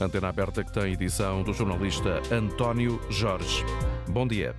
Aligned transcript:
Antena 0.00 0.28
aberta 0.28 0.62
que 0.62 0.72
tem 0.72 0.92
edição 0.92 1.42
do 1.42 1.52
jornalista 1.52 2.22
António 2.32 3.00
Jorge. 3.10 3.64
Bom 4.08 4.28
dia. 4.28 4.54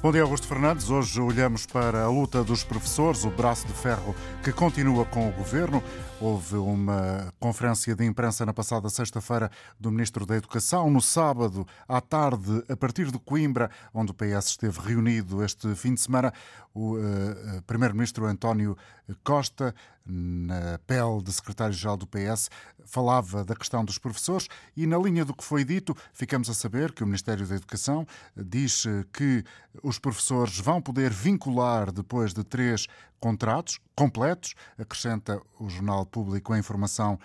Bom 0.00 0.12
dia, 0.12 0.22
Augusto 0.22 0.46
Fernandes. 0.46 0.88
Hoje 0.90 1.20
olhamos 1.20 1.66
para 1.66 2.04
a 2.04 2.08
luta 2.08 2.44
dos 2.44 2.62
professores, 2.62 3.24
o 3.24 3.30
braço 3.30 3.66
de 3.66 3.72
ferro 3.72 4.14
que 4.44 4.52
continua 4.52 5.04
com 5.04 5.28
o 5.28 5.32
governo. 5.32 5.82
Houve 6.20 6.54
uma 6.56 7.32
conferência 7.40 7.96
de 7.96 8.04
imprensa 8.04 8.46
na 8.46 8.52
passada 8.52 8.88
sexta-feira 8.88 9.50
do 9.80 9.90
Ministro 9.90 10.24
da 10.24 10.36
Educação. 10.36 10.88
No 10.88 11.00
sábado, 11.00 11.66
à 11.88 12.00
tarde, 12.00 12.62
a 12.68 12.76
partir 12.76 13.10
de 13.10 13.18
Coimbra, 13.18 13.68
onde 13.92 14.12
o 14.12 14.14
PS 14.14 14.50
esteve 14.50 14.78
reunido 14.78 15.42
este 15.42 15.74
fim 15.74 15.94
de 15.94 16.00
semana, 16.00 16.32
o 16.76 16.98
uh, 16.98 17.62
Primeiro-Ministro 17.66 18.26
António 18.26 18.76
Costa, 19.24 19.74
na 20.04 20.78
pele 20.86 21.22
de 21.22 21.32
secretário-geral 21.32 21.96
do 21.96 22.06
PS, 22.06 22.50
falava 22.84 23.44
da 23.44 23.56
questão 23.56 23.82
dos 23.82 23.96
professores 23.96 24.46
e, 24.76 24.86
na 24.86 24.98
linha 24.98 25.24
do 25.24 25.34
que 25.34 25.42
foi 25.42 25.64
dito, 25.64 25.96
ficamos 26.12 26.50
a 26.50 26.54
saber 26.54 26.92
que 26.92 27.02
o 27.02 27.06
Ministério 27.06 27.46
da 27.46 27.56
Educação 27.56 28.06
diz 28.36 28.84
que 29.12 29.42
os 29.82 29.98
professores 29.98 30.58
vão 30.58 30.82
poder 30.82 31.10
vincular, 31.10 31.90
depois 31.90 32.34
de 32.34 32.44
três 32.44 32.86
contratos 33.18 33.80
completos, 33.96 34.54
acrescenta 34.78 35.40
o 35.58 35.70
Jornal 35.70 36.04
Público 36.04 36.52
a 36.52 36.58
informação 36.58 37.18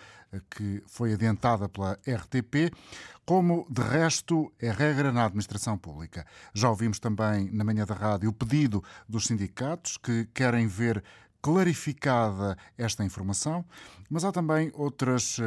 que 0.50 0.82
foi 0.88 1.14
adiantada 1.14 1.68
pela 1.68 2.00
RTP, 2.08 2.72
como 3.32 3.66
de 3.70 3.82
resto 3.82 4.52
é 4.60 4.70
regra 4.70 5.10
na 5.10 5.24
administração 5.24 5.78
pública. 5.78 6.26
Já 6.54 6.70
ouvimos 6.70 7.00
também 7.00 7.50
na 7.50 7.64
manhã 7.64 7.86
da 7.86 7.94
rádio 7.94 8.30
o 8.30 8.34
pedido 8.34 8.84
dos 9.08 9.24
sindicatos 9.24 9.96
que 9.96 10.28
querem 10.34 10.68
ver 10.68 11.02
clarificada 11.42 12.58
esta 12.78 13.06
informação, 13.06 13.64
mas 14.10 14.26
há 14.26 14.34
também 14.34 14.70
outras 14.76 15.38
uh, 15.38 15.44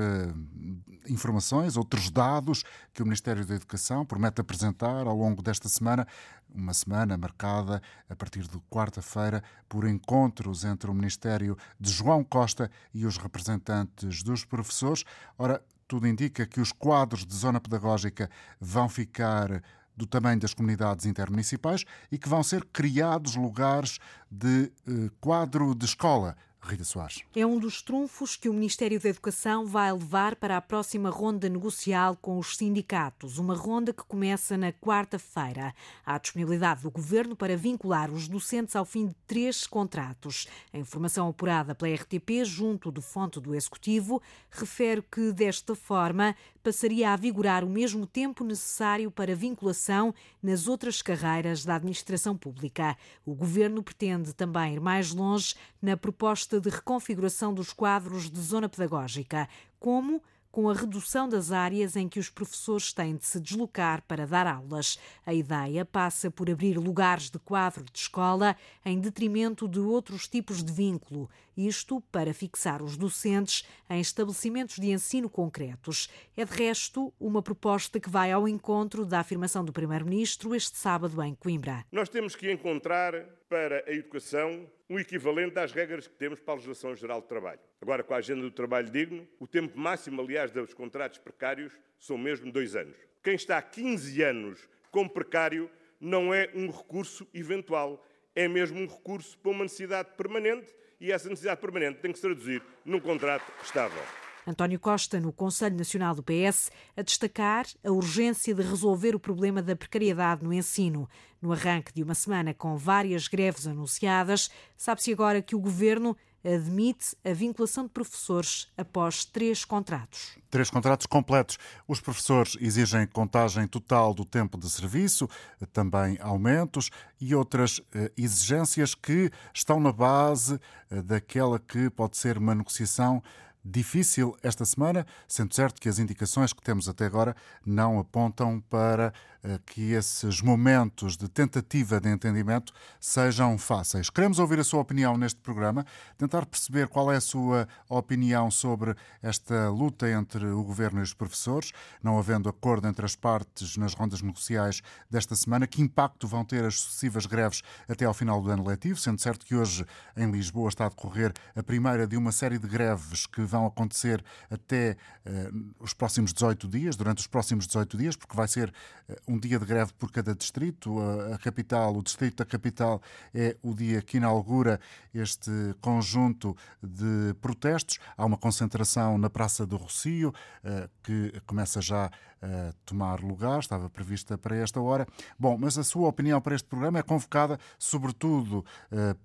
informações, 1.06 1.76
outros 1.76 2.10
dados 2.10 2.64
que 2.94 3.02
o 3.02 3.04
Ministério 3.04 3.44
da 3.44 3.54
Educação 3.54 4.06
promete 4.06 4.40
apresentar 4.40 5.06
ao 5.06 5.14
longo 5.14 5.42
desta 5.42 5.68
semana, 5.68 6.08
uma 6.54 6.72
semana 6.72 7.18
marcada 7.18 7.82
a 8.08 8.16
partir 8.16 8.48
de 8.48 8.58
quarta-feira 8.70 9.44
por 9.68 9.86
encontros 9.86 10.64
entre 10.64 10.90
o 10.90 10.94
Ministério 10.94 11.54
de 11.78 11.92
João 11.92 12.24
Costa 12.24 12.70
e 12.94 13.04
os 13.04 13.18
representantes 13.18 14.22
dos 14.22 14.42
professores. 14.42 15.04
Ora, 15.36 15.62
tudo 15.94 16.08
indica 16.08 16.44
que 16.44 16.60
os 16.60 16.72
quadros 16.72 17.24
de 17.24 17.32
zona 17.36 17.60
pedagógica 17.60 18.28
vão 18.60 18.88
ficar 18.88 19.62
do 19.96 20.04
tamanho 20.04 20.40
das 20.40 20.52
comunidades 20.52 21.06
intermunicipais 21.06 21.84
e 22.10 22.18
que 22.18 22.28
vão 22.28 22.42
ser 22.42 22.64
criados 22.72 23.36
lugares 23.36 24.00
de 24.28 24.72
eh, 24.88 25.08
quadro 25.20 25.72
de 25.72 25.84
escola 25.84 26.36
Rita 26.64 26.84
Soares. 26.84 27.22
É 27.36 27.44
um 27.44 27.58
dos 27.58 27.82
trunfos 27.82 28.36
que 28.36 28.48
o 28.48 28.54
Ministério 28.54 28.98
da 28.98 29.08
Educação 29.10 29.66
vai 29.66 29.92
levar 29.92 30.34
para 30.36 30.56
a 30.56 30.60
próxima 30.60 31.10
ronda 31.10 31.48
negocial 31.48 32.16
com 32.16 32.38
os 32.38 32.56
sindicatos, 32.56 33.38
uma 33.38 33.54
ronda 33.54 33.92
que 33.92 34.02
começa 34.02 34.56
na 34.56 34.72
quarta-feira. 34.72 35.74
Há 36.06 36.16
disponibilidade 36.16 36.82
do 36.82 36.90
Governo 36.90 37.36
para 37.36 37.56
vincular 37.56 38.10
os 38.10 38.26
docentes 38.28 38.74
ao 38.74 38.86
fim 38.86 39.08
de 39.08 39.14
três 39.26 39.66
contratos. 39.66 40.48
A 40.72 40.78
informação 40.78 41.28
apurada 41.28 41.74
pela 41.74 41.94
RTP, 41.94 42.44
junto 42.44 42.90
do 42.90 43.02
fonte 43.02 43.38
do 43.38 43.54
Executivo, 43.54 44.22
refere 44.50 45.02
que, 45.02 45.32
desta 45.32 45.74
forma, 45.74 46.34
passaria 46.64 47.12
a 47.12 47.16
vigorar 47.16 47.62
o 47.62 47.68
mesmo 47.68 48.06
tempo 48.06 48.42
necessário 48.42 49.10
para 49.10 49.36
vinculação 49.36 50.14
nas 50.42 50.66
outras 50.66 51.02
carreiras 51.02 51.62
da 51.62 51.74
administração 51.74 52.34
pública. 52.34 52.96
O 53.26 53.34
Governo 53.34 53.82
pretende 53.82 54.32
também 54.32 54.72
ir 54.72 54.80
mais 54.80 55.12
longe 55.12 55.54
na 55.80 55.94
proposta 55.94 56.58
de 56.58 56.70
reconfiguração 56.70 57.52
dos 57.52 57.70
quadros 57.70 58.30
de 58.30 58.40
zona 58.40 58.66
pedagógica, 58.66 59.46
como 59.78 60.22
com 60.50 60.70
a 60.70 60.72
redução 60.72 61.28
das 61.28 61.50
áreas 61.50 61.96
em 61.96 62.08
que 62.08 62.20
os 62.20 62.30
professores 62.30 62.92
têm 62.92 63.16
de 63.16 63.26
se 63.26 63.40
deslocar 63.40 64.00
para 64.06 64.24
dar 64.24 64.46
aulas. 64.46 64.98
A 65.26 65.34
ideia 65.34 65.84
passa 65.84 66.30
por 66.30 66.48
abrir 66.48 66.78
lugares 66.78 67.28
de 67.28 67.40
quadro 67.40 67.84
de 67.84 67.98
escola 67.98 68.56
em 68.84 69.00
detrimento 69.00 69.68
de 69.68 69.80
outros 69.80 70.28
tipos 70.28 70.62
de 70.62 70.72
vínculo, 70.72 71.28
isto 71.56 72.00
para 72.12 72.34
fixar 72.34 72.82
os 72.82 72.96
docentes 72.96 73.64
em 73.88 74.00
estabelecimentos 74.00 74.76
de 74.76 74.90
ensino 74.90 75.28
concretos. 75.28 76.08
É 76.36 76.44
de 76.44 76.52
resto 76.52 77.12
uma 77.18 77.42
proposta 77.42 78.00
que 78.00 78.10
vai 78.10 78.32
ao 78.32 78.48
encontro 78.48 79.04
da 79.04 79.20
afirmação 79.20 79.64
do 79.64 79.72
Primeiro-Ministro 79.72 80.54
este 80.54 80.76
sábado 80.76 81.22
em 81.22 81.34
Coimbra. 81.34 81.84
Nós 81.90 82.08
temos 82.08 82.34
que 82.34 82.50
encontrar 82.50 83.12
para 83.48 83.84
a 83.86 83.92
educação 83.92 84.68
um 84.88 84.98
equivalente 84.98 85.58
às 85.58 85.72
regras 85.72 86.06
que 86.06 86.14
temos 86.14 86.40
para 86.40 86.54
a 86.54 86.56
legislação 86.56 86.94
geral 86.94 87.20
de 87.20 87.28
trabalho. 87.28 87.60
Agora, 87.80 88.02
com 88.02 88.14
a 88.14 88.18
agenda 88.18 88.42
do 88.42 88.50
trabalho 88.50 88.90
digno, 88.90 89.26
o 89.38 89.46
tempo 89.46 89.78
máximo, 89.78 90.20
aliás, 90.20 90.50
dos 90.50 90.74
contratos 90.74 91.18
precários 91.18 91.72
são 91.98 92.18
mesmo 92.18 92.50
dois 92.52 92.76
anos. 92.76 92.96
Quem 93.22 93.34
está 93.34 93.58
há 93.58 93.62
15 93.62 94.22
anos 94.22 94.68
como 94.90 95.08
precário 95.08 95.70
não 96.00 96.32
é 96.34 96.50
um 96.54 96.70
recurso 96.70 97.26
eventual, 97.32 98.04
é 98.34 98.46
mesmo 98.46 98.78
um 98.78 98.86
recurso 98.86 99.38
para 99.38 99.50
uma 99.50 99.64
necessidade 99.64 100.10
permanente 100.16 100.74
e 101.00 101.12
essa 101.12 101.28
necessidade 101.28 101.60
permanente 101.60 102.00
tem 102.00 102.12
que 102.12 102.18
se 102.18 102.22
traduzir 102.22 102.62
num 102.84 103.00
contrato 103.00 103.44
estável. 103.62 104.02
António 104.46 104.78
Costa, 104.78 105.18
no 105.18 105.32
Conselho 105.32 105.76
Nacional 105.76 106.14
do 106.14 106.22
PS, 106.22 106.70
a 106.94 107.02
destacar 107.02 107.66
a 107.82 107.90
urgência 107.90 108.54
de 108.54 108.62
resolver 108.62 109.14
o 109.14 109.20
problema 109.20 109.62
da 109.62 109.74
precariedade 109.74 110.44
no 110.44 110.52
ensino. 110.52 111.08
No 111.40 111.52
arranque 111.52 111.92
de 111.94 112.02
uma 112.02 112.14
semana 112.14 112.52
com 112.52 112.76
várias 112.76 113.26
greves 113.26 113.66
anunciadas, 113.66 114.50
sabe-se 114.76 115.12
agora 115.12 115.40
que 115.40 115.56
o 115.56 115.60
governo 115.60 116.14
admite 116.44 117.16
a 117.24 117.32
vinculação 117.32 117.84
de 117.84 117.90
professores 117.90 118.68
após 118.76 119.24
três 119.24 119.64
contratos. 119.64 120.36
Três 120.50 120.70
contratos 120.70 121.06
completos. 121.06 121.58
Os 121.88 122.00
professores 122.00 122.56
exigem 122.60 123.06
contagem 123.06 123.66
total 123.66 124.12
do 124.12 124.24
tempo 124.24 124.58
de 124.58 124.70
serviço, 124.70 125.28
também 125.72 126.18
aumentos 126.20 126.90
e 127.20 127.34
outras 127.34 127.80
eh, 127.94 128.12
exigências 128.16 128.94
que 128.94 129.30
estão 129.52 129.80
na 129.80 129.90
base 129.90 130.60
eh, 130.90 131.02
daquela 131.02 131.58
que 131.58 131.88
pode 131.90 132.16
ser 132.16 132.38
uma 132.38 132.54
negociação 132.54 133.22
difícil 133.64 134.36
esta 134.42 134.64
semana, 134.64 135.06
sendo 135.26 135.54
certo 135.54 135.80
que 135.80 135.88
as 135.88 135.98
indicações 135.98 136.52
que 136.52 136.62
temos 136.62 136.88
até 136.88 137.06
agora 137.06 137.34
não 137.64 137.98
apontam 137.98 138.60
para 138.68 139.12
uh, 139.42 139.58
que 139.64 139.92
esses 139.92 140.42
momentos 140.42 141.16
de 141.16 141.28
tentativa 141.28 141.98
de 141.98 142.10
entendimento 142.10 142.72
sejam 143.00 143.56
fáceis. 143.56 144.10
Queremos 144.10 144.38
ouvir 144.38 144.60
a 144.60 144.64
sua 144.64 144.80
opinião 144.80 145.16
neste 145.16 145.40
programa, 145.40 145.86
tentar 146.18 146.44
perceber 146.44 146.88
qual 146.88 147.10
é 147.10 147.16
a 147.16 147.20
sua 147.20 147.66
opinião 147.88 148.50
sobre 148.50 148.94
esta 149.22 149.70
luta 149.70 150.10
entre 150.10 150.44
o 150.46 150.62
governo 150.62 151.00
e 151.00 151.02
os 151.02 151.14
professores, 151.14 151.72
não 152.02 152.18
havendo 152.18 152.48
acordo 152.48 152.86
entre 152.86 153.06
as 153.06 153.16
partes 153.16 153.78
nas 153.78 153.94
rondas 153.94 154.20
negociais 154.20 154.82
desta 155.10 155.34
semana, 155.34 155.66
que 155.66 155.80
impacto 155.80 156.28
vão 156.28 156.44
ter 156.44 156.64
as 156.64 156.80
sucessivas 156.80 157.24
greves 157.24 157.62
até 157.88 158.04
ao 158.04 158.12
final 158.12 158.42
do 158.42 158.50
ano 158.50 158.66
letivo, 158.66 158.98
sendo 158.98 159.20
certo 159.20 159.46
que 159.46 159.54
hoje 159.54 159.86
em 160.16 160.30
Lisboa 160.30 160.68
está 160.68 160.86
a 160.86 160.88
decorrer 160.88 161.32
a 161.56 161.62
primeira 161.62 162.06
de 162.06 162.16
uma 162.16 162.32
série 162.32 162.58
de 162.58 162.66
greves 162.66 163.26
que 163.26 163.53
vão 163.54 163.66
acontecer 163.66 164.24
até 164.50 164.96
uh, 165.24 165.74
os 165.78 165.94
próximos 165.94 166.32
18 166.32 166.68
dias, 166.68 166.96
durante 166.96 167.18
os 167.18 167.26
próximos 167.26 167.66
18 167.66 167.96
dias, 167.96 168.16
porque 168.16 168.36
vai 168.36 168.48
ser 168.48 168.72
uh, 169.08 169.14
um 169.28 169.38
dia 169.38 169.58
de 169.58 169.64
greve 169.64 169.92
por 169.94 170.10
cada 170.10 170.34
distrito. 170.34 170.98
A, 171.00 171.36
a 171.36 171.38
capital, 171.38 171.96
o 171.96 172.02
distrito 172.02 172.38
da 172.38 172.44
capital, 172.44 173.00
é 173.32 173.56
o 173.62 173.72
dia 173.74 174.02
que 174.02 174.16
inaugura 174.16 174.80
este 175.14 175.50
conjunto 175.80 176.56
de 176.82 177.34
protestos. 177.40 177.98
Há 178.16 178.24
uma 178.24 178.36
concentração 178.36 179.16
na 179.16 179.30
Praça 179.30 179.64
do 179.64 179.76
Rocio, 179.76 180.30
uh, 180.30 180.90
que 181.02 181.40
começa 181.46 181.80
já 181.80 182.10
a 182.42 182.74
tomar 182.84 183.20
lugar, 183.20 183.58
estava 183.58 183.88
prevista 183.88 184.36
para 184.36 184.54
esta 184.54 184.78
hora. 184.78 185.06
Bom, 185.38 185.56
mas 185.58 185.78
a 185.78 185.84
sua 185.84 186.08
opinião 186.08 186.42
para 186.42 186.54
este 186.54 186.68
programa 186.68 186.98
é 186.98 187.02
convocada, 187.02 187.58
sobretudo, 187.78 188.62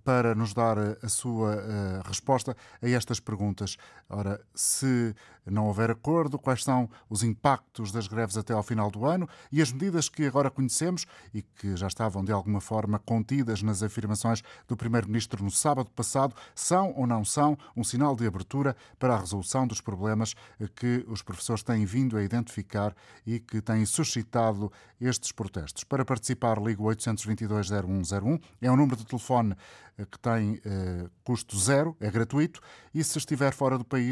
para 0.05 0.33
nos 0.33 0.53
dar 0.53 0.77
a 1.03 1.09
sua 1.09 2.01
resposta 2.05 2.55
a 2.81 2.87
estas 2.87 3.19
perguntas. 3.19 3.75
Ora, 4.19 4.41
se 4.53 5.15
não 5.45 5.67
houver 5.67 5.89
acordo, 5.89 6.37
quais 6.37 6.61
são 6.61 6.89
os 7.09 7.23
impactos 7.23 7.89
das 7.89 8.05
greves 8.05 8.35
até 8.35 8.53
ao 8.53 8.61
final 8.61 8.91
do 8.91 9.05
ano 9.05 9.29
e 9.49 9.61
as 9.61 9.71
medidas 9.71 10.09
que 10.09 10.25
agora 10.25 10.51
conhecemos 10.51 11.05
e 11.33 11.41
que 11.41 11.77
já 11.77 11.87
estavam 11.87 12.23
de 12.23 12.31
alguma 12.33 12.59
forma 12.59 12.99
contidas 12.99 13.61
nas 13.61 13.81
afirmações 13.81 14.43
do 14.67 14.75
Primeiro-Ministro 14.75 15.41
no 15.41 15.49
sábado 15.49 15.89
passado, 15.91 16.35
são 16.53 16.93
ou 16.97 17.07
não 17.07 17.23
são 17.23 17.57
um 17.77 17.83
sinal 17.83 18.13
de 18.13 18.27
abertura 18.27 18.75
para 18.99 19.15
a 19.15 19.19
resolução 19.19 19.65
dos 19.65 19.79
problemas 19.79 20.35
que 20.75 21.05
os 21.07 21.21
professores 21.21 21.63
têm 21.63 21.85
vindo 21.85 22.17
a 22.17 22.23
identificar 22.23 22.93
e 23.25 23.39
que 23.39 23.61
têm 23.61 23.85
suscitado 23.85 24.69
estes 24.99 25.31
protestos. 25.31 25.85
Para 25.85 26.03
participar, 26.03 26.61
ligo 26.61 26.83
822-0101, 26.83 28.41
é 28.61 28.69
um 28.69 28.75
número 28.75 28.97
de 28.97 29.05
telefone 29.05 29.55
eh, 29.99 30.05
que 30.05 30.19
tem 30.19 30.61
eh, 30.65 31.09
custo 31.23 31.57
zero, 31.57 31.95
é 31.99 32.09
gratuito, 32.09 32.61
e 32.93 33.03
se 33.03 33.17
estiver 33.17 33.53
fora 33.53 33.77
do 33.77 33.85
país, 33.85 34.08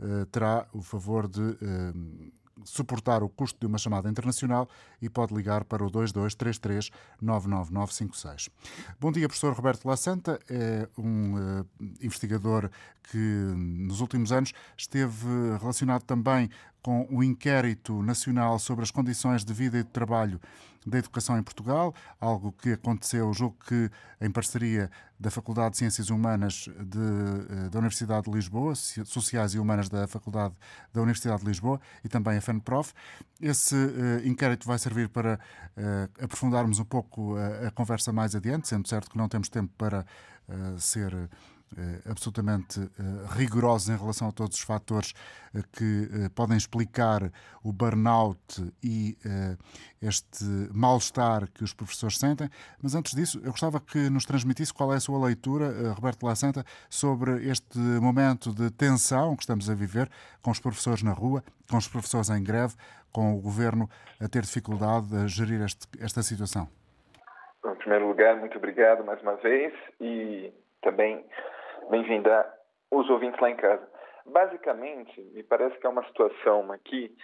eh, 0.00 0.26
terá 0.30 0.66
o 0.72 0.82
favor 0.82 1.28
de 1.28 1.56
eh, 1.62 1.92
suportar 2.64 3.22
o 3.22 3.28
custo 3.28 3.58
de 3.60 3.66
uma 3.66 3.78
chamada 3.78 4.08
internacional 4.08 4.68
e 5.00 5.08
pode 5.08 5.34
ligar 5.34 5.64
para 5.64 5.84
o 5.84 5.90
2233 5.90 6.90
99956. 7.20 8.50
Bom 9.00 9.12
dia, 9.12 9.28
professor 9.28 9.52
Roberto 9.52 9.86
La 9.86 9.96
Santa. 9.96 10.38
É 10.48 10.88
um 10.96 11.34
uh, 11.34 11.66
investigador 12.00 12.70
que 13.10 13.18
nos 13.18 14.00
últimos 14.00 14.32
anos 14.32 14.52
esteve 14.76 15.26
relacionado 15.60 16.02
também 16.02 16.50
com 16.82 17.06
o 17.10 17.22
inquérito 17.22 18.02
nacional 18.02 18.58
sobre 18.58 18.82
as 18.82 18.90
condições 18.90 19.44
de 19.44 19.52
vida 19.52 19.78
e 19.78 19.82
de 19.84 19.90
trabalho 19.90 20.40
da 20.86 20.98
educação 20.98 21.38
em 21.38 21.42
Portugal, 21.42 21.94
algo 22.20 22.52
que 22.52 22.72
aconteceu, 22.72 23.32
julgo 23.32 23.56
que 23.66 23.90
em 24.20 24.30
parceria 24.30 24.90
da 25.18 25.30
Faculdade 25.30 25.72
de 25.72 25.78
Ciências 25.78 26.10
Humanas 26.10 26.68
de, 26.80 26.98
eh, 26.98 27.68
da 27.70 27.78
Universidade 27.78 28.28
de 28.28 28.32
Lisboa, 28.32 28.74
Sociais 28.74 29.54
e 29.54 29.60
Humanas 29.60 29.88
da 29.88 30.08
Faculdade 30.08 30.54
da 30.92 31.00
Universidade 31.00 31.42
de 31.42 31.46
Lisboa 31.46 31.80
e 32.02 32.08
também 32.08 32.36
a 32.36 32.40
FENPROF. 32.40 32.92
Esse 33.40 33.76
uh, 33.76 34.26
inquérito 34.26 34.66
vai 34.66 34.78
servir 34.78 35.08
para 35.08 35.38
uh, 35.76 36.24
aprofundarmos 36.24 36.80
um 36.80 36.84
pouco 36.84 37.36
a, 37.36 37.68
a, 37.68 37.70
conversa 37.70 38.12
mais 38.12 38.34
adiante, 38.34 38.66
sendo 38.66 38.88
certo 38.88 39.10
que 39.10 39.16
não 39.16 39.28
temos 39.28 39.48
tempo 39.48 39.72
para 39.78 40.04
uh, 40.48 40.80
ser 40.80 41.14
absolutamente 42.08 42.80
eh, 42.80 43.36
rigorosos 43.36 43.88
em 43.88 43.96
relação 43.96 44.28
a 44.28 44.32
todos 44.32 44.56
os 44.56 44.62
fatores 44.62 45.12
eh, 45.54 45.60
que 45.72 46.28
podem 46.34 46.56
explicar 46.56 47.30
o 47.62 47.72
burnout 47.72 48.38
e 48.82 49.16
este 50.00 50.44
mal-estar 50.72 51.48
que 51.52 51.62
os 51.62 51.72
professores 51.72 52.18
sentem. 52.18 52.48
Mas 52.82 52.94
antes 52.94 53.14
disso, 53.14 53.40
eu 53.44 53.50
gostava 53.52 53.80
que 53.80 54.10
nos 54.10 54.24
transmitisse 54.24 54.74
qual 54.74 54.92
é 54.92 54.96
a 54.96 55.00
sua 55.00 55.24
leitura, 55.24 55.92
Roberto 55.92 56.26
La 56.26 56.34
Santa, 56.34 56.64
sobre 56.90 57.48
este 57.48 57.78
momento 57.78 58.52
de 58.52 58.70
tensão 58.70 59.36
que 59.36 59.42
estamos 59.42 59.70
a 59.70 59.74
viver 59.74 60.10
com 60.42 60.50
os 60.50 60.58
professores 60.58 61.04
na 61.04 61.12
rua, 61.12 61.44
com 61.70 61.76
os 61.76 61.86
professores 61.86 62.30
em 62.30 62.42
greve, 62.42 62.74
com 63.12 63.34
o 63.34 63.40
governo 63.40 63.88
a 64.20 64.28
ter 64.28 64.42
dificuldade 64.42 65.14
a 65.14 65.26
gerir 65.26 65.62
este, 65.62 65.86
esta 66.02 66.22
situação. 66.22 66.66
Em 67.64 67.74
primeiro 67.76 68.08
lugar, 68.08 68.36
muito 68.36 68.56
obrigado 68.58 69.04
mais 69.04 69.20
uma 69.22 69.36
vez 69.36 69.72
e 70.00 70.52
também 70.82 71.24
Bem-vinda 71.90 72.50
os 72.90 73.08
ouvintes 73.10 73.40
lá 73.40 73.50
em 73.50 73.56
casa. 73.56 73.86
Basicamente, 74.26 75.20
me 75.34 75.42
parece 75.42 75.78
que 75.78 75.86
é 75.86 75.90
uma 75.90 76.04
situação 76.06 76.70
aqui 76.72 77.14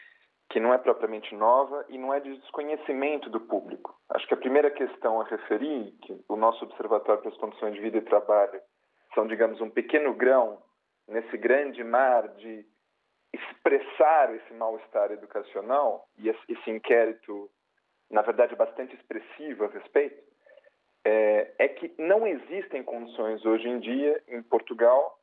que 0.51 0.59
não 0.61 0.73
é 0.73 0.79
propriamente 0.79 1.35
nova 1.35 1.85
e 1.89 1.99
não 1.99 2.13
é 2.13 2.21
de 2.21 2.37
desconhecimento 2.39 3.29
do 3.31 3.41
público. 3.41 3.95
Acho 4.11 4.27
que 4.27 4.35
a 4.35 4.39
primeira 4.39 4.71
questão 4.71 5.21
a 5.21 5.25
referir, 5.25 5.93
que 6.03 6.25
o 6.29 6.37
nosso 6.37 6.65
Observatório 6.65 7.21
para 7.23 7.31
as 7.31 7.37
Condições 7.37 7.75
de 7.75 7.81
Vida 7.81 7.99
e 7.99 8.03
Trabalho 8.03 8.61
são, 9.15 9.27
digamos, 9.27 9.61
um 9.61 9.71
pequeno 9.71 10.15
grão 10.15 10.63
nesse 11.07 11.37
grande 11.37 11.85
mar 11.85 12.29
de 12.29 12.65
expressar 13.33 14.35
esse 14.35 14.55
mal-estar 14.55 15.13
educacional, 15.13 16.09
e 16.19 16.29
esse 16.29 16.71
inquérito, 16.71 17.51
na 18.11 18.23
verdade, 18.23 18.57
bastante 18.57 18.95
expressivo 18.97 19.65
a 19.65 19.69
respeito, 19.69 20.28
é, 21.09 21.53
é 21.59 21.69
que 21.69 21.91
não 21.99 22.27
existem 22.27 22.83
condições 22.83 23.45
hoje 23.47 23.67
em 23.67 23.81
dia 23.81 24.23
em 24.29 24.43
Portugal 24.43 25.19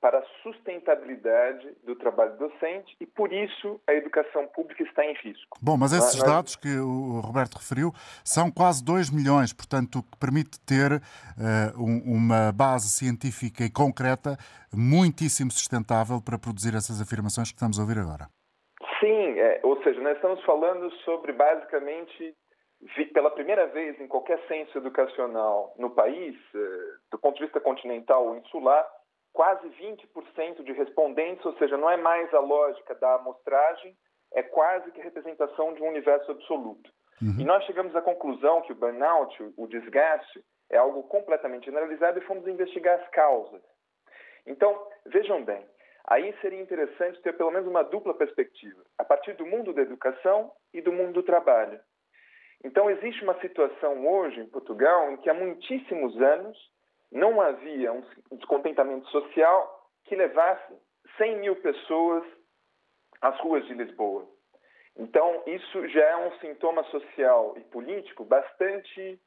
para 0.00 0.20
a 0.20 0.24
sustentabilidade 0.42 1.74
do 1.84 1.96
trabalho 1.96 2.36
docente 2.38 2.96
e, 3.00 3.04
por 3.04 3.32
isso, 3.32 3.80
a 3.86 3.92
educação 3.92 4.46
pública 4.46 4.84
está 4.84 5.04
em 5.04 5.12
risco. 5.14 5.58
Bom, 5.60 5.76
mas 5.76 5.92
esses 5.92 6.22
dados 6.22 6.54
que 6.54 6.68
o 6.78 7.20
Roberto 7.20 7.56
referiu 7.56 7.90
são 8.24 8.50
quase 8.50 8.82
2 8.84 9.10
milhões, 9.10 9.52
portanto, 9.52 10.02
que 10.04 10.16
permite 10.18 10.60
ter 10.64 10.92
uh, 10.92 11.00
um, 11.76 12.14
uma 12.16 12.52
base 12.52 12.88
científica 12.88 13.64
e 13.64 13.70
concreta 13.70 14.38
muitíssimo 14.72 15.50
sustentável 15.50 16.22
para 16.24 16.38
produzir 16.38 16.76
essas 16.76 17.02
afirmações 17.02 17.50
que 17.50 17.56
estamos 17.56 17.78
a 17.78 17.82
ouvir 17.82 17.98
agora. 17.98 18.28
Sim, 19.00 19.38
é, 19.38 19.60
ou 19.64 19.82
seja, 19.82 20.00
nós 20.00 20.14
estamos 20.14 20.42
falando 20.44 20.90
sobre 21.04 21.32
basicamente 21.32 22.36
pela 23.12 23.30
primeira 23.30 23.66
vez 23.66 24.00
em 24.00 24.06
qualquer 24.06 24.40
censo 24.46 24.78
educacional 24.78 25.74
no 25.76 25.90
país, 25.90 26.36
eh, 26.54 26.96
do 27.10 27.18
ponto 27.18 27.36
de 27.36 27.44
vista 27.44 27.60
continental 27.60 28.26
ou 28.26 28.36
insular, 28.36 28.88
quase 29.32 29.68
20% 29.70 30.62
de 30.62 30.72
respondentes, 30.72 31.44
ou 31.44 31.56
seja, 31.58 31.76
não 31.76 31.90
é 31.90 31.96
mais 31.96 32.32
a 32.32 32.40
lógica 32.40 32.94
da 32.94 33.14
amostragem, 33.14 33.96
é 34.32 34.42
quase 34.42 34.90
que 34.92 35.00
representação 35.00 35.74
de 35.74 35.82
um 35.82 35.88
universo 35.88 36.30
absoluto. 36.30 36.90
Uhum. 37.20 37.40
E 37.40 37.44
nós 37.44 37.64
chegamos 37.64 37.94
à 37.96 38.02
conclusão 38.02 38.62
que 38.62 38.72
o 38.72 38.76
burnout, 38.76 39.54
o 39.56 39.66
desgaste, 39.66 40.44
é 40.70 40.76
algo 40.76 41.02
completamente 41.04 41.64
generalizado 41.64 42.18
e 42.18 42.26
fomos 42.26 42.46
investigar 42.46 43.00
as 43.00 43.08
causas. 43.10 43.62
Então, 44.46 44.86
vejam 45.06 45.44
bem, 45.44 45.66
aí 46.06 46.34
seria 46.40 46.60
interessante 46.60 47.20
ter 47.22 47.36
pelo 47.36 47.50
menos 47.50 47.68
uma 47.68 47.82
dupla 47.82 48.14
perspectiva, 48.14 48.82
a 48.98 49.04
partir 49.04 49.34
do 49.34 49.46
mundo 49.46 49.72
da 49.72 49.82
educação 49.82 50.52
e 50.72 50.80
do 50.80 50.92
mundo 50.92 51.14
do 51.14 51.22
trabalho. 51.22 51.80
Então, 52.64 52.90
existe 52.90 53.22
uma 53.22 53.38
situação 53.40 54.06
hoje 54.06 54.40
em 54.40 54.48
Portugal 54.48 55.10
em 55.10 55.16
que 55.18 55.30
há 55.30 55.34
muitíssimos 55.34 56.20
anos 56.20 56.58
não 57.10 57.40
havia 57.40 57.92
um 57.92 58.02
descontentamento 58.32 59.08
social 59.08 59.88
que 60.04 60.16
levasse 60.16 60.74
100 61.16 61.38
mil 61.38 61.56
pessoas 61.56 62.24
às 63.20 63.38
ruas 63.40 63.64
de 63.66 63.74
Lisboa. 63.74 64.26
Então, 64.96 65.42
isso 65.46 65.88
já 65.88 66.04
é 66.04 66.16
um 66.16 66.38
sintoma 66.38 66.82
social 66.84 67.54
e 67.56 67.60
político 67.64 68.24
bastante 68.24 69.20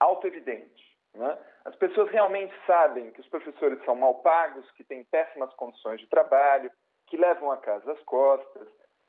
auto-evidente. 0.00 0.98
Né? 1.14 1.38
As 1.64 1.76
pessoas 1.76 2.10
realmente 2.10 2.54
sabem 2.66 3.10
que 3.12 3.20
os 3.20 3.28
professores 3.28 3.82
são 3.84 3.94
mal 3.94 4.22
pagos, 4.22 4.70
que 4.72 4.84
têm 4.84 5.04
péssimas 5.04 5.52
condições 5.54 6.00
de 6.00 6.06
trabalho, 6.06 6.70
que 7.06 7.16
levam 7.16 7.50
a 7.50 7.58
casa 7.58 7.92
as 7.92 8.02
costas, 8.04 8.68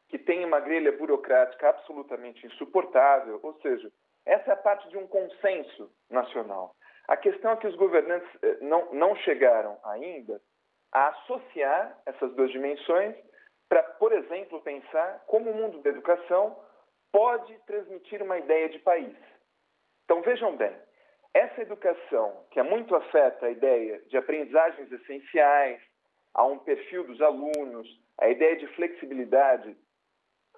que 0.10 0.18
tem 0.18 0.44
uma 0.44 0.60
grelha 0.60 0.92
burocrática 0.92 1.70
absolutamente 1.70 2.46
insuportável, 2.46 3.40
ou 3.42 3.54
seja, 3.62 3.92
essa 4.26 4.50
é 4.50 4.54
a 4.54 4.58
parte 4.58 4.90
de 4.90 4.98
um 4.98 5.08
consenso 5.08 5.92
nacional. 6.10 6.76
A 7.08 7.16
questão 7.16 7.52
é 7.52 7.58
que 7.58 7.68
os 7.68 7.76
governantes 7.76 8.30
eh, 8.42 8.58
não, 8.62 8.94
não 8.94 9.16
chegaram 9.18 9.78
ainda 9.84 10.42
a 10.92 11.10
associar 11.10 11.98
essas 12.06 12.34
duas 12.34 12.52
dimensões 12.52 13.16
para, 13.68 13.84
por 13.84 14.12
exemplo, 14.12 14.62
pensar 14.62 15.24
como 15.28 15.52
o 15.52 15.56
mundo 15.56 15.80
da 15.82 15.90
educação 15.90 16.60
pode 17.12 17.56
transmitir 17.66 18.22
uma 18.22 18.38
ideia 18.38 18.70
de 18.70 18.80
país. 18.80 19.16
Então, 20.06 20.22
vejam 20.22 20.56
bem, 20.58 20.76
essa 21.34 21.62
educação, 21.62 22.46
que 22.50 22.60
é 22.60 22.64
muito 22.64 22.96
afeta 22.96 23.46
a 23.46 23.52
ideia 23.52 24.02
de 24.08 24.18
aprendizagens 24.18 24.92
essenciais, 24.92 25.80
a 26.34 26.44
um 26.46 26.58
perfil 26.60 27.04
dos 27.06 27.22
alunos, 27.22 27.88
a 28.20 28.30
ideia 28.30 28.56
de 28.56 28.68
flexibilidade 28.76 29.76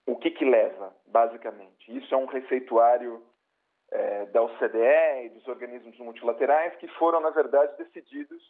o 0.05 0.15
que, 0.15 0.31
que 0.31 0.45
leva, 0.45 0.95
basicamente? 1.07 1.95
Isso 1.95 2.13
é 2.13 2.17
um 2.17 2.25
receituário 2.25 3.23
é, 3.91 4.25
da 4.27 4.41
OCDE 4.41 5.25
e 5.25 5.29
dos 5.29 5.47
organismos 5.47 5.97
multilaterais 5.99 6.75
que 6.77 6.87
foram, 6.89 7.19
na 7.19 7.29
verdade, 7.29 7.77
decididos 7.77 8.41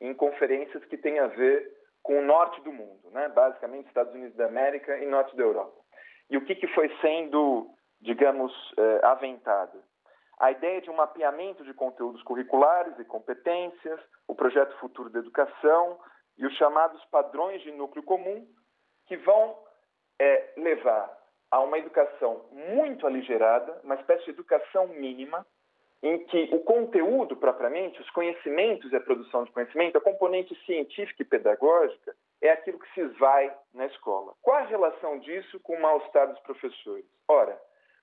em 0.00 0.14
conferências 0.14 0.84
que 0.86 0.96
têm 0.96 1.18
a 1.18 1.26
ver 1.26 1.78
com 2.02 2.18
o 2.18 2.24
norte 2.24 2.60
do 2.62 2.72
mundo, 2.72 3.10
né? 3.10 3.28
basicamente 3.28 3.88
Estados 3.88 4.14
Unidos 4.14 4.36
da 4.36 4.46
América 4.46 4.98
e 4.98 5.06
norte 5.06 5.36
da 5.36 5.42
Europa. 5.42 5.78
E 6.28 6.36
o 6.36 6.44
que, 6.44 6.54
que 6.54 6.66
foi 6.68 6.88
sendo, 7.00 7.68
digamos, 8.00 8.52
é, 8.78 9.06
aventado? 9.06 9.82
A 10.38 10.50
ideia 10.50 10.80
de 10.80 10.88
um 10.88 10.96
mapeamento 10.96 11.62
de 11.64 11.74
conteúdos 11.74 12.22
curriculares 12.22 12.98
e 12.98 13.04
competências, 13.04 14.00
o 14.26 14.34
projeto 14.34 14.74
Futuro 14.78 15.10
da 15.10 15.18
Educação 15.18 15.98
e 16.38 16.46
os 16.46 16.56
chamados 16.56 17.04
padrões 17.06 17.60
de 17.62 17.70
núcleo 17.72 18.02
comum, 18.02 18.46
que 19.06 19.18
vão 19.18 19.58
é 20.20 20.52
levar 20.58 21.10
a 21.50 21.60
uma 21.60 21.78
educação 21.78 22.44
muito 22.52 23.06
aligerada, 23.06 23.80
uma 23.82 23.94
espécie 23.94 24.26
de 24.26 24.30
educação 24.30 24.86
mínima, 24.88 25.44
em 26.02 26.24
que 26.26 26.50
o 26.52 26.60
conteúdo 26.60 27.36
propriamente, 27.36 28.00
os 28.00 28.10
conhecimentos 28.10 28.92
e 28.92 28.96
a 28.96 29.00
produção 29.00 29.44
de 29.44 29.50
conhecimento, 29.50 29.98
a 29.98 30.00
componente 30.00 30.54
científica 30.64 31.22
e 31.22 31.26
pedagógica, 31.26 32.14
é 32.40 32.50
aquilo 32.50 32.78
que 32.78 32.92
se 32.94 33.00
esvai 33.00 33.54
na 33.74 33.86
escola. 33.86 34.34
Qual 34.42 34.56
a 34.56 34.66
relação 34.66 35.18
disso 35.18 35.58
com 35.60 35.74
o 35.74 35.80
mal-estar 35.80 36.28
dos 36.28 36.40
professores? 36.40 37.04
Ora, 37.26 37.58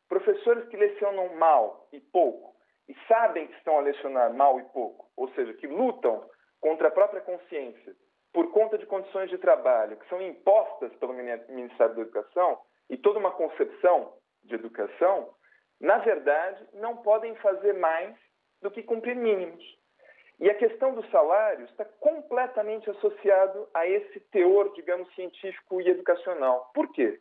professores 0.09 0.67
que 0.69 0.77
lecionam 0.77 1.36
mal 1.36 1.88
e 1.91 2.00
pouco 2.00 2.55
e 2.89 2.95
sabem 3.07 3.47
que 3.47 3.57
estão 3.57 3.77
a 3.77 3.81
lecionar 3.81 4.33
mal 4.33 4.59
e 4.59 4.63
pouco, 4.65 5.07
ou 5.15 5.29
seja, 5.33 5.53
que 5.53 5.67
lutam 5.67 6.27
contra 6.59 6.88
a 6.88 6.91
própria 6.91 7.21
consciência 7.21 7.95
por 8.38 8.51
conta 8.51 8.77
de 8.77 8.86
condições 8.86 9.32
de 9.32 9.38
trabalho 9.39 9.98
que 9.98 10.08
são 10.10 10.22
impostas 10.22 10.94
pelo 10.98 11.12
Ministério 11.12 11.96
da 11.96 12.01
Educação 12.03 12.60
e 12.88 12.96
toda 12.96 13.17
uma 13.17 13.32
concepção 13.32 14.13
de 14.44 14.53
educação, 14.53 15.34
na 15.82 15.98
verdade, 15.98 16.63
não 16.74 16.98
podem 16.98 17.34
fazer 17.38 17.74
mais 17.74 18.15
do 18.62 18.70
que 18.70 18.84
cumprir 18.84 19.15
mínimos. 19.15 19.63
E 20.39 20.51
a 20.51 20.53
questão 20.53 20.94
do 20.94 21.03
salário 21.10 21.65
está 21.65 21.84
completamente 22.00 22.88
associado 22.91 23.67
a 23.74 23.88
esse 23.88 24.20
teor, 24.29 24.72
digamos, 24.75 25.12
científico 25.15 25.82
e 25.82 25.89
educacional. 25.89 26.70
Por 26.75 26.91
quê? 26.91 27.20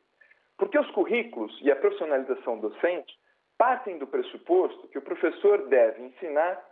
Porque 0.58 0.78
os 0.78 0.90
currículos 0.90 1.58
e 1.62 1.70
a 1.70 1.76
profissionalização 1.76 2.58
docente 2.58 3.18
partem 3.56 3.96
do 3.96 4.06
pressuposto 4.06 4.86
que 4.88 4.98
o 4.98 5.02
professor 5.02 5.66
deve 5.68 6.02
ensinar 6.02 6.62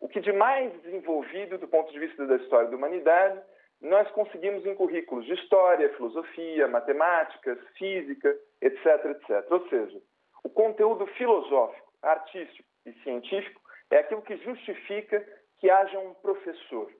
o 0.00 0.08
que 0.08 0.20
de 0.20 0.32
mais 0.32 0.72
desenvolvido 0.82 1.58
do 1.58 1.68
ponto 1.68 1.92
de 1.92 2.00
vista 2.00 2.26
da 2.26 2.34
história 2.34 2.68
da 2.68 2.76
humanidade 2.76 3.40
nós 3.80 4.10
conseguimos 4.12 4.64
em 4.64 4.74
currículos 4.74 5.26
de 5.26 5.34
história, 5.34 5.92
filosofia, 5.94 6.66
matemáticas, 6.68 7.58
física, 7.76 8.34
etc, 8.60 8.86
etc. 9.06 9.50
Ou 9.50 9.68
seja, 9.68 10.00
o 10.42 10.48
conteúdo 10.48 11.06
filosófico, 11.08 11.92
artístico 12.02 12.68
e 12.86 12.92
científico 13.02 13.60
é 13.90 13.98
aquilo 13.98 14.22
que 14.22 14.36
justifica 14.38 15.24
que 15.58 15.70
haja 15.70 15.98
um 15.98 16.14
professor, 16.14 16.90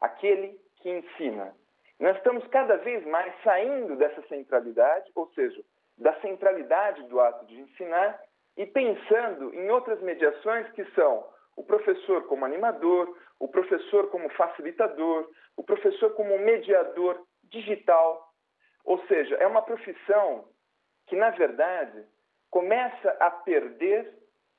aquele 0.00 0.58
que 0.76 0.90
ensina. 0.90 1.54
Nós 1.98 2.16
estamos 2.18 2.46
cada 2.48 2.76
vez 2.76 3.04
mais 3.06 3.32
saindo 3.42 3.96
dessa 3.96 4.22
centralidade, 4.28 5.10
ou 5.14 5.28
seja, 5.32 5.62
da 5.96 6.12
centralidade 6.20 7.02
do 7.04 7.20
ato 7.20 7.46
de 7.46 7.58
ensinar 7.58 8.20
e 8.56 8.66
pensando 8.66 9.54
em 9.54 9.70
outras 9.70 10.00
mediações 10.02 10.70
que 10.72 10.84
são 10.92 11.26
o 11.56 11.62
professor 11.64 12.26
como 12.26 12.44
animador, 12.44 13.16
o 13.38 13.48
professor 13.48 14.10
como 14.10 14.28
facilitador, 14.30 15.28
o 15.56 15.62
professor 15.62 16.14
como 16.14 16.38
mediador 16.38 17.20
digital. 17.44 18.32
Ou 18.84 19.04
seja, 19.06 19.36
é 19.36 19.46
uma 19.46 19.62
profissão 19.62 20.48
que, 21.06 21.16
na 21.16 21.30
verdade, 21.30 22.04
começa 22.50 23.10
a 23.20 23.30
perder 23.30 24.12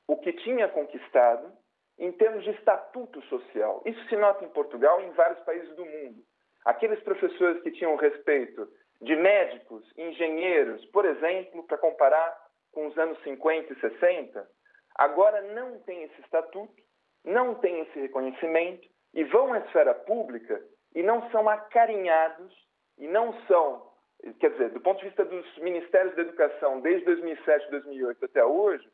o 0.07 0.17
que 0.17 0.33
tinha 0.33 0.67
conquistado 0.69 1.51
em 1.97 2.11
termos 2.11 2.43
de 2.43 2.51
estatuto 2.51 3.21
social. 3.23 3.81
Isso 3.85 4.07
se 4.07 4.15
nota 4.15 4.45
em 4.45 4.49
Portugal 4.49 5.01
e 5.01 5.05
em 5.05 5.11
vários 5.11 5.39
países 5.41 5.75
do 5.75 5.85
mundo. 5.85 6.23
Aqueles 6.65 6.99
professores 7.01 7.61
que 7.63 7.71
tinham 7.71 7.95
respeito 7.95 8.67
de 9.01 9.15
médicos, 9.15 9.83
engenheiros, 9.97 10.83
por 10.87 11.05
exemplo, 11.05 11.63
para 11.63 11.77
comparar 11.77 12.37
com 12.71 12.87
os 12.87 12.97
anos 12.97 13.21
50 13.23 13.73
e 13.73 13.79
60, 13.79 14.47
agora 14.95 15.41
não 15.53 15.79
têm 15.81 16.03
esse 16.03 16.21
estatuto, 16.21 16.83
não 17.23 17.55
têm 17.55 17.81
esse 17.81 17.99
reconhecimento 17.99 18.87
e 19.13 19.23
vão 19.23 19.53
à 19.53 19.59
esfera 19.59 19.93
pública 19.93 20.61
e 20.95 21.03
não 21.03 21.29
são 21.31 21.47
acarinhados 21.47 22.53
e 22.97 23.07
não 23.07 23.33
são, 23.45 23.91
quer 24.39 24.51
dizer, 24.51 24.69
do 24.71 24.81
ponto 24.81 24.99
de 24.99 25.05
vista 25.05 25.23
dos 25.23 25.57
ministérios 25.59 26.15
da 26.15 26.21
educação, 26.23 26.81
desde 26.81 27.05
2007, 27.05 27.69
2008 27.69 28.25
até 28.25 28.43
hoje, 28.43 28.89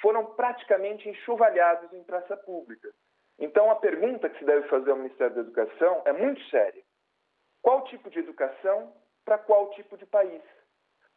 foram 0.00 0.24
praticamente 0.34 1.08
enxovalhados 1.08 1.92
em 1.92 2.02
praça 2.02 2.36
pública. 2.36 2.88
Então, 3.38 3.70
a 3.70 3.76
pergunta 3.76 4.28
que 4.28 4.38
se 4.38 4.44
deve 4.44 4.68
fazer 4.68 4.90
ao 4.90 4.96
Ministério 4.96 5.34
da 5.34 5.40
Educação 5.42 6.02
é 6.04 6.12
muito 6.12 6.42
séria. 6.48 6.82
Qual 7.60 7.84
tipo 7.84 8.10
de 8.10 8.18
educação 8.18 8.92
para 9.24 9.38
qual 9.38 9.70
tipo 9.70 9.96
de 9.96 10.06
país? 10.06 10.42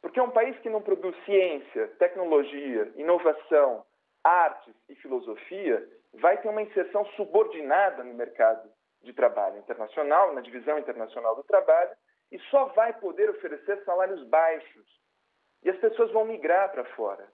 Porque 0.01 0.21
um 0.21 0.29
país 0.29 0.57
que 0.59 0.69
não 0.69 0.81
produz 0.81 1.15
ciência, 1.25 1.87
tecnologia, 1.97 2.91
inovação, 2.95 3.83
artes 4.23 4.75
e 4.87 4.95
filosofia 4.95 5.87
vai 6.13 6.39
ter 6.41 6.47
uma 6.47 6.61
inserção 6.61 7.05
subordinada 7.15 8.03
no 8.03 8.13
mercado 8.13 8.69
de 9.05 9.13
trabalho 9.13 9.57
internacional, 9.59 10.33
na 10.33 10.41
divisão 10.41 10.77
internacional 10.77 11.35
do 11.35 11.43
trabalho, 11.43 11.91
e 12.31 12.39
só 12.49 12.65
vai 12.65 12.91
poder 12.99 13.29
oferecer 13.29 13.83
salários 13.85 14.23
baixos. 14.27 14.85
E 15.63 15.69
as 15.69 15.77
pessoas 15.77 16.11
vão 16.11 16.25
migrar 16.25 16.71
para 16.71 16.83
fora. 16.95 17.27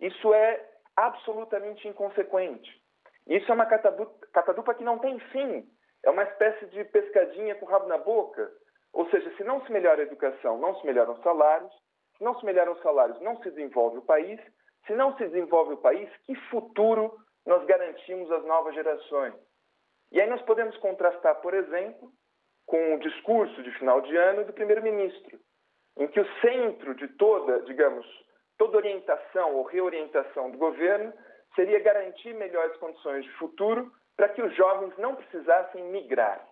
Isso 0.00 0.32
é 0.32 0.70
absolutamente 0.96 1.88
inconsequente. 1.88 2.70
Isso 3.26 3.50
é 3.50 3.54
uma 3.54 3.66
catadupa 3.66 4.74
que 4.74 4.84
não 4.84 4.98
tem 4.98 5.18
fim. 5.30 5.66
É 6.04 6.10
uma 6.10 6.22
espécie 6.24 6.66
de 6.66 6.84
pescadinha 6.84 7.54
com 7.54 7.66
o 7.66 7.68
rabo 7.68 7.86
na 7.86 7.98
boca. 7.98 8.50
Ou 8.92 9.08
seja, 9.10 9.34
se 9.36 9.44
não 9.44 9.64
se 9.64 9.72
melhora 9.72 10.02
a 10.02 10.06
educação, 10.06 10.58
não 10.58 10.78
se 10.78 10.86
melhoram 10.86 11.14
os 11.14 11.22
salários. 11.22 11.72
Se 12.18 12.22
não 12.22 12.38
se 12.38 12.44
melhoram 12.44 12.72
os 12.72 12.82
salários, 12.82 13.20
não 13.20 13.36
se 13.42 13.50
desenvolve 13.50 13.98
o 13.98 14.02
país. 14.02 14.40
Se 14.86 14.94
não 14.94 15.16
se 15.16 15.26
desenvolve 15.26 15.74
o 15.74 15.78
país, 15.78 16.08
que 16.26 16.34
futuro 16.50 17.16
nós 17.46 17.64
garantimos 17.64 18.30
às 18.30 18.44
novas 18.44 18.74
gerações? 18.74 19.34
E 20.14 20.20
aí 20.20 20.30
nós 20.30 20.40
podemos 20.42 20.76
contrastar, 20.76 21.40
por 21.40 21.52
exemplo, 21.54 22.08
com 22.66 22.94
o 22.94 23.00
discurso 23.00 23.60
de 23.64 23.70
final 23.72 24.00
de 24.00 24.16
ano 24.16 24.44
do 24.44 24.52
primeiro-ministro, 24.52 25.40
em 25.98 26.06
que 26.06 26.20
o 26.20 26.40
centro 26.40 26.94
de 26.94 27.08
toda, 27.16 27.62
digamos, 27.62 28.06
toda 28.56 28.76
orientação 28.76 29.56
ou 29.56 29.64
reorientação 29.64 30.52
do 30.52 30.56
governo 30.56 31.12
seria 31.56 31.80
garantir 31.80 32.32
melhores 32.32 32.76
condições 32.76 33.24
de 33.24 33.32
futuro 33.32 33.90
para 34.16 34.28
que 34.28 34.40
os 34.40 34.54
jovens 34.54 34.96
não 34.98 35.16
precisassem 35.16 35.82
migrar, 35.90 36.48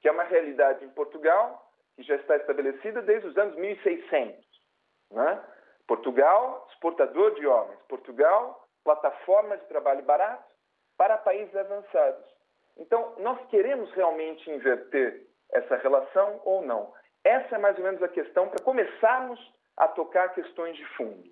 que 0.00 0.08
é 0.08 0.12
uma 0.12 0.22
realidade 0.22 0.84
em 0.84 0.90
Portugal 0.90 1.68
que 1.96 2.04
já 2.04 2.14
está 2.14 2.36
estabelecida 2.36 3.02
desde 3.02 3.26
os 3.26 3.36
anos 3.36 3.56
1600. 3.56 4.38
Né? 5.10 5.44
Portugal, 5.88 6.64
exportador 6.70 7.34
de 7.34 7.44
homens. 7.44 7.80
Portugal, 7.88 8.68
plataforma 8.84 9.56
de 9.56 9.66
trabalho 9.66 10.04
barato 10.04 10.48
para 10.96 11.18
países 11.18 11.56
avançados. 11.56 12.39
Então, 12.76 13.14
nós 13.18 13.38
queremos 13.48 13.92
realmente 13.92 14.50
inverter 14.50 15.26
essa 15.52 15.76
relação 15.76 16.40
ou 16.44 16.62
não? 16.62 16.92
Essa 17.24 17.56
é 17.56 17.58
mais 17.58 17.76
ou 17.76 17.84
menos 17.84 18.02
a 18.02 18.08
questão 18.08 18.48
para 18.48 18.62
começarmos 18.62 19.38
a 19.76 19.88
tocar 19.88 20.34
questões 20.34 20.76
de 20.76 20.84
fundo. 20.96 21.28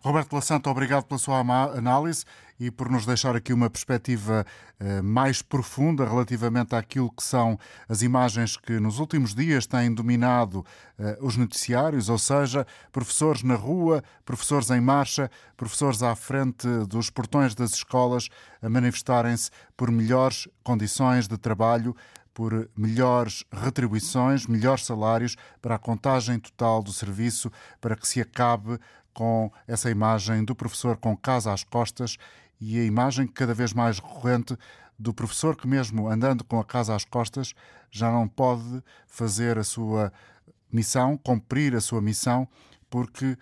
Roberto 0.00 0.34
Lassanta, 0.34 0.70
obrigado 0.70 1.04
pela 1.04 1.18
sua 1.18 1.40
análise 1.40 2.24
e 2.58 2.70
por 2.70 2.90
nos 2.90 3.04
deixar 3.04 3.36
aqui 3.36 3.52
uma 3.52 3.68
perspectiva 3.68 4.46
eh, 4.80 5.02
mais 5.02 5.42
profunda 5.42 6.08
relativamente 6.08 6.74
àquilo 6.74 7.10
que 7.10 7.22
são 7.22 7.58
as 7.88 8.02
imagens 8.02 8.56
que 8.56 8.80
nos 8.80 8.98
últimos 8.98 9.34
dias 9.34 9.66
têm 9.66 9.92
dominado 9.92 10.64
eh, 10.98 11.18
os 11.20 11.36
noticiários, 11.36 12.08
ou 12.08 12.18
seja, 12.18 12.66
professores 12.92 13.42
na 13.42 13.54
rua, 13.54 14.02
professores 14.24 14.70
em 14.70 14.80
marcha, 14.80 15.30
professores 15.56 16.02
à 16.02 16.14
frente 16.14 16.66
dos 16.88 17.10
portões 17.10 17.54
das 17.54 17.72
escolas 17.72 18.28
a 18.62 18.68
manifestarem-se 18.68 19.50
por 19.76 19.90
melhores 19.90 20.48
condições 20.62 21.28
de 21.28 21.36
trabalho, 21.36 21.94
por 22.32 22.68
melhores 22.76 23.44
retribuições, 23.50 24.46
melhores 24.46 24.84
salários 24.84 25.36
para 25.62 25.76
a 25.76 25.78
contagem 25.78 26.38
total 26.38 26.82
do 26.82 26.92
serviço, 26.92 27.50
para 27.80 27.96
que 27.96 28.06
se 28.06 28.20
acabe 28.20 28.78
com 29.16 29.50
essa 29.66 29.90
imagem 29.90 30.44
do 30.44 30.54
professor 30.54 30.98
com 30.98 31.16
casa 31.16 31.50
às 31.50 31.64
costas 31.64 32.18
e 32.60 32.78
a 32.78 32.84
imagem 32.84 33.26
cada 33.26 33.54
vez 33.54 33.72
mais 33.72 33.98
recorrente 33.98 34.54
do 34.98 35.14
professor 35.14 35.56
que, 35.56 35.66
mesmo 35.66 36.06
andando 36.06 36.44
com 36.44 36.60
a 36.60 36.64
casa 36.64 36.94
às 36.94 37.06
costas, 37.06 37.54
já 37.90 38.12
não 38.12 38.28
pode 38.28 38.82
fazer 39.06 39.56
a 39.56 39.64
sua 39.64 40.12
missão, 40.70 41.16
cumprir 41.16 41.74
a 41.74 41.80
sua 41.80 42.02
missão, 42.02 42.46
porque 42.90 43.24
uh, 43.32 43.38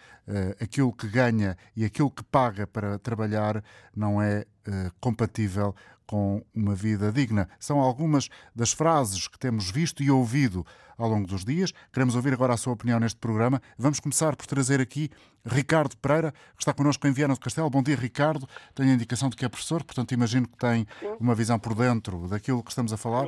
aquilo 0.63 0.93
que 0.93 1.09
ganha 1.09 1.57
e 1.75 1.85
aquilo 1.85 2.11
que 2.11 2.23
paga 2.23 2.69
para 2.69 2.97
trabalhar 3.01 3.63
não 3.97 4.23
é 4.23 4.47
uh, 4.69 4.93
compatível 5.01 5.75
com 6.15 6.41
uma 6.55 6.77
vida 6.77 7.11
digna. 7.11 7.49
São 7.59 7.81
algumas 7.81 8.29
das 8.55 8.71
frases 8.71 9.27
que 9.27 9.37
temos 9.37 9.69
visto 9.69 10.01
e 10.01 10.13
ouvido 10.13 10.65
ao 10.97 11.09
longo 11.09 11.27
dos 11.27 11.45
dias. 11.45 11.73
Queremos 11.93 12.15
ouvir 12.15 12.33
agora 12.33 12.55
a 12.55 12.57
sua 12.57 12.73
opinião 12.73 13.01
neste 13.01 13.19
programa. 13.19 13.61
Vamos 13.77 13.99
começar 13.99 14.37
por 14.37 14.47
trazer 14.47 14.81
aqui 14.81 15.11
Ricardo 15.45 15.97
Pereira, 15.97 16.31
que 16.31 16.63
está 16.63 16.73
connosco 16.73 17.05
em 17.09 17.13
Viana 17.13 17.35
do 17.35 17.41
Castelo. 17.41 17.69
Bom 17.69 17.83
dia, 17.83 17.97
Ricardo. 17.97 18.49
Tenho 18.77 18.93
a 18.93 18.95
indicação 18.95 19.29
de 19.29 19.35
que 19.35 19.45
é 19.45 19.49
professor, 19.49 19.83
portanto 19.83 20.15
imagino 20.15 20.47
que 20.47 20.57
tem 20.57 20.87
uma 21.19 21.35
visão 21.35 21.59
por 21.59 21.75
dentro 21.75 22.29
daquilo 22.29 22.63
que 22.63 22.71
estamos 22.71 22.93
a 22.93 22.97
falar. 22.97 23.27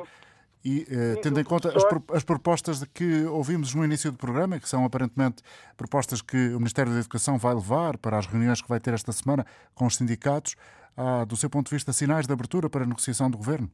E, 0.67 0.83
eh, 0.91 1.21
tendo 1.23 1.39
em 1.39 1.45
conta 1.45 1.69
as, 1.69 1.85
as, 2.13 2.25
propostas 2.25 2.83
que 2.87 3.25
ouvimos 3.27 3.73
no 3.73 3.85
início 3.85 4.11
do 4.11 4.19
programa, 4.19 4.59
que 4.59 4.69
são 4.69 4.85
aparentemente 4.85 5.41
propostas 5.77 6.21
que 6.21 6.37
o 6.49 6.59
Ministério 6.59 6.93
da 6.93 6.99
Educação 6.99 7.39
vai 7.39 7.55
levar 7.55 7.97
para 7.99 8.19
as 8.19 8.27
reuniões 8.27 8.61
que 8.61 8.69
vai 8.69 8.81
ter 8.81 8.93
esta 8.93 9.13
semana 9.13 9.47
com 9.77 9.87
os 9.87 9.95
sindicatos, 9.95 10.57
há, 10.97 11.25
do 11.25 11.37
seu 11.37 11.49
ponto 11.49 11.67
de 11.69 11.77
vista, 11.77 11.93
sinais 11.93 12.27
de 12.27 12.33
abertura 12.33 12.69
para 12.69 12.83
a 12.83 12.87
negociação 12.87 13.31
do 13.31 13.39
governo? 13.39 13.71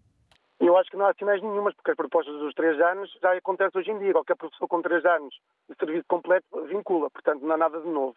Eu 0.60 0.76
acho 0.76 0.90
que 0.90 0.98
não 0.98 1.06
há 1.06 1.14
sinais 1.14 1.40
nenhumas, 1.40 1.74
porque 1.74 1.92
as 1.92 1.96
propostas 1.96 2.34
dos 2.34 2.52
três 2.52 2.78
anos 2.78 3.10
já 3.22 3.32
acontecem 3.38 3.80
hoje 3.80 3.90
em 3.90 3.98
dia. 3.98 4.12
Qualquer 4.12 4.36
professor 4.36 4.68
com 4.68 4.82
três 4.82 5.02
anos 5.06 5.34
de 5.70 5.76
serviço 5.76 6.04
completo 6.06 6.46
vincula, 6.66 7.08
portanto 7.08 7.40
não 7.40 7.54
há 7.54 7.56
nada 7.56 7.80
de 7.80 7.88
novo. 7.88 8.14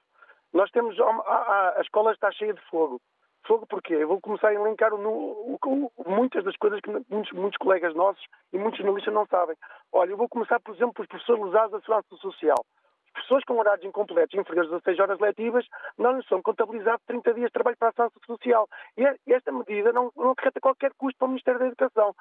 Nós 0.54 0.70
temos. 0.72 1.00
A, 1.00 1.06
a, 1.06 1.74
a 1.78 1.82
escola 1.82 2.12
está 2.12 2.30
cheia 2.34 2.54
de 2.54 2.62
fogo. 2.70 3.00
Fogo 3.48 3.66
porquê? 3.68 3.94
Eu 3.96 4.08
vou 4.08 4.20
começar 4.20 4.50
a 4.50 4.54
elencar 4.54 4.94
o, 4.94 4.98
o, 4.98 5.58
o, 5.64 6.10
muitas 6.10 6.44
das 6.44 6.56
coisas 6.58 6.80
que 6.82 6.90
muitos, 6.90 7.32
muitos, 7.32 7.58
colegas 7.58 7.94
nossos 7.94 8.24
e 8.52 8.58
muitos 8.58 8.80
jornalistas 8.80 9.14
não 9.14 9.26
sabem. 9.28 9.56
Olha, 9.94 10.12
eu 10.12 10.18
vou 10.18 10.28
começar, 10.28 10.60
por 10.60 10.74
exemplo, 10.74 10.94
pelos 10.94 11.10
professores 11.10 11.44
lesados 11.44 11.72
da 11.72 11.80
Segurança 11.80 12.16
Social 12.18 12.66
pessoas 13.16 13.44
com 13.46 13.58
horários 13.58 13.86
incompletos 13.86 14.38
inferiores 14.38 14.72
a 14.72 14.80
6 14.82 15.00
horas 15.00 15.20
letivas 15.20 15.66
não 15.98 16.18
lhes 16.18 16.28
são 16.28 16.42
contabilizados 16.42 17.04
30 17.08 17.34
dias 17.34 17.48
de 17.48 17.54
trabalho 17.54 17.78
para 17.78 17.88
a 17.88 17.92
ação 17.92 18.12
social. 18.26 18.68
E 18.98 19.32
esta 19.32 19.52
medida 19.52 19.92
não, 19.92 20.12
não 20.16 20.32
acarreta 20.32 20.60
qualquer 20.60 20.92
custo 20.98 21.18
para 21.18 21.26
o 21.26 21.30
Ministério 21.30 21.60
da 21.60 21.68
Educação. 21.68 22.14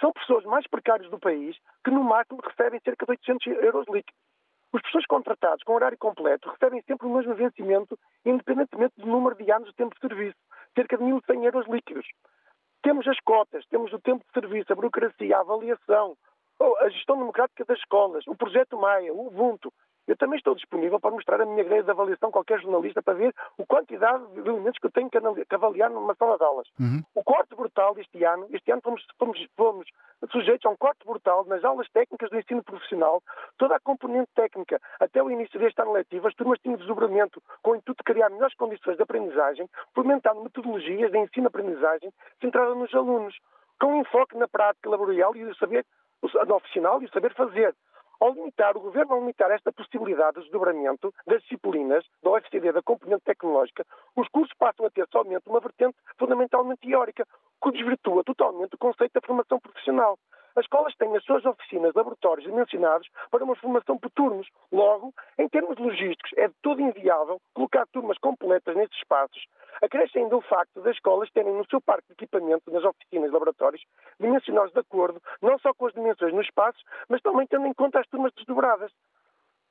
São 0.00 0.12
pessoas 0.12 0.44
mais 0.44 0.66
precárias 0.66 1.10
do 1.10 1.18
país 1.18 1.56
que, 1.84 1.90
no 1.90 2.04
máximo, 2.04 2.40
recebem 2.44 2.80
cerca 2.84 3.06
de 3.06 3.12
800 3.12 3.46
euros 3.62 3.86
líquidos. 3.88 4.20
Os 4.72 4.80
professores 4.80 5.06
contratados 5.06 5.62
com 5.64 5.74
horário 5.74 5.98
completo 5.98 6.48
recebem 6.48 6.80
sempre 6.82 7.06
o 7.06 7.14
mesmo 7.14 7.34
vencimento, 7.34 7.98
independentemente 8.24 8.94
do 8.96 9.06
número 9.06 9.36
de 9.36 9.50
anos 9.52 9.68
de 9.68 9.74
tempo 9.74 9.94
de 9.94 10.00
serviço, 10.00 10.38
cerca 10.74 10.96
de 10.96 11.04
1.100 11.04 11.44
euros 11.44 11.68
líquidos. 11.68 12.06
Temos 12.82 13.06
as 13.06 13.20
cotas, 13.20 13.66
temos 13.66 13.92
o 13.92 14.00
tempo 14.00 14.24
de 14.24 14.32
serviço, 14.32 14.72
a 14.72 14.74
burocracia, 14.74 15.36
a 15.36 15.40
avaliação, 15.40 16.16
a 16.80 16.88
gestão 16.88 17.18
democrática 17.18 17.66
das 17.66 17.78
escolas, 17.78 18.26
o 18.26 18.34
projeto 18.34 18.78
Maia, 18.78 19.12
o 19.12 19.26
Ubuntu. 19.26 19.70
Eu 20.06 20.16
também 20.16 20.36
estou 20.36 20.54
disponível 20.54 20.98
para 20.98 21.12
mostrar 21.12 21.40
a 21.40 21.46
minha 21.46 21.62
grelha 21.62 21.84
de 21.84 21.90
avaliação 21.90 22.28
a 22.28 22.32
qualquer 22.32 22.60
jornalista 22.60 23.00
para 23.02 23.14
ver 23.14 23.34
a 23.58 23.66
quantidade 23.66 24.24
de 24.32 24.40
elementos 24.40 24.78
que 24.80 24.86
eu 24.86 24.90
tenho 24.90 25.08
que 25.08 25.54
avaliar 25.54 25.90
numa 25.90 26.14
sala 26.14 26.36
de 26.36 26.44
aulas. 26.44 26.68
Uhum. 26.78 27.02
O 27.14 27.22
corte 27.22 27.54
brutal 27.54 27.94
deste 27.94 28.24
ano, 28.24 28.46
este 28.50 28.72
ano 28.72 28.82
fomos, 28.82 29.06
fomos, 29.18 29.46
fomos, 29.56 29.86
sujeitos 30.30 30.66
a 30.66 30.70
um 30.70 30.76
corte 30.76 31.04
brutal 31.06 31.44
nas 31.46 31.64
aulas 31.64 31.88
técnicas 31.90 32.30
do 32.30 32.38
ensino 32.38 32.62
profissional, 32.62 33.22
toda 33.58 33.76
a 33.76 33.80
componente 33.80 34.30
técnica, 34.34 34.80
até 35.00 35.22
o 35.22 35.30
início 35.30 35.58
deste 35.58 35.80
ano 35.80 35.92
letivo, 35.92 36.28
as 36.28 36.34
turmas 36.34 36.58
tinham 36.60 36.76
desdobramento 36.76 37.42
com 37.62 37.72
o 37.72 37.76
intuito 37.76 38.02
de 38.04 38.12
criar 38.12 38.30
melhores 38.30 38.54
condições 38.56 38.96
de 38.96 39.02
aprendizagem, 39.02 39.68
fomentando 39.94 40.42
metodologias 40.42 41.10
de 41.10 41.18
ensino-aprendizagem 41.18 42.12
centradas 42.40 42.76
nos 42.76 42.92
alunos, 42.94 43.36
com 43.80 43.96
enfoque 43.96 44.36
na 44.36 44.48
prática 44.48 44.90
laboral 44.90 45.34
e 45.36 45.44
o 45.44 45.54
saber 45.56 45.84
a 46.22 46.54
oficinal 46.54 47.02
e 47.02 47.06
o 47.06 47.10
saber 47.10 47.34
fazer. 47.34 47.74
Ao 48.22 48.32
limitar, 48.32 48.76
o 48.76 48.80
Governo, 48.80 49.14
ao 49.14 49.18
limitar 49.20 49.50
esta 49.50 49.72
possibilidade 49.72 50.36
de 50.36 50.42
desdobramento 50.42 51.12
das 51.26 51.42
disciplinas 51.42 52.06
da 52.22 52.30
OFCD, 52.30 52.70
da 52.70 52.80
componente 52.80 53.24
tecnológica, 53.24 53.84
os 54.14 54.28
cursos 54.28 54.56
passam 54.56 54.86
a 54.86 54.90
ter 54.90 55.08
somente 55.10 55.42
uma 55.48 55.58
vertente 55.58 55.96
fundamentalmente 56.16 56.82
teórica, 56.86 57.26
que 57.60 57.72
desvirtua 57.72 58.22
totalmente 58.22 58.76
o 58.76 58.78
conceito 58.78 59.14
da 59.14 59.26
formação 59.26 59.58
profissional. 59.58 60.16
As 60.54 60.64
escolas 60.64 60.94
têm 60.94 61.16
as 61.16 61.24
suas 61.24 61.44
oficinas, 61.44 61.94
laboratórios 61.96 62.46
dimensionados 62.46 63.08
para 63.28 63.42
uma 63.42 63.56
formação 63.56 63.98
por 63.98 64.08
turnos. 64.12 64.46
Logo, 64.70 65.12
em 65.36 65.48
termos 65.48 65.76
logísticos, 65.76 66.30
é 66.36 66.46
de 66.46 66.54
todo 66.62 66.80
inviável 66.80 67.40
colocar 67.52 67.88
turmas 67.88 68.18
completas 68.18 68.76
nesses 68.76 68.96
espaços. 68.98 69.44
Acresce 69.82 70.18
ainda 70.18 70.36
o 70.36 70.40
facto 70.40 70.80
das 70.80 70.94
escolas 70.94 71.28
terem 71.32 71.52
no 71.52 71.66
seu 71.68 71.80
parque 71.80 72.06
de 72.06 72.12
equipamento, 72.14 72.70
nas 72.70 72.84
oficinas 72.84 73.28
e 73.28 73.32
laboratórios, 73.32 73.82
dimensionados 74.18 74.72
de 74.72 74.78
acordo 74.78 75.20
não 75.42 75.58
só 75.58 75.74
com 75.74 75.86
as 75.86 75.92
dimensões 75.92 76.32
nos 76.32 76.46
espaços, 76.46 76.82
mas 77.08 77.20
também 77.20 77.46
tendo 77.48 77.66
em 77.66 77.74
conta 77.74 77.98
as 77.98 78.06
turmas 78.06 78.32
desdobradas. 78.34 78.92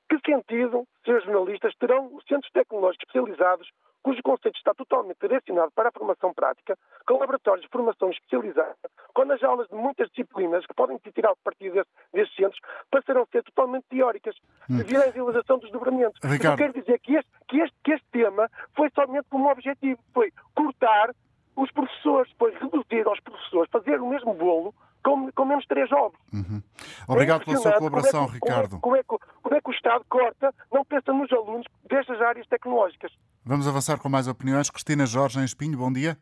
Que 0.09 0.19
sentido, 0.25 0.85
senhores 1.05 1.25
jornalistas, 1.25 1.73
terão 1.75 2.13
os 2.13 2.25
centros 2.25 2.51
tecnológicos 2.51 3.07
especializados 3.07 3.71
cujo 4.01 4.21
conceito 4.23 4.57
está 4.57 4.73
totalmente 4.73 5.19
direcionado 5.21 5.71
para 5.71 5.89
a 5.89 5.91
formação 5.91 6.33
prática, 6.33 6.77
com 7.05 7.19
laboratórios 7.19 7.63
de 7.63 7.71
formação 7.71 8.09
especializada, 8.09 8.75
quando 9.13 9.31
as 9.33 9.43
aulas 9.43 9.67
de 9.67 9.75
muitas 9.75 10.09
disciplinas 10.09 10.65
que 10.65 10.73
podem 10.73 10.97
ser 10.99 11.11
tiradas 11.11 11.37
a 11.39 11.43
partir 11.43 11.71
desses 12.13 12.35
centros 12.35 12.59
passarão 12.89 13.23
a 13.23 13.25
ser 13.27 13.43
totalmente 13.43 13.85
teóricas, 13.89 14.35
hum. 14.69 14.77
devido 14.77 15.01
à 15.01 15.11
realização 15.11 15.59
dos 15.59 15.71
dobramentos. 15.71 16.19
Ricardo. 16.23 16.59
Eu 16.61 16.67
quero 16.67 16.81
dizer 16.81 16.99
que 16.99 17.15
este, 17.15 17.31
que, 17.47 17.59
este, 17.59 17.77
que 17.83 17.91
este 17.91 18.07
tema 18.11 18.49
foi 18.75 18.89
somente 18.95 19.27
como 19.29 19.49
objetivo, 19.49 19.99
foi 20.13 20.31
cortar 20.55 21.13
os 21.55 21.71
professores, 21.71 22.31
foi 22.37 22.51
reduzir 22.55 23.05
aos 23.05 23.19
professores, 23.19 23.69
fazer 23.71 23.99
o 24.01 24.07
mesmo 24.07 24.33
bolo 24.33 24.73
com, 25.03 25.31
com 25.31 25.45
menos 25.45 25.65
três 25.65 25.91
ovos. 25.91 26.19
Uhum. 26.33 26.61
Obrigado 27.07 27.41
é 27.41 27.45
pela 27.45 27.57
sua 27.57 27.73
colaboração, 27.73 28.25
como 28.25 28.31
é, 28.31 28.33
Ricardo. 28.33 28.79
Como 28.79 28.95
é, 28.95 29.03
como, 29.03 29.19
é, 29.21 29.41
como 29.41 29.55
é 29.55 29.61
que 29.61 29.69
o 29.69 29.73
Estado 29.73 30.05
corta, 30.09 30.53
não 30.71 30.85
pensa 30.85 31.11
nos 31.13 31.31
alunos 31.31 31.65
destas 31.89 32.21
áreas 32.21 32.47
tecnológicas? 32.47 33.11
Vamos 33.43 33.67
avançar 33.67 33.99
com 33.99 34.09
mais 34.09 34.27
opiniões. 34.27 34.69
Cristina 34.69 35.05
Jorge 35.05 35.39
em 35.39 35.43
Espinho, 35.43 35.77
bom 35.77 35.91
dia. 35.91 36.17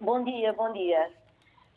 Bom 0.00 0.24
dia, 0.24 0.52
bom 0.52 0.72
dia. 0.72 1.10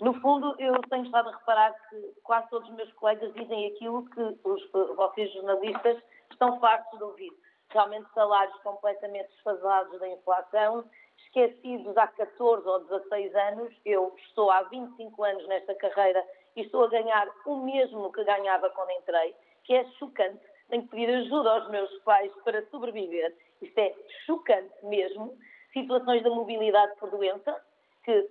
No 0.02 0.14
fundo, 0.20 0.56
eu 0.60 0.74
tenho 0.90 1.06
estado 1.06 1.30
a 1.30 1.38
reparar 1.38 1.74
que 1.90 2.14
quase 2.24 2.50
todos 2.50 2.68
os 2.70 2.76
meus 2.76 2.92
colegas 2.94 3.34
dizem 3.34 3.68
aquilo 3.68 4.06
que 4.10 4.22
os, 4.44 4.72
vocês 4.96 5.32
jornalistas 5.34 5.98
estão 6.32 6.60
fartos 6.60 6.98
de 6.98 7.04
ouvir. 7.04 7.32
Realmente 7.70 8.08
salários 8.14 8.58
completamente 8.64 9.30
desfasados 9.30 10.00
da 10.00 10.08
inflação, 10.10 10.84
esquecidos 11.26 11.98
há 11.98 12.08
14 12.08 12.68
ou 12.68 12.80
16 12.86 13.36
anos. 13.36 13.74
Eu 13.86 14.14
estou 14.28 14.52
há 14.52 14.64
25 14.64 15.24
anos 15.24 15.48
nesta 15.48 15.76
carreira 15.76 16.24
e 16.56 16.62
estou 16.62 16.86
a 16.86 16.90
ganhar 16.90 17.28
o 17.46 17.58
mesmo 17.58 18.12
que 18.12 18.24
ganhava 18.24 18.70
quando 18.72 18.92
entrei, 18.92 19.36
que 19.64 19.74
é 19.74 19.86
chocante. 20.00 20.42
Tenho 20.70 20.84
que 20.84 20.90
pedir 20.90 21.10
ajuda 21.10 21.52
aos 21.52 21.70
meus 21.70 21.92
pais 22.04 22.32
para 22.44 22.66
sobreviver 22.68 23.36
isto 23.64 23.78
é 23.80 23.96
chocante 24.26 24.74
mesmo. 24.86 25.38
Situações 25.72 26.22
da 26.22 26.30
mobilidade 26.30 26.96
por 27.00 27.10
doença, 27.10 27.60
que 28.04 28.28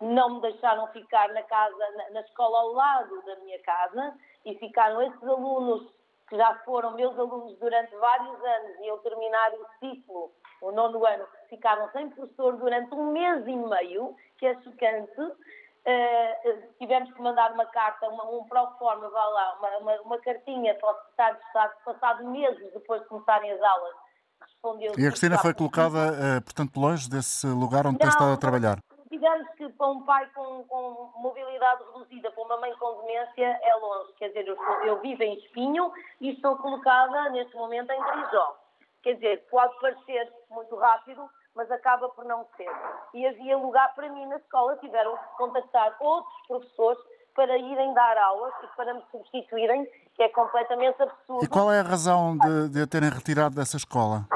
não 0.00 0.36
me 0.36 0.40
deixaram 0.40 0.86
ficar 0.88 1.28
na 1.30 1.42
casa, 1.42 1.90
na, 2.12 2.20
escola 2.20 2.60
ao 2.60 2.72
lado 2.72 3.22
da 3.22 3.36
minha 3.36 3.58
casa, 3.60 4.14
e 4.44 4.54
ficaram 4.54 5.02
esses 5.02 5.22
alunos 5.22 5.92
que 6.28 6.36
já 6.36 6.54
foram 6.64 6.94
meus 6.94 7.18
alunos 7.18 7.58
durante 7.58 7.94
vários 7.96 8.44
anos 8.44 8.78
e 8.80 8.86
eu 8.86 8.98
terminar 8.98 9.52
o 9.54 9.66
ciclo, 9.80 10.32
o 10.60 10.72
nono 10.72 11.04
ano, 11.06 11.24
ficaram 11.48 11.90
sem 11.92 12.10
professor 12.10 12.56
durante 12.56 12.94
um 12.94 13.12
mês 13.12 13.46
e 13.46 13.56
meio, 13.56 14.16
que 14.38 14.46
é 14.46 14.54
chocante. 14.62 15.20
Uh, 15.20 16.62
tivemos 16.78 17.10
que 17.12 17.22
mandar 17.22 17.52
uma 17.52 17.64
carta, 17.66 18.08
uma, 18.08 18.24
um 18.30 18.44
pro 18.44 18.66
forma, 18.78 19.08
vá 19.08 19.24
lá, 19.24 19.56
uma, 19.58 19.78
uma, 19.78 20.00
uma 20.02 20.18
cartinha 20.18 20.74
para 20.74 20.90
o 20.90 20.94
secretário 20.96 21.38
de 21.38 21.46
Estado, 21.46 21.72
passado 21.84 22.30
meses 22.30 22.72
depois 22.74 23.00
de 23.02 23.08
começarem 23.08 23.50
as 23.52 23.62
aulas, 23.62 23.94
respondeu. 24.40 24.92
E 24.98 25.06
a 25.06 25.10
Cristina 25.10 25.38
foi 25.38 25.54
colocada, 25.54 26.12
uh, 26.12 26.42
portanto, 26.42 26.78
longe 26.78 27.08
desse 27.08 27.46
lugar 27.46 27.86
onde 27.86 27.94
não, 27.94 28.00
tem 28.00 28.08
estado 28.08 28.32
a 28.32 28.36
trabalhar? 28.36 28.78
Digamos 29.10 29.48
que 29.56 29.66
para 29.70 29.86
um 29.86 30.02
pai 30.04 30.28
com, 30.34 30.64
com, 30.64 31.10
mobilidade 31.16 31.82
reduzida, 31.94 32.30
para 32.32 32.44
uma 32.44 32.58
mãe 32.58 32.74
com 32.78 33.00
demência, 33.00 33.58
é 33.62 33.74
longe. 33.76 34.12
Quer 34.18 34.28
dizer, 34.28 34.46
eu, 34.46 34.56
eu 34.84 35.00
vivo 35.00 35.22
em 35.22 35.38
Espinho 35.38 35.90
e 36.20 36.32
estou 36.32 36.56
colocada 36.58 37.30
neste 37.30 37.56
momento 37.56 37.90
em 37.90 38.02
Grisó. 38.02 38.67
Quer 39.08 39.14
dizer, 39.14 39.46
pode 39.50 39.74
parecer 39.80 40.30
muito 40.50 40.76
rápido, 40.76 41.26
mas 41.54 41.70
acaba 41.70 42.10
por 42.10 42.26
não 42.26 42.46
ser. 42.58 42.68
E 43.14 43.26
havia 43.26 43.56
lugar 43.56 43.94
para 43.94 44.06
mim 44.10 44.26
na 44.26 44.36
escola, 44.36 44.76
tiveram 44.76 45.16
que 45.16 45.36
contactar 45.38 45.96
outros 45.98 46.46
professores 46.46 47.00
para 47.34 47.56
irem 47.56 47.94
dar 47.94 48.18
aulas 48.18 48.52
e 48.62 48.66
para 48.76 48.92
me 48.92 49.02
substituírem, 49.10 49.86
que 50.14 50.22
é 50.22 50.28
completamente 50.28 51.02
absurdo. 51.02 51.42
E 51.42 51.48
qual 51.48 51.72
é 51.72 51.80
a 51.80 51.82
razão 51.84 52.36
de, 52.36 52.68
de 52.68 52.82
a 52.82 52.86
terem 52.86 53.08
retirado 53.08 53.54
dessa 53.54 53.78
escola? 53.78 54.26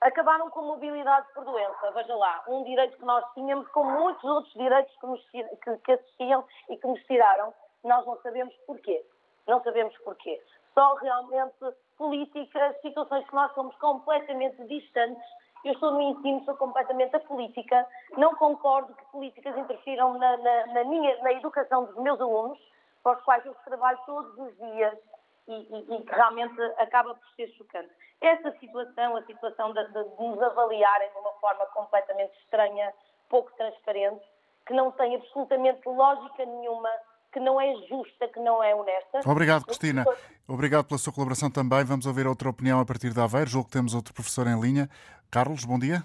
acabaram 0.00 0.48
com 0.48 0.62
mobilidade 0.62 1.26
por 1.34 1.44
doença. 1.44 1.90
Veja 1.92 2.16
lá, 2.16 2.42
um 2.48 2.64
direito 2.64 2.96
que 2.96 3.04
nós 3.04 3.22
tínhamos, 3.34 3.68
com 3.68 3.84
muitos 3.84 4.24
outros 4.24 4.54
direitos 4.54 4.96
que, 4.98 5.06
nos, 5.06 5.28
que, 5.28 5.76
que 5.84 5.92
assistiam 5.92 6.42
e 6.70 6.76
que 6.78 6.86
nos 6.86 7.02
tiraram, 7.02 7.52
nós 7.84 8.06
não 8.06 8.18
sabemos 8.22 8.54
porquê. 8.66 9.04
Não 9.46 9.62
sabemos 9.62 9.94
porquê. 9.98 10.42
Só 10.72 10.94
realmente 10.94 11.54
políticas, 12.00 12.80
situações 12.80 13.26
que 13.28 13.34
nós 13.34 13.52
somos 13.52 13.76
completamente 13.76 14.56
distantes. 14.64 15.22
Eu 15.62 15.74
estou 15.74 15.92
no 15.92 16.00
ensino, 16.00 16.42
sou 16.46 16.56
completamente 16.56 17.14
apolítica. 17.14 17.86
Não 18.16 18.34
concordo 18.36 18.94
que 18.94 19.04
políticas 19.12 19.54
interfiram 19.58 20.16
na, 20.16 20.34
na, 20.38 20.66
na, 20.68 20.84
minha, 20.84 21.22
na 21.22 21.32
educação 21.32 21.84
dos 21.84 21.96
meus 21.96 22.18
alunos, 22.18 22.58
para 23.02 23.18
os 23.18 23.24
quais 23.24 23.44
eu 23.44 23.54
trabalho 23.66 23.98
todos 24.06 24.38
os 24.38 24.56
dias 24.56 24.98
e 25.46 26.02
que 26.02 26.14
realmente 26.14 26.58
acaba 26.78 27.14
por 27.14 27.28
ser 27.36 27.48
chocante. 27.48 27.90
Essa 28.22 28.50
situação, 28.52 29.16
a 29.16 29.22
situação 29.24 29.72
de, 29.74 29.84
de, 29.88 30.04
de 30.16 30.22
nos 30.22 30.42
avaliarem 30.42 31.10
de 31.10 31.18
uma 31.18 31.32
forma 31.32 31.66
completamente 31.66 32.32
estranha, 32.38 32.94
pouco 33.28 33.52
transparente, 33.56 34.24
que 34.66 34.72
não 34.72 34.90
tem 34.92 35.16
absolutamente 35.16 35.86
lógica 35.86 36.46
nenhuma, 36.46 36.90
que 37.32 37.40
não 37.40 37.60
é 37.60 37.72
justa, 37.88 38.28
que 38.28 38.40
não 38.40 38.62
é 38.62 38.74
honesta. 38.74 39.20
Obrigado, 39.26 39.64
Cristina. 39.64 40.04
Obrigado 40.48 40.86
pela 40.86 40.98
sua 40.98 41.12
colaboração 41.12 41.50
também. 41.50 41.84
Vamos 41.84 42.06
ouvir 42.06 42.26
outra 42.26 42.48
opinião 42.48 42.80
a 42.80 42.84
partir 42.84 43.12
de 43.12 43.20
Aveiro. 43.20 43.48
Julgo 43.48 43.68
que 43.68 43.72
temos 43.72 43.94
outro 43.94 44.12
professor 44.12 44.46
em 44.46 44.60
linha. 44.60 44.88
Carlos, 45.30 45.64
bom 45.64 45.78
dia. 45.78 46.02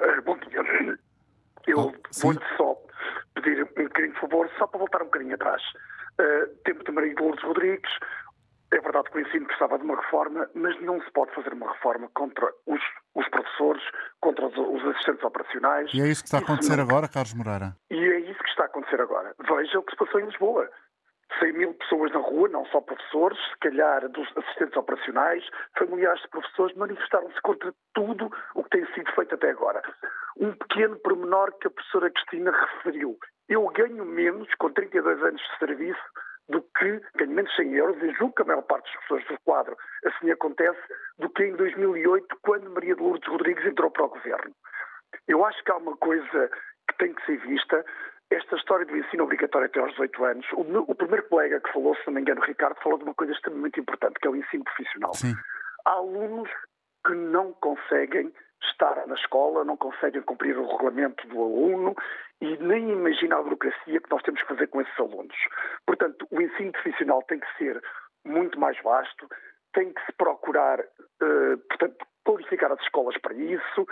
Uh, 0.00 0.22
bom 0.22 0.36
dia. 0.36 0.98
Eu 1.66 1.78
oh, 1.78 1.92
vou 2.20 2.34
só 2.56 2.76
pedir 3.34 3.62
um 3.62 3.84
bocadinho 3.84 4.12
de 4.12 4.20
favor, 4.20 4.50
só 4.58 4.66
para 4.66 4.78
voltar 4.78 5.02
um 5.02 5.06
bocadinho 5.06 5.34
atrás. 5.34 5.62
Uh, 6.20 6.48
tempo 6.64 6.84
de 6.84 6.92
Maria 6.92 7.14
Lourdes 7.18 7.42
Rodrigues, 7.42 7.90
é 8.72 8.80
verdade 8.80 9.10
que 9.10 9.18
o 9.18 9.20
ensino 9.20 9.46
precisava 9.46 9.78
de 9.78 9.84
uma 9.84 9.96
reforma, 9.96 10.48
mas 10.54 10.80
não 10.80 11.00
se 11.02 11.10
pode 11.12 11.34
fazer 11.34 11.52
uma 11.52 11.70
reforma 11.72 12.08
contra 12.14 12.46
os, 12.66 12.80
os 13.14 13.28
professores, 13.28 13.82
contra 14.20 14.46
os, 14.46 14.56
os, 14.56 14.84
assistentes 14.88 15.22
operacionais. 15.22 15.90
E 15.92 16.00
é 16.00 16.08
isso 16.08 16.22
que 16.22 16.28
está 16.28 16.38
a 16.38 16.40
acontecer 16.40 16.76
não... 16.76 16.84
agora, 16.84 17.06
Carlos 17.06 17.34
Moreira? 17.34 17.76
E 17.90 17.96
é 17.96 18.18
isso 18.20 18.21
que 18.21 18.21
está 18.52 18.64
a 18.64 18.66
acontecer 18.66 19.00
agora. 19.00 19.34
Veja 19.38 19.78
o 19.78 19.82
que 19.82 19.92
se 19.92 19.96
passou 19.96 20.20
em 20.20 20.26
Lisboa. 20.26 20.70
100 21.38 21.52
mil 21.54 21.74
pessoas 21.74 22.12
na 22.12 22.20
rua, 22.20 22.48
não 22.48 22.64
só 22.66 22.80
professores, 22.80 23.38
se 23.38 23.58
calhar 23.60 24.06
dos 24.08 24.28
assistentes 24.36 24.76
operacionais, 24.76 25.42
familiares 25.78 26.20
de 26.22 26.28
professores, 26.28 26.76
manifestaram-se 26.76 27.40
contra 27.40 27.72
tudo 27.94 28.30
o 28.54 28.64
que 28.64 28.70
tem 28.70 28.86
sido 28.94 29.10
feito 29.12 29.34
até 29.34 29.50
agora. 29.50 29.82
Um 30.36 30.52
pequeno 30.52 30.96
pormenor 31.00 31.52
que 31.58 31.68
a 31.68 31.70
professora 31.70 32.10
Cristina 32.10 32.50
referiu. 32.50 33.18
Eu 33.48 33.66
ganho 33.68 34.04
menos, 34.04 34.48
com 34.56 34.70
32 34.70 35.22
anos 35.22 35.40
de 35.40 35.58
serviço, 35.58 36.02
do 36.48 36.60
que 36.60 37.00
ganho 37.16 37.30
menos 37.30 37.54
100 37.56 37.74
euros, 37.74 38.02
e 38.02 38.12
julgo 38.12 38.34
que 38.34 38.42
a 38.42 38.46
maior 38.46 38.62
parte 38.62 38.92
das 38.92 39.02
pessoas 39.02 39.24
do 39.26 39.40
quadro 39.44 39.76
assim 40.04 40.30
acontece, 40.30 40.80
do 41.18 41.30
que 41.30 41.44
em 41.44 41.56
2008, 41.56 42.36
quando 42.42 42.70
Maria 42.70 42.94
de 42.94 43.02
Lourdes 43.02 43.28
Rodrigues 43.28 43.64
entrou 43.64 43.90
para 43.90 44.04
o 44.04 44.08
governo. 44.08 44.54
Eu 45.28 45.44
acho 45.44 45.62
que 45.64 45.70
há 45.70 45.76
uma 45.76 45.96
coisa 45.96 46.50
que 46.88 46.96
tem 46.98 47.14
que 47.14 47.24
ser 47.26 47.38
vista. 47.38 47.84
Esta 48.32 48.56
história 48.56 48.86
do 48.86 48.96
ensino 48.96 49.24
obrigatório 49.24 49.66
até 49.66 49.78
aos 49.78 49.90
18 49.90 50.24
anos, 50.24 50.46
o, 50.52 50.62
o 50.90 50.94
primeiro 50.94 51.28
colega 51.28 51.60
que 51.60 51.72
falou, 51.72 51.94
se 51.96 52.06
não 52.06 52.14
me 52.14 52.22
engano, 52.22 52.40
Ricardo, 52.40 52.80
falou 52.82 52.96
de 52.96 53.04
uma 53.04 53.14
coisa 53.14 53.32
extremamente 53.32 53.78
importante, 53.78 54.18
que 54.18 54.26
é 54.26 54.30
o 54.30 54.36
ensino 54.36 54.64
profissional. 54.64 55.12
Sim. 55.14 55.34
Há 55.84 55.90
alunos 55.90 56.48
que 57.06 57.12
não 57.14 57.52
conseguem 57.54 58.32
estar 58.70 59.06
na 59.06 59.14
escola, 59.16 59.64
não 59.64 59.76
conseguem 59.76 60.22
cumprir 60.22 60.56
o 60.56 60.66
regulamento 60.66 61.26
do 61.26 61.42
aluno 61.42 61.94
e 62.40 62.56
nem 62.56 62.90
imagina 62.90 63.36
a 63.36 63.42
burocracia 63.42 64.00
que 64.00 64.10
nós 64.10 64.22
temos 64.22 64.40
que 64.40 64.48
fazer 64.48 64.66
com 64.68 64.80
esses 64.80 64.98
alunos. 64.98 65.36
Portanto, 65.86 66.26
o 66.30 66.40
ensino 66.40 66.72
profissional 66.72 67.22
tem 67.24 67.38
que 67.38 67.58
ser 67.58 67.82
muito 68.24 68.58
mais 68.58 68.80
vasto, 68.82 69.28
tem 69.74 69.92
que 69.92 70.00
se 70.06 70.12
procurar, 70.12 70.80
uh, 70.80 71.58
portanto, 71.68 72.06
qualificar 72.24 72.72
as 72.72 72.80
escolas 72.80 73.18
para 73.18 73.34
isso. 73.34 73.82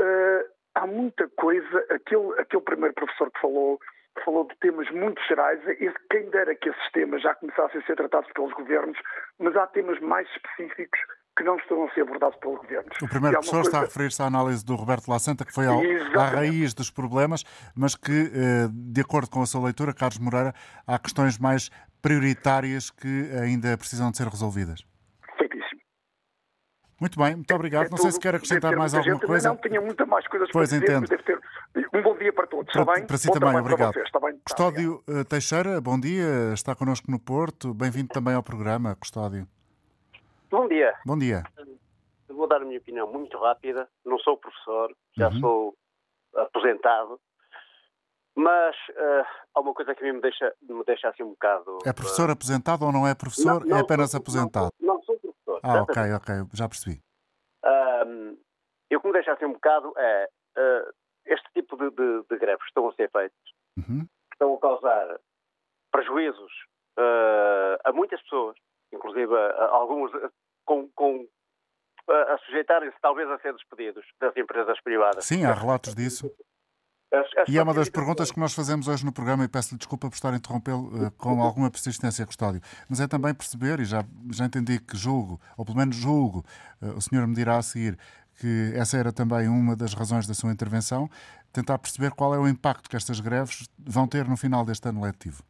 Uh, 0.00 0.55
há 0.76 0.86
muita 0.86 1.28
coisa, 1.36 1.86
aquele, 1.90 2.38
aquele 2.38 2.62
primeiro 2.62 2.94
professor 2.94 3.30
que 3.30 3.40
falou, 3.40 3.80
falou 4.24 4.46
de 4.46 4.54
temas 4.56 4.88
muito 4.90 5.20
gerais, 5.26 5.60
e 5.66 5.92
quem 6.10 6.30
dera 6.30 6.54
que 6.54 6.68
esses 6.68 6.92
temas 6.92 7.22
já 7.22 7.34
começassem 7.34 7.80
a 7.80 7.84
ser 7.84 7.96
tratados 7.96 8.30
pelos 8.32 8.52
governos, 8.52 8.98
mas 9.38 9.56
há 9.56 9.66
temas 9.66 9.98
mais 10.00 10.28
específicos 10.30 11.00
que 11.36 11.44
não 11.44 11.56
estão 11.56 11.84
a 11.84 11.90
ser 11.92 12.02
abordados 12.02 12.38
pelo 12.38 12.56
governo. 12.56 12.90
O 13.02 13.08
primeiro 13.08 13.36
professor 13.36 13.56
coisa... 13.56 13.68
está 13.68 13.78
a 13.78 13.82
referir-se 13.82 14.22
à 14.22 14.26
análise 14.26 14.64
do 14.64 14.74
Roberto 14.74 15.08
Lacenta, 15.08 15.44
que 15.44 15.52
foi 15.52 15.66
ao, 15.66 15.80
à 16.18 16.24
raiz 16.28 16.72
dos 16.72 16.90
problemas, 16.90 17.44
mas 17.74 17.94
que, 17.94 18.10
eh, 18.12 18.68
de 18.72 19.00
acordo 19.02 19.28
com 19.28 19.42
a 19.42 19.46
sua 19.46 19.64
leitura, 19.64 19.92
Carlos 19.92 20.18
Moreira, 20.18 20.54
há 20.86 20.98
questões 20.98 21.38
mais 21.38 21.70
prioritárias 22.00 22.90
que 22.90 23.30
ainda 23.42 23.76
precisam 23.76 24.10
de 24.10 24.16
ser 24.16 24.28
resolvidas. 24.28 24.86
Muito 26.98 27.18
bem, 27.18 27.36
muito 27.36 27.54
obrigado. 27.54 27.86
É 27.86 27.90
não 27.90 27.98
sei 27.98 28.10
se 28.10 28.18
quer 28.18 28.34
acrescentar 28.34 28.74
mais 28.74 28.94
alguma 28.94 29.14
gente, 29.14 29.26
coisa. 29.26 29.48
Não, 29.50 29.56
tinha 29.56 29.80
muita 29.80 30.06
mais 30.06 30.26
coisas 30.28 30.48
pois 30.50 30.70
para 30.70 30.78
entendo. 30.78 31.02
dizer, 31.02 31.22
deve 31.22 31.40
ter 31.40 31.88
um 31.92 32.02
bom 32.02 32.16
dia 32.16 32.32
para 32.32 32.46
todos, 32.46 32.72
para, 32.72 32.82
está 32.82 32.94
bem? 32.94 33.06
Para 33.06 33.16
si 33.18 33.28
bom 33.28 33.34
também, 33.34 33.56
obrigado. 33.60 33.92
Vocês, 33.92 34.06
está 34.06 34.18
bem? 34.18 34.38
Custódio 34.38 35.02
tá, 35.04 35.24
Teixeira, 35.24 35.80
bom 35.80 36.00
dia, 36.00 36.54
está 36.54 36.74
connosco 36.74 37.10
no 37.10 37.18
Porto. 37.18 37.74
Bem-vindo 37.74 38.08
também 38.08 38.34
ao 38.34 38.42
programa, 38.42 38.96
Custódio. 38.96 39.46
Bom 40.50 40.66
dia. 40.68 40.94
Bom 41.04 41.18
dia. 41.18 41.42
Vou 42.28 42.48
dar 42.48 42.62
a 42.62 42.64
minha 42.64 42.78
opinião 42.78 43.12
muito 43.12 43.38
rápida. 43.38 43.86
Não 44.04 44.18
sou 44.18 44.38
professor, 44.38 44.94
já 45.18 45.28
uhum. 45.28 45.40
sou 45.40 45.74
aposentado, 46.34 47.20
mas 48.34 48.74
uh, 48.90 49.26
há 49.54 49.60
uma 49.60 49.74
coisa 49.74 49.94
que 49.94 50.12
me 50.12 50.20
deixa, 50.20 50.52
me 50.62 50.84
deixa 50.84 51.08
assim 51.08 51.22
um 51.22 51.30
bocado. 51.30 51.78
É 51.84 51.92
professor 51.92 52.30
uh... 52.30 52.32
aposentado 52.32 52.86
ou 52.86 52.92
não 52.92 53.06
é 53.06 53.14
professor? 53.14 53.60
Não, 53.60 53.70
não, 53.70 53.76
é 53.76 53.80
apenas 53.80 54.12
não, 54.12 54.20
aposentado? 54.20 54.70
Não, 54.80 55.02
sou 55.02 55.18
Ah, 55.62 55.82
ok, 55.82 56.12
ok, 56.14 56.34
já 56.54 56.68
percebi. 56.68 57.00
Uh, 57.64 58.38
e 58.90 58.96
o 58.96 59.00
que 59.00 59.08
me 59.10 59.18
assim 59.18 59.44
um 59.44 59.52
bocado 59.52 59.92
é 59.96 60.28
uh, 60.56 60.92
este 61.24 61.48
tipo 61.54 61.76
de, 61.76 61.90
de, 61.90 62.24
de, 62.30 62.38
greves 62.38 62.62
que 62.62 62.68
estão 62.68 62.88
a 62.88 62.94
ser 62.94 63.10
feitos, 63.10 63.54
uhum. 63.78 64.06
estão 64.32 64.54
a 64.54 64.60
causar 64.60 65.20
prejuízos 65.90 66.52
uh, 66.98 67.78
a 67.84 67.92
muitas 67.92 68.20
pessoas, 68.22 68.56
inclusive 68.92 69.34
a, 69.34 69.46
a 69.48 69.68
alguns 69.68 70.12
com, 70.64 70.88
com 70.94 71.26
a 72.08 72.38
sujeitarem-se 72.44 72.96
talvez 73.00 73.28
a 73.28 73.38
ser 73.38 73.52
despedidos 73.52 74.06
das 74.20 74.36
empresas 74.36 74.80
privadas. 74.80 75.24
Sim, 75.24 75.44
há 75.44 75.52
relatos 75.52 75.94
disso. 75.94 76.30
As, 77.12 77.26
as 77.38 77.48
e 77.48 77.56
é 77.56 77.62
uma 77.62 77.72
das 77.72 77.88
perguntas 77.88 78.32
que 78.32 78.40
nós 78.40 78.52
fazemos 78.54 78.88
hoje 78.88 79.04
no 79.04 79.12
programa 79.12 79.44
e 79.44 79.48
peço-lhe 79.48 79.78
desculpa 79.78 80.08
por 80.08 80.14
estar 80.14 80.32
a 80.32 80.36
interrompê-lo 80.36 81.06
uh, 81.06 81.10
com 81.12 81.40
alguma 81.40 81.70
persistência, 81.70 82.26
Custódio. 82.26 82.60
Mas 82.90 83.00
é 83.00 83.06
também 83.06 83.32
perceber, 83.34 83.80
e 83.80 83.84
já, 83.84 84.04
já 84.32 84.44
entendi 84.44 84.80
que 84.80 84.96
julgo, 84.96 85.40
ou 85.56 85.64
pelo 85.64 85.78
menos 85.78 85.94
julgo, 85.96 86.44
uh, 86.82 86.96
o 86.96 87.00
senhor 87.00 87.26
me 87.26 87.34
dirá 87.34 87.58
a 87.58 87.62
seguir, 87.62 87.96
que 88.40 88.72
essa 88.74 88.96
era 88.96 89.12
também 89.12 89.48
uma 89.48 89.76
das 89.76 89.94
razões 89.94 90.26
da 90.26 90.34
sua 90.34 90.52
intervenção, 90.52 91.08
tentar 91.52 91.78
perceber 91.78 92.12
qual 92.12 92.34
é 92.34 92.38
o 92.38 92.48
impacto 92.48 92.90
que 92.90 92.96
estas 92.96 93.20
greves 93.20 93.68
vão 93.78 94.08
ter 94.08 94.28
no 94.28 94.36
final 94.36 94.64
deste 94.64 94.88
ano 94.88 95.02
letivo. 95.02 95.42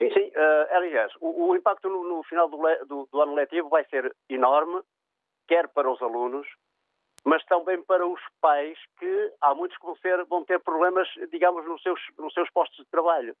Sim, 0.00 0.10
sim. 0.12 0.28
Uh, 0.28 0.76
aliás, 0.76 1.12
o, 1.20 1.48
o 1.48 1.56
impacto 1.56 1.88
no, 1.88 2.04
no 2.04 2.22
final 2.22 2.48
do, 2.48 2.62
le, 2.62 2.84
do, 2.86 3.08
do 3.12 3.20
ano 3.20 3.34
letivo 3.34 3.68
vai 3.68 3.84
ser 3.86 4.14
enorme, 4.28 4.80
quer 5.46 5.68
para 5.68 5.90
os 5.90 6.00
alunos, 6.00 6.46
mas 7.24 7.44
também 7.44 7.82
para 7.82 8.06
os 8.06 8.20
pais 8.40 8.78
que 8.98 9.34
há 9.40 9.54
muitos 9.54 9.76
que 9.78 9.84
vão, 9.84 9.96
ser, 9.96 10.24
vão 10.24 10.44
ter 10.44 10.60
problemas, 10.60 11.08
digamos, 11.30 11.64
nos 11.66 11.82
seus, 11.82 12.00
nos 12.18 12.32
seus 12.32 12.50
postos 12.50 12.84
de 12.84 12.90
trabalho. 12.90 13.36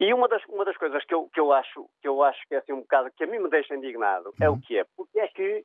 E 0.00 0.12
uma 0.12 0.28
das, 0.28 0.44
uma 0.46 0.64
das 0.64 0.76
coisas 0.76 1.04
que 1.04 1.14
eu, 1.14 1.28
que, 1.28 1.38
eu 1.38 1.52
acho, 1.52 1.88
que 2.00 2.08
eu 2.08 2.22
acho 2.22 2.40
que 2.48 2.54
é 2.54 2.58
assim 2.58 2.72
um 2.72 2.80
bocado, 2.80 3.10
que 3.12 3.24
a 3.24 3.26
mim 3.26 3.38
me 3.38 3.48
deixa 3.48 3.74
indignado, 3.74 4.34
é 4.40 4.48
o 4.48 4.60
que 4.60 4.78
é. 4.78 4.84
Porque 4.96 5.20
é 5.20 5.28
que 5.28 5.64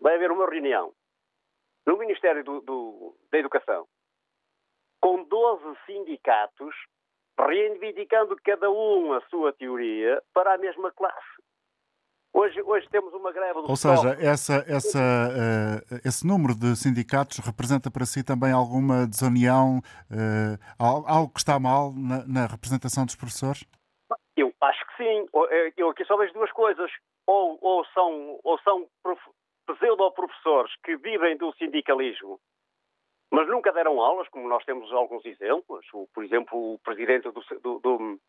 vai 0.00 0.14
haver 0.14 0.30
uma 0.30 0.48
reunião 0.48 0.92
no 1.86 1.98
Ministério 1.98 2.42
do, 2.42 2.60
do, 2.60 3.16
da 3.30 3.38
Educação 3.38 3.86
com 5.00 5.24
12 5.24 5.78
sindicatos 5.86 6.74
reivindicando 7.38 8.36
cada 8.44 8.70
um 8.70 9.12
a 9.14 9.20
sua 9.28 9.52
teoria 9.52 10.22
para 10.32 10.54
a 10.54 10.58
mesma 10.58 10.92
classe. 10.92 11.39
Hoje, 12.32 12.62
hoje 12.62 12.88
temos 12.90 13.12
uma 13.12 13.32
greve 13.32 13.54
do 13.54 13.68
Ou 13.68 13.76
seja, 13.76 14.16
essa, 14.20 14.64
essa, 14.68 14.98
uh, 14.98 16.00
esse 16.06 16.24
número 16.24 16.54
de 16.54 16.76
sindicatos 16.76 17.38
representa 17.38 17.90
para 17.90 18.06
si 18.06 18.24
também 18.24 18.52
alguma 18.52 19.06
desunião, 19.06 19.80
uh, 20.10 20.56
algo 20.78 21.32
que 21.32 21.40
está 21.40 21.58
mal 21.58 21.92
na, 21.92 22.24
na, 22.26 22.46
representação 22.46 23.04
dos 23.04 23.16
professores? 23.16 23.66
Eu 24.36 24.54
acho 24.60 24.86
que 24.86 24.96
sim. 25.02 25.26
Eu 25.76 25.90
aqui 25.90 26.04
só 26.04 26.16
vejo 26.16 26.32
duas 26.32 26.52
coisas. 26.52 26.90
Ou, 27.26 27.58
ou 27.60 27.84
são, 27.86 28.38
ou 28.44 28.58
são 28.60 28.86
pseudo-professores 29.66 30.72
que 30.84 30.96
vivem 30.96 31.36
do 31.36 31.52
sindicalismo, 31.54 32.40
mas 33.30 33.46
nunca 33.48 33.72
deram 33.72 34.00
aulas, 34.00 34.28
como 34.28 34.48
nós 34.48 34.64
temos 34.64 34.90
alguns 34.92 35.24
exemplos. 35.24 35.84
O, 35.92 36.08
por 36.14 36.24
exemplo, 36.24 36.74
o 36.74 36.78
presidente 36.78 37.30
do, 37.30 37.42
do, 37.60 37.78
do, 37.80 38.20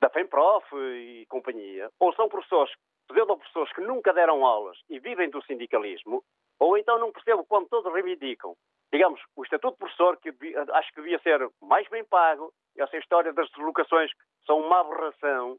da 0.00 0.10
FEMPROF 0.10 0.66
e 0.74 1.26
companhia. 1.26 1.90
Ou 2.00 2.12
são 2.14 2.28
professores 2.28 2.72
pseudo 3.08 3.36
professores 3.36 3.72
que 3.72 3.80
nunca 3.80 4.12
deram 4.12 4.44
aulas 4.44 4.78
e 4.88 4.98
vivem 4.98 5.30
do 5.30 5.42
sindicalismo, 5.44 6.22
ou 6.58 6.76
então 6.76 6.98
não 6.98 7.12
percebo 7.12 7.44
quando 7.44 7.68
todos 7.68 7.92
reivindicam. 7.92 8.54
Digamos, 8.92 9.20
o 9.36 9.42
estatuto 9.42 9.72
de 9.72 9.78
professor, 9.78 10.16
que 10.18 10.30
acho 10.72 10.92
que 10.92 11.00
devia 11.00 11.18
ser 11.20 11.48
mais 11.60 11.88
bem 11.88 12.04
pago, 12.04 12.52
essa 12.76 12.96
história 12.96 13.32
das 13.32 13.48
deslocações 13.50 14.10
são 14.46 14.60
uma 14.60 14.80
aberração, 14.80 15.58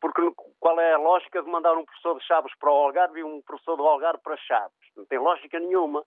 porque 0.00 0.22
qual 0.58 0.80
é 0.80 0.94
a 0.94 0.98
lógica 0.98 1.42
de 1.42 1.48
mandar 1.48 1.76
um 1.76 1.84
professor 1.84 2.18
de 2.18 2.26
Chaves 2.26 2.52
para 2.58 2.70
o 2.70 2.74
Algarve 2.74 3.20
e 3.20 3.24
um 3.24 3.42
professor 3.42 3.76
do 3.76 3.86
Algarve 3.86 4.22
para 4.22 4.36
Chaves? 4.36 4.72
Não 4.96 5.04
tem 5.04 5.18
lógica 5.18 5.58
nenhuma. 5.58 6.04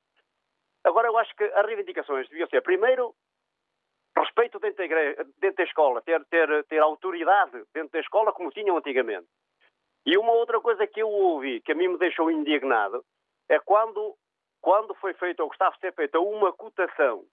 Agora, 0.84 1.08
eu 1.08 1.18
acho 1.18 1.34
que 1.36 1.44
as 1.44 1.66
reivindicações 1.66 2.28
deviam 2.30 2.48
ser, 2.48 2.62
primeiro, 2.62 3.14
respeito 4.18 4.60
dentro 4.60 4.78
da, 4.78 4.86
igreja, 4.86 5.28
dentro 5.38 5.58
da 5.58 5.64
escola, 5.64 6.02
ter, 6.02 6.24
ter, 6.26 6.64
ter 6.66 6.80
autoridade 6.80 7.64
dentro 7.74 7.92
da 7.92 8.00
escola 8.00 8.32
como 8.32 8.52
tinham 8.52 8.78
antigamente. 8.78 9.28
E 10.06 10.18
uma 10.18 10.34
outra 10.34 10.60
coisa 10.60 10.86
que 10.86 11.02
eu 11.02 11.10
ouvi, 11.10 11.62
que 11.62 11.72
a 11.72 11.76
mim 11.76 11.88
me 11.88 11.98
deixou 11.98 12.30
indignado, 12.30 13.04
é 13.50 13.60
quando, 13.60 14.16
quando 14.62 14.94
foi 14.96 15.13
feito, 15.13 15.42
ou 15.42 15.50
que 15.50 15.56
estava 15.56 15.74
a 15.76 15.80
ser 15.80 15.94
feita, 15.94 16.20
uma 16.20 16.52
cotação 16.52 17.24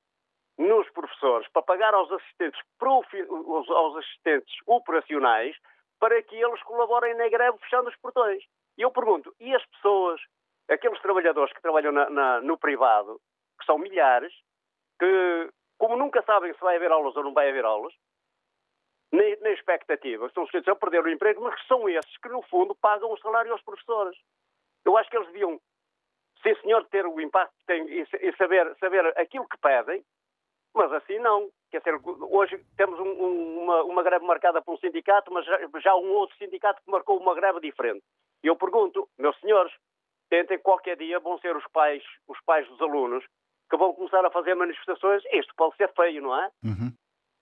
nos 0.59 0.89
professores 0.91 1.49
para 1.53 1.63
pagar 1.63 1.95
aos 1.95 2.11
assistentes, 2.13 2.61
aos 2.79 3.97
assistentes 3.97 4.55
operacionais 4.67 5.57
para 5.99 6.23
que 6.23 6.37
eles 6.37 6.63
colaborem 6.63 7.15
na 7.15 7.29
greve 7.29 7.59
fechando 7.59 7.89
os 7.89 7.97
portões. 7.97 8.43
E 8.77 8.83
eu 8.83 8.91
pergunto, 8.91 9.35
e 9.41 9.55
as 9.55 9.65
pessoas, 9.67 10.21
aqueles 10.69 11.01
trabalhadores 11.01 11.53
que 11.53 11.63
trabalham 11.63 11.93
na, 11.93 12.09
na, 12.11 12.41
no 12.41 12.59
privado, 12.59 13.21
que 13.59 13.67
são 13.67 13.79
milhares, 13.79 14.33
que 14.99 15.51
como 15.79 15.97
nunca 15.97 16.23
sabem 16.23 16.53
se 16.53 16.61
vai 16.61 16.77
haver 16.77 16.93
aulas 16.93 17.17
ou 17.17 17.25
não 17.25 17.33
vai 17.33 17.49
haver 17.49 17.65
aulas, 17.65 17.93
nem, 19.13 19.37
nem 19.41 19.53
expectativa, 19.55 20.27
estão 20.27 20.47
sujeitos 20.47 20.69
a 20.69 20.77
perder 20.77 21.05
o 21.05 21.11
emprego, 21.11 21.43
mas 21.43 21.61
são 21.67 21.89
esses 21.89 22.17
que, 22.19 22.29
no 22.29 22.43
fundo, 22.43 22.75
pagam 22.77 23.13
o 23.13 23.19
salário 23.19 23.53
aos 23.53 23.63
professores. 23.63 24.17
Eu 24.85 24.97
acho 24.97 25.11
que 25.11 25.17
eles 25.17 25.29
deviam, 25.29 25.61
sim 26.43 26.55
senhor, 26.63 26.85
ter 26.87 27.07
o 27.07 27.21
impacto 27.21 27.55
que 27.59 27.67
têm 27.67 27.87
e 27.91 28.37
saber, 28.37 28.75
saber 28.79 29.07
aquilo 29.19 29.49
que 29.49 29.59
pedem, 29.59 30.05
mas 30.75 30.93
assim 30.93 31.19
não. 31.19 31.51
Quer 31.71 31.79
dizer, 31.79 32.01
hoje 32.05 32.65
temos 32.77 32.99
um, 32.99 33.09
um, 33.09 33.63
uma, 33.63 33.83
uma, 33.85 34.03
greve 34.03 34.25
marcada 34.25 34.63
por 34.63 34.75
um 34.75 34.79
sindicato, 34.79 35.33
mas 35.33 35.45
já, 35.45 35.59
já 35.81 35.95
um 35.95 36.11
outro 36.13 36.37
sindicato 36.37 36.83
que 36.83 36.91
marcou 36.91 37.19
uma 37.19 37.35
greve 37.35 37.61
diferente. 37.61 38.03
E 38.43 38.47
eu 38.47 38.57
pergunto, 38.57 39.09
meus 39.19 39.39
senhores, 39.41 39.73
tentem 40.29 40.59
qualquer 40.59 40.97
dia 40.97 41.21
vão 41.21 41.39
ser 41.39 41.57
os 41.57 41.67
pais, 41.73 42.03
os 42.27 42.41
pais 42.43 42.67
dos 42.69 42.81
alunos 42.81 43.25
que 43.69 43.77
vão 43.77 43.95
começar 43.95 44.25
a 44.25 44.31
fazer 44.31 44.55
manifestações. 44.55 45.23
Isto 45.33 45.55
pode 45.57 45.77
ser 45.77 45.93
feio, 45.95 46.23
não 46.23 46.37
é? 46.37 46.51
Uhum. 46.65 46.93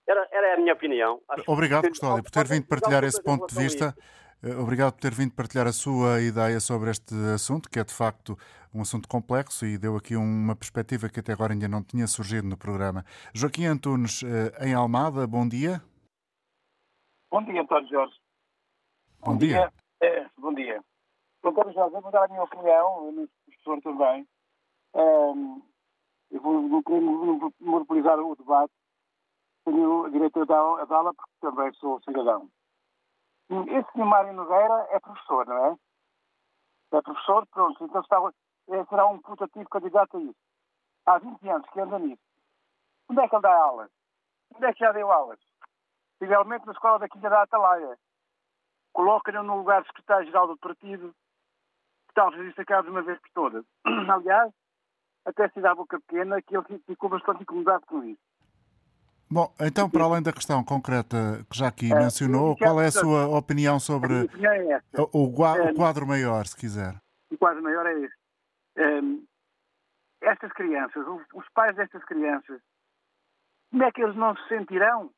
Era, 0.07 0.27
era 0.31 0.53
a 0.55 0.57
minha 0.57 0.73
opinião. 0.73 1.21
Acho 1.29 1.43
Obrigado, 1.47 1.87
Custódio, 1.87 2.23
por 2.23 2.31
ter 2.31 2.47
vindo 2.47 2.67
partilhar 2.67 3.03
esse 3.03 3.21
ponto 3.21 3.47
de 3.47 3.55
vista. 3.55 3.95
Eh, 4.41 4.55
obrigado 4.55 4.93
por 4.93 5.01
ter 5.01 5.13
vindo 5.13 5.33
partilhar 5.33 5.67
a 5.67 5.73
sua 5.73 6.21
ideia 6.21 6.59
sobre 6.59 6.89
este 6.89 7.13
assunto, 7.33 7.69
que 7.69 7.79
é 7.79 7.83
de 7.83 7.93
facto 7.93 8.37
um 8.73 8.81
assunto 8.81 9.07
complexo 9.07 9.65
e 9.65 9.77
deu 9.77 9.97
aqui 9.97 10.15
uma 10.15 10.55
perspectiva 10.55 11.09
que 11.09 11.19
até 11.19 11.33
agora 11.33 11.53
ainda 11.53 11.67
não 11.67 11.83
tinha 11.83 12.07
surgido 12.07 12.47
no 12.47 12.57
programa. 12.57 13.03
Joaquim 13.33 13.65
Antunes, 13.65 14.23
eh, 14.23 14.67
em 14.67 14.73
Almada, 14.73 15.27
bom 15.27 15.47
dia. 15.47 15.81
Bom 17.29 17.43
dia, 17.43 17.61
António 17.61 17.89
Jorge. 17.89 18.15
Bom, 19.19 19.33
bom 19.33 19.37
dia. 19.37 19.47
dia. 19.47 19.73
É, 20.01 20.25
bom 20.37 20.53
dia. 20.53 20.81
António 21.43 21.73
Jorge, 21.73 21.95
eu 21.95 22.01
vou 22.01 22.11
dar 22.11 22.23
a 22.23 22.27
minha 22.27 22.43
opinião, 22.43 23.09
o 23.09 23.29
professor 23.45 23.81
também. 23.81 24.27
Um, 24.95 25.61
eu 26.31 26.41
vou, 26.41 26.69
vou 26.69 26.83
querer 26.83 27.01
monopolizar 27.59 28.19
o 28.19 28.35
debate 28.35 28.73
tenho 29.65 30.09
direito 30.09 30.41
a 30.41 30.45
dá-la 30.85 31.13
porque 31.13 31.33
também 31.41 31.73
sou 31.73 32.01
cidadão. 32.01 32.49
Esse 33.49 33.97
Mário 33.97 34.33
Nogueira 34.33 34.87
é 34.91 34.99
professor, 34.99 35.45
não 35.47 35.65
é? 35.65 35.77
É 36.91 37.01
professor, 37.01 37.47
pronto, 37.47 37.83
então 37.83 38.01
estava, 38.01 38.33
é, 38.69 38.85
será 38.85 39.07
um 39.07 39.19
putativo 39.19 39.67
candidato 39.69 40.17
a 40.17 40.21
isso. 40.21 40.39
Há 41.05 41.17
20 41.17 41.49
anos 41.49 41.69
que 41.69 41.79
anda 41.79 41.99
nisso. 41.99 42.21
Onde 43.09 43.21
é 43.21 43.27
que 43.27 43.35
ele 43.35 43.41
dá 43.41 43.55
aulas? 43.55 43.89
Onde 44.55 44.65
é 44.65 44.73
que 44.73 44.79
já 44.79 44.91
deu 44.91 45.11
aulas? 45.11 45.39
Idealmente 46.21 46.65
na 46.65 46.73
escola 46.73 46.99
da 46.99 47.09
Quinta 47.09 47.29
da 47.29 47.41
Atalaia. 47.41 47.97
Coloca-lhe 48.93 49.41
no 49.41 49.57
lugar 49.57 49.81
de 49.81 49.87
secretário-geral 49.87 50.47
do 50.47 50.57
partido, 50.57 51.13
que 52.07 52.13
talvez 52.13 52.51
isso 52.51 52.61
acabe 52.61 52.83
de 52.83 52.89
uma 52.91 53.01
vez 53.01 53.19
por 53.19 53.29
todas. 53.31 53.65
Aliás, 53.85 54.53
até 55.25 55.49
se 55.49 55.61
dá 55.61 55.73
boca 55.73 55.99
pequena 56.01 56.41
que 56.41 56.55
ele 56.55 56.79
ficou 56.85 57.09
bastante 57.09 57.43
incomodado 57.43 57.85
com 57.85 58.03
isso. 58.03 58.21
Bom, 59.31 59.53
então, 59.59 59.87
para 59.87 60.03
além 60.03 60.23
da 60.23 60.33
questão 60.33 60.63
concreta 60.63 61.45
que 61.49 61.57
já 61.57 61.67
aqui 61.67 61.93
é, 61.93 61.95
mencionou, 61.95 62.57
qual 62.57 62.81
é 62.81 62.87
a 62.87 62.91
sua 62.91 63.27
opinião 63.27 63.79
sobre 63.79 64.25
é 64.25 65.01
o, 65.13 65.25
o, 65.25 65.33
quadro 65.75 66.07
maior, 66.07 66.47
se 66.47 66.57
quiser? 66.57 66.95
O 67.31 67.37
quadro 67.37 67.61
maior 67.61 67.85
é 67.85 67.93
este. 67.99 68.17
Estas 70.21 70.51
crianças, 70.53 71.05
os 71.33 71.47
pais 71.53 71.75
destas 71.75 72.03
crianças, 72.05 72.59
como 73.69 73.83
é 73.83 73.91
que 73.91 74.01
eles 74.01 74.15
não 74.15 74.35
se 74.35 74.47
sentirão? 74.47 75.11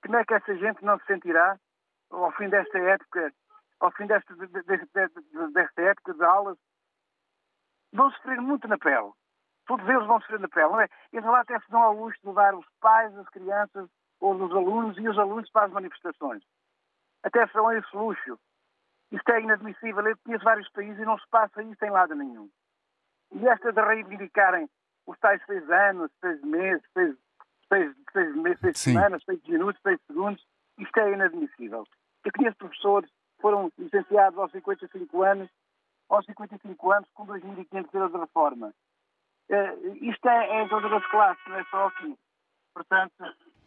Como 0.00 0.16
é 0.16 0.24
que 0.24 0.34
essa 0.34 0.54
gente 0.56 0.84
não 0.84 0.98
se 1.00 1.06
sentirá 1.06 1.58
ao 2.10 2.30
fim 2.32 2.48
desta 2.48 2.78
época, 2.78 3.32
ao 3.80 3.90
fim 3.92 4.06
desta, 4.06 4.34
desta, 4.36 5.10
desta 5.52 5.82
época 5.82 6.14
de 6.14 6.24
aulas, 6.24 6.56
vão 7.92 8.10
sofrer 8.12 8.40
muito 8.40 8.68
na 8.68 8.78
pele. 8.78 9.10
Todos 9.66 9.88
eles 9.88 10.06
vão 10.06 10.20
sofrer 10.20 10.40
na 10.40 10.48
pele, 10.48 10.68
não 10.68 10.80
é? 10.80 10.88
Eles 11.12 11.24
lá 11.24 11.40
até 11.40 11.58
se 11.58 11.70
dão 11.70 11.82
ao 11.82 11.94
luxo 11.94 12.20
de 12.20 12.28
levar 12.28 12.54
os 12.54 12.66
pais, 12.80 13.16
as 13.18 13.28
crianças, 13.28 13.88
ou 14.20 14.34
os 14.34 14.52
alunos 14.52 14.96
e 14.98 15.08
os 15.08 15.18
alunos 15.18 15.50
para 15.50 15.66
as 15.66 15.72
manifestações. 15.72 16.42
Até 17.22 17.46
se 17.46 17.54
dão 17.54 17.72
esse 17.72 17.96
luxo. 17.96 18.38
Isto 19.10 19.32
é 19.32 19.40
inadmissível. 19.40 20.06
Eu 20.06 20.16
conheço 20.18 20.44
vários 20.44 20.68
países 20.70 20.98
e 20.98 21.04
não 21.04 21.18
se 21.18 21.28
passa 21.28 21.62
isso 21.62 21.84
em 21.84 21.90
lado 21.90 22.14
nenhum. 22.14 22.48
E 23.32 23.48
esta 23.48 23.72
de 23.72 23.80
reivindicarem 23.80 24.68
os 25.06 25.18
tais 25.18 25.44
seis 25.46 25.68
anos, 25.70 26.10
seis 26.20 26.40
meses, 26.42 26.82
seis, 26.92 27.16
seis, 27.68 27.94
seis, 28.12 28.36
meses, 28.36 28.60
seis 28.60 28.78
semanas, 28.78 29.22
seis 29.24 29.42
minutos, 29.44 29.80
seis 29.82 30.00
segundos, 30.06 30.44
isto 30.78 31.00
é 31.00 31.12
inadmissível. 31.12 31.84
Eu 32.24 32.32
conheço 32.36 32.56
professores 32.56 33.10
que 33.10 33.42
foram 33.42 33.70
licenciados 33.78 34.38
aos 34.38 34.50
55 34.52 35.22
anos, 35.22 35.48
aos 36.08 36.24
55 36.26 36.92
anos, 36.92 37.08
com 37.14 37.26
2.500 37.26 37.94
euros 37.94 38.12
de 38.12 38.18
reforma. 38.18 38.72
Uh, 39.48 39.94
isto 40.02 40.28
é, 40.28 40.58
é 40.58 40.64
em 40.64 40.68
todas 40.68 40.92
as 40.92 41.06
classes, 41.10 41.42
não 41.48 41.58
é 41.58 41.64
só 41.70 41.86
aqui. 41.86 42.16
Portanto, 42.74 43.12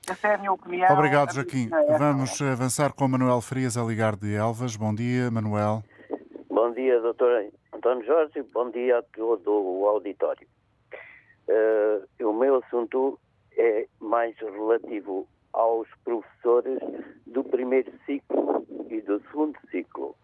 essa 0.09 0.27
é 0.27 0.35
a 0.35 0.37
minha 0.37 0.51
opinião. 0.51 0.93
Obrigado, 0.93 1.33
Joaquim. 1.33 1.69
É 1.71 1.97
Vamos 1.97 2.41
avançar 2.41 2.93
com 2.93 3.07
Manuel 3.07 3.41
Frias 3.41 3.77
a 3.77 3.83
ligar 3.83 4.15
de 4.15 4.35
Elvas. 4.35 4.75
Bom 4.75 4.93
dia, 4.93 5.31
Manuel. 5.31 5.83
Bom 6.49 6.71
dia, 6.71 6.99
doutor 6.99 7.45
António 7.73 8.05
Jorge. 8.05 8.41
Bom 8.53 8.69
dia 8.69 8.99
a 8.99 9.03
todo 9.03 9.51
o 9.51 9.87
auditório. 9.87 10.47
Uh, 11.47 12.27
o 12.27 12.33
meu 12.33 12.57
assunto 12.57 13.19
é 13.57 13.87
mais 13.99 14.35
relativo 14.37 15.27
aos 15.53 15.87
professores 16.03 16.79
do 17.25 17.43
primeiro 17.43 17.91
ciclo 18.05 18.65
e 18.89 19.01
do 19.01 19.19
segundo 19.21 19.57
ciclo, 19.71 20.15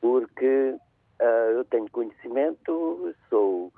porque 0.00 0.74
uh, 1.20 1.50
eu 1.52 1.64
tenho 1.64 1.90
conhecimento, 1.90 3.14
sou 3.30 3.72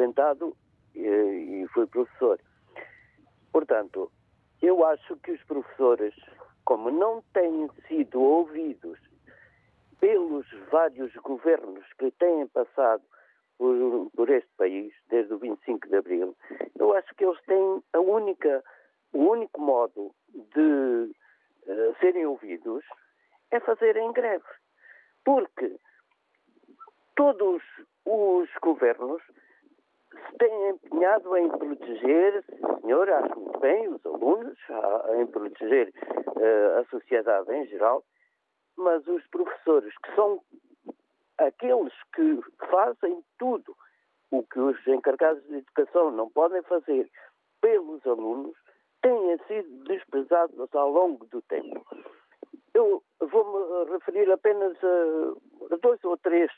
aposentado 0.00 0.56
e, 0.94 1.00
e 1.00 1.68
fui 1.68 1.86
professor. 1.86 2.40
Portanto, 3.52 4.10
eu 4.62 4.84
acho 4.84 5.16
que 5.18 5.32
os 5.32 5.42
professores, 5.44 6.14
como 6.64 6.90
não 6.90 7.22
têm 7.32 7.68
sido 7.88 8.20
ouvidos 8.20 8.98
pelos 10.00 10.46
vários 10.70 11.12
governos 11.16 11.84
que 11.98 12.10
têm 12.12 12.46
passado 12.48 13.02
por, 13.58 14.10
por, 14.16 14.30
este 14.30 14.50
país, 14.56 14.92
desde 15.08 15.34
o 15.34 15.38
25 15.38 15.88
de 15.88 15.96
Abril, 15.96 16.36
eu 16.78 16.94
acho 16.94 17.14
que 17.14 17.24
eles 17.24 17.40
têm 17.42 17.82
a 17.92 18.00
única, 18.00 18.64
o 19.12 19.18
único 19.18 19.60
modo 19.60 20.14
de 20.32 21.12
uh, 21.66 21.96
serem 22.00 22.24
ouvidos 22.24 22.84
é 23.50 23.60
fazerem 23.60 24.12
greve. 24.12 24.44
Porque 25.24 25.76
todos 27.14 27.62
os 28.06 28.48
governos 28.62 29.22
se 30.30 30.38
têm 30.38 30.68
empenhado 30.70 31.36
em 31.36 31.48
proteger, 31.48 32.44
senhor, 32.80 33.08
acho 33.10 33.38
muito 33.38 33.58
bem, 33.58 33.88
os 33.88 34.04
alunos, 34.06 34.58
em 35.18 35.26
proteger 35.26 35.92
uh, 36.08 36.78
a 36.80 36.84
sociedade 36.90 37.52
em 37.52 37.66
geral, 37.66 38.04
mas 38.76 39.06
os 39.06 39.26
professores, 39.28 39.92
que 39.98 40.14
são 40.14 40.40
aqueles 41.38 41.92
que 42.14 42.40
fazem 42.70 43.22
tudo 43.38 43.74
o 44.30 44.42
que 44.44 44.60
os 44.60 44.86
encarregados 44.86 45.42
de 45.44 45.56
educação 45.56 46.10
não 46.10 46.30
podem 46.30 46.62
fazer 46.62 47.10
pelos 47.60 48.06
alunos, 48.06 48.56
têm 49.02 49.38
sido 49.48 49.84
desprezados 49.84 50.74
ao 50.74 50.90
longo 50.90 51.26
do 51.26 51.42
tempo. 51.42 51.84
Eu 52.74 53.02
vou-me 53.20 53.90
referir 53.90 54.30
apenas 54.30 54.76
a 54.84 55.76
dois 55.76 56.02
ou 56.04 56.16
três 56.18 56.50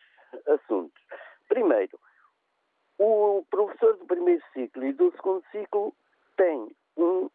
assuntos. 0.46 1.02
Primeiro, 1.48 1.98
o 2.98 3.44
professor 3.50 3.96
do 3.96 4.06
primeiro 4.06 4.42
ciclo 4.52 4.84
e 4.84 4.92
do 4.92 5.10
segundo 5.12 5.44
ciclo 5.50 5.94
tem 6.36 6.70
um 6.96 7.28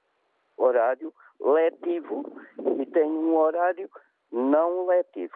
horário 0.58 1.14
letivo 1.40 2.26
e 2.80 2.86
tem 2.86 3.10
um 3.10 3.36
horário 3.36 3.90
não 4.32 4.86
letivo. 4.86 5.36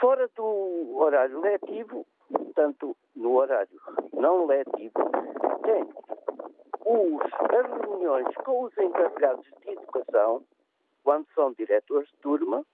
Fora 0.00 0.28
do 0.36 0.96
horário 0.96 1.40
letivo, 1.40 2.06
tanto 2.54 2.96
no 3.16 3.34
horário 3.36 3.80
não 4.12 4.46
letivo, 4.46 4.94
tem 5.62 5.88
os, 6.84 7.22
as 7.22 7.80
reuniões 7.80 8.34
com 8.44 8.64
os 8.64 8.78
encarregados 8.78 9.44
de 9.60 9.70
educação, 9.70 10.44
quando 11.02 11.26
são 11.34 11.52
diretores 11.52 12.08
de 12.08 12.16
turma, 12.18 12.64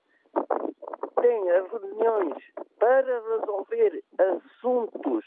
tem 1.20 1.50
as 1.52 1.70
reuniões 1.70 2.34
para 2.78 3.22
resolver 3.30 4.02
assuntos 4.18 5.24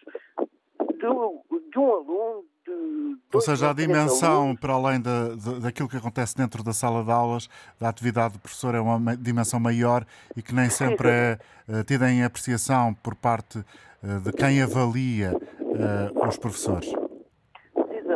do, 0.99 1.41
de 1.71 1.79
um 1.79 1.93
aluno. 1.93 2.43
De 2.65 3.17
Ou 3.33 3.41
seja, 3.41 3.69
a 3.69 3.73
dimensão, 3.73 4.43
alunos. 4.43 4.59
para 4.59 4.73
além 4.73 5.01
da, 5.01 5.29
daquilo 5.61 5.89
que 5.89 5.97
acontece 5.97 6.35
dentro 6.35 6.63
da 6.63 6.73
sala 6.73 7.03
de 7.03 7.11
aulas, 7.11 7.49
da 7.79 7.89
atividade 7.89 8.33
do 8.33 8.39
professor, 8.39 8.75
é 8.75 8.79
uma 8.79 9.15
dimensão 9.15 9.59
maior 9.59 10.05
e 10.35 10.41
que 10.41 10.53
nem 10.53 10.69
sempre 10.69 11.09
é 11.09 11.39
uh, 11.67 11.83
tida 11.83 12.11
em 12.11 12.23
apreciação 12.23 12.93
por 12.93 13.15
parte 13.15 13.59
uh, 13.59 14.19
de 14.23 14.31
quem 14.33 14.61
avalia 14.61 15.33
uh, 15.33 16.27
os 16.27 16.37
professores. 16.37 16.91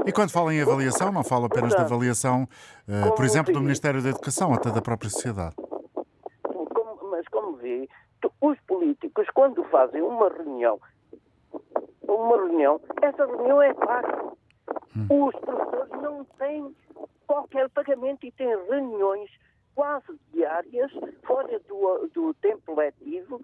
E 0.06 0.12
quando 0.12 0.32
fala 0.32 0.54
em 0.54 0.62
avaliação, 0.62 1.12
não 1.12 1.24
fala 1.24 1.46
apenas 1.46 1.76
de 1.76 1.80
avaliação, 1.80 2.50
por 3.16 3.24
exemplo, 3.24 3.54
do 3.54 3.62
Ministério 3.62 4.02
da 4.02 4.10
Educação, 4.10 4.52
até 4.52 4.72
da 4.72 4.82
própria 4.82 5.12
sociedade. 5.12 5.54
os 8.42 8.60
políticos, 8.62 9.28
quando 9.42 9.64
fazem 9.70 10.04
uma 10.04 10.30
reunião, 10.30 10.80
uma 12.08 12.36
reunião, 12.36 12.80
essa 13.02 13.26
reunião 13.26 13.60
é 13.60 13.74
paga. 13.74 14.34
Hum. 14.96 15.26
Os 15.26 15.36
professores 15.40 16.00
não 16.00 16.24
têm 16.38 16.76
qualquer 17.26 17.68
pagamento 17.72 18.24
e 18.24 18.32
têm 18.34 18.56
reuniões 18.70 19.32
quase 19.74 20.16
diárias, 20.32 20.92
fora 21.24 21.60
do, 21.62 22.08
do 22.14 22.36
tempo 22.36 22.76
letivo, 22.76 23.42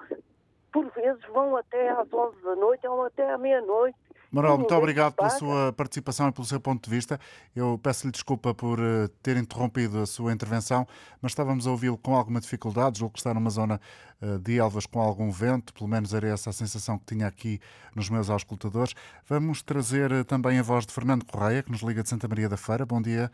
por 0.72 0.88
vezes 0.92 1.26
vão 1.34 1.58
até 1.58 1.90
às 1.90 2.14
11 2.14 2.44
da 2.44 2.56
noite 2.56 2.88
ou 2.88 3.04
até 3.04 3.32
à 3.32 3.38
meia-noite 3.40 3.98
Manuel, 4.30 4.58
muito 4.58 4.76
obrigado 4.76 5.16
pela 5.16 5.30
sua 5.30 5.72
participação 5.72 6.28
e 6.28 6.34
pelo 6.34 6.46
seu 6.46 6.60
ponto 6.60 6.84
de 6.84 6.94
vista. 6.94 7.18
Eu 7.56 7.80
peço-lhe 7.82 8.12
desculpa 8.12 8.54
por 8.54 8.78
eh, 8.78 9.08
ter 9.24 9.38
interrompido 9.38 10.00
a 10.00 10.06
sua 10.06 10.34
intervenção, 10.34 10.86
mas 11.22 11.32
estávamos 11.32 11.66
a 11.66 11.72
ouvi-lo 11.72 11.98
com 11.98 12.14
alguma 12.14 12.42
dificuldade. 12.42 13.00
Julgo 13.00 13.14
que 13.14 13.20
está 13.20 13.34
numa 13.34 13.50
zona 13.50 13.80
eh, 14.22 14.38
de 14.40 14.60
Elvas 14.60 14.86
com 14.86 15.00
algum 15.00 15.32
vento, 15.32 15.74
pelo 15.74 15.88
menos 15.88 16.14
era 16.14 16.28
essa 16.28 16.50
a 16.50 16.54
sensação 16.54 17.00
que 17.00 17.06
tinha 17.06 17.26
aqui 17.26 17.62
nos 17.96 18.10
meus 18.10 18.30
auscultadores. 18.30 18.94
Vamos 19.30 19.64
trazer 19.64 20.12
eh, 20.12 20.24
também 20.26 20.60
a 20.60 20.64
voz 20.64 20.86
de 20.86 20.94
Fernando 20.94 21.26
Correia, 21.26 21.64
que 21.64 21.72
nos 21.72 21.82
liga 21.82 22.04
de 22.04 22.10
Santa 22.10 22.28
Maria 22.28 22.50
da 22.50 22.58
Feira. 22.58 22.86
Bom 22.86 23.02
dia. 23.02 23.32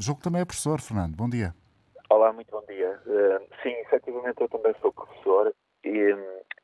Julgo 0.00 0.18
que 0.18 0.24
também 0.24 0.40
é 0.40 0.44
professor, 0.46 0.80
Fernando. 0.80 1.14
Bom 1.14 1.28
dia. 1.28 1.54
Olá, 2.08 2.32
muito 2.32 2.50
bom 2.50 2.64
dia. 2.66 2.98
Sim, 3.62 3.74
efetivamente 3.82 4.40
eu 4.40 4.48
também 4.48 4.74
sou 4.80 4.90
professor 4.92 5.54
e, 5.84 6.16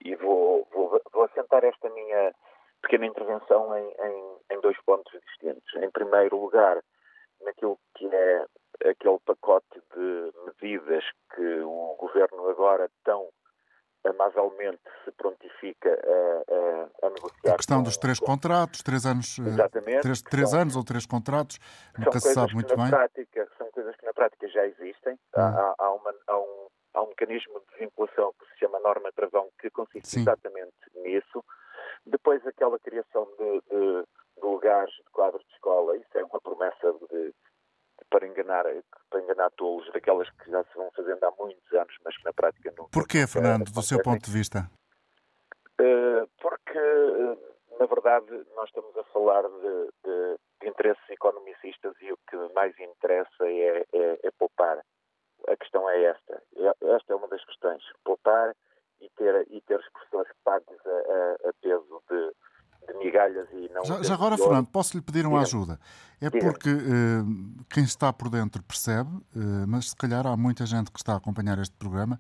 e 0.05 0.16
vou, 0.16 0.66
vou, 0.74 1.01
vou 1.12 1.24
assentar 1.24 1.62
esta 1.64 1.90
minha 1.90 2.33
pequena 2.82 3.06
intervenção 3.06 3.76
em, 3.76 3.86
em, 3.86 4.56
em, 4.56 4.60
dois 4.60 4.76
pontos 4.84 5.12
distintos. 5.26 5.74
Em 5.76 5.90
primeiro 5.90 6.40
lugar, 6.40 6.82
naquilo 7.44 7.78
que 7.96 8.06
é 8.06 8.44
aquele 8.90 9.18
pacote 9.24 9.82
de 9.94 10.32
medidas 10.46 11.04
que 11.34 11.60
o 11.60 11.96
governo 11.98 12.48
agora 12.48 12.90
tão 13.04 13.28
amavelmente 14.04 14.80
se 15.04 15.10
prontifica 15.12 15.90
a, 15.90 16.54
a, 16.54 17.06
a 17.06 17.10
negociar. 17.10 17.52
A 17.52 17.56
questão 17.56 17.82
dos 17.82 17.96
três 17.96 18.18
contratos, 18.20 18.82
três 18.82 19.04
anos, 19.04 19.38
eh, 19.38 19.42
Exatamente, 19.42 20.02
três, 20.02 20.22
três 20.22 20.50
são, 20.50 20.60
anos 20.60 20.76
ou 20.76 20.84
três 20.84 21.06
contratos, 21.06 21.58
nunca 21.98 22.20
se 22.20 22.32
sabe 22.32 22.54
muito 22.54 22.76
bem. 22.76 22.88
Prática, 22.88 23.48
são 23.58 23.70
coisas 23.72 23.94
que 23.96 24.06
na 24.06 24.12
prática 24.12 24.48
já 24.48 24.66
existem. 24.66 25.18
Há, 25.34 25.48
hum. 25.48 25.74
há, 25.78 25.92
uma, 25.92 26.14
há, 26.28 26.38
um, 26.38 26.68
há 26.94 27.02
um 27.02 27.08
mecanismo 27.08 27.60
de 27.60 27.78
vinculação 27.78 28.32
que 28.38 28.46
se 28.52 28.58
chama 28.60 28.78
norma 28.80 29.10
travão 29.12 29.48
que 29.60 29.68
consiste 29.70 30.08
Sim. 30.08 30.20
exatamente 30.20 30.74
nisso. 30.94 31.44
Depois 32.10 32.46
aquela 32.46 32.78
criação 32.78 33.28
de, 33.38 33.60
de, 33.70 34.02
de 34.36 34.42
lugares 34.42 34.94
de 34.94 35.10
quadros 35.12 35.44
de 35.46 35.52
escola, 35.54 35.96
isso 35.96 36.18
é 36.18 36.24
uma 36.24 36.40
promessa 36.40 36.92
de, 37.10 37.34
para 38.10 38.26
enganar, 38.26 38.64
para 39.10 39.20
enganar 39.20 39.50
tolos, 39.52 39.90
daquelas 39.92 40.28
que 40.30 40.50
já 40.50 40.64
se 40.64 40.74
vão 40.74 40.90
fazendo 40.94 41.22
há 41.24 41.30
muitos 41.38 41.72
anos, 41.72 41.94
mas 42.04 42.16
que 42.16 42.24
na 42.24 42.32
prática 42.32 42.72
não. 42.76 42.88
Porquê, 42.88 43.26
Fernando, 43.26 43.70
do 43.70 43.82
seu 43.82 44.02
ponto 44.02 44.24
de 44.24 44.30
vista? 44.30 44.70
Uh, 45.80 46.28
porque, 46.40 46.78
uh, 46.78 47.38
na 47.78 47.86
verdade, 47.86 48.30
nós 48.56 48.68
estamos 48.68 48.96
a 48.96 49.04
falar 49.04 49.42
de, 49.42 49.90
de, 50.04 50.36
de, 50.60 50.68
interesses 50.68 51.08
economicistas 51.10 51.94
e 52.00 52.12
o 52.12 52.18
que 52.28 52.36
mais 52.54 52.78
interessa 52.78 53.46
é, 53.46 53.84
é, 53.92 54.18
é 54.24 54.30
poupar. 54.38 54.82
A 55.46 55.56
questão 55.56 55.88
é 55.88 56.04
esta. 56.04 56.42
Esta 56.82 57.12
é 57.12 57.16
uma 57.16 57.28
das 57.28 57.44
questões. 57.44 57.82
Poupar 58.04 58.54
e 59.00 59.08
ter, 59.11 59.46
e 59.50 59.61
ter 59.62 59.78
os 59.78 59.88
professores 59.90 60.32
pagos 60.44 60.78
a, 60.87 61.48
a, 61.48 61.52
peso 61.61 62.02
de, 62.08 62.92
de 62.92 62.98
migalhas 62.98 63.48
e 63.52 63.68
não. 63.72 63.84
Já, 63.84 64.02
já 64.02 64.14
agora, 64.14 64.37
Fernando, 64.37 64.68
posso 64.68 64.96
lhe 64.96 65.02
pedir 65.02 65.26
uma 65.26 65.42
ajuda? 65.42 65.78
É 66.20 66.28
Diga. 66.28 66.46
porque 66.46 66.70
uh, 66.70 67.64
quem 67.70 67.84
está 67.84 68.12
por 68.12 68.28
dentro 68.28 68.62
percebe, 68.62 69.11
uh, 69.11 69.66
mas 69.66 69.90
se 69.90 69.96
calhar 69.96 70.26
há 70.26 70.37
muita 70.37 70.66
gente 70.66 70.90
que 70.90 70.98
está 70.98 71.14
a 71.14 71.16
acompanhar 71.16 71.58
este 71.58 71.76
programa, 71.76 72.18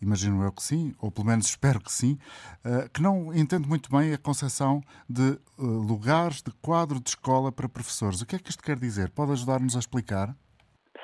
imagino 0.00 0.42
eu 0.44 0.52
que 0.52 0.62
sim, 0.62 0.94
ou 1.00 1.10
pelo 1.10 1.26
menos 1.26 1.46
espero 1.46 1.80
que 1.80 1.92
sim, 1.92 2.18
uh, 2.64 2.88
que 2.90 3.02
não 3.02 3.34
entende 3.34 3.68
muito 3.68 3.90
bem 3.90 4.14
a 4.14 4.18
concepção 4.18 4.80
de 5.08 5.38
lugares 5.58 6.42
de 6.42 6.52
quadro 6.62 7.00
de 7.00 7.10
escola 7.10 7.52
para 7.52 7.68
professores. 7.68 8.20
O 8.20 8.26
que 8.26 8.36
é 8.36 8.38
que 8.38 8.50
isto 8.50 8.62
quer 8.62 8.78
dizer? 8.78 9.10
Pode 9.10 9.32
ajudar-nos 9.32 9.76
a 9.76 9.78
explicar? 9.78 10.34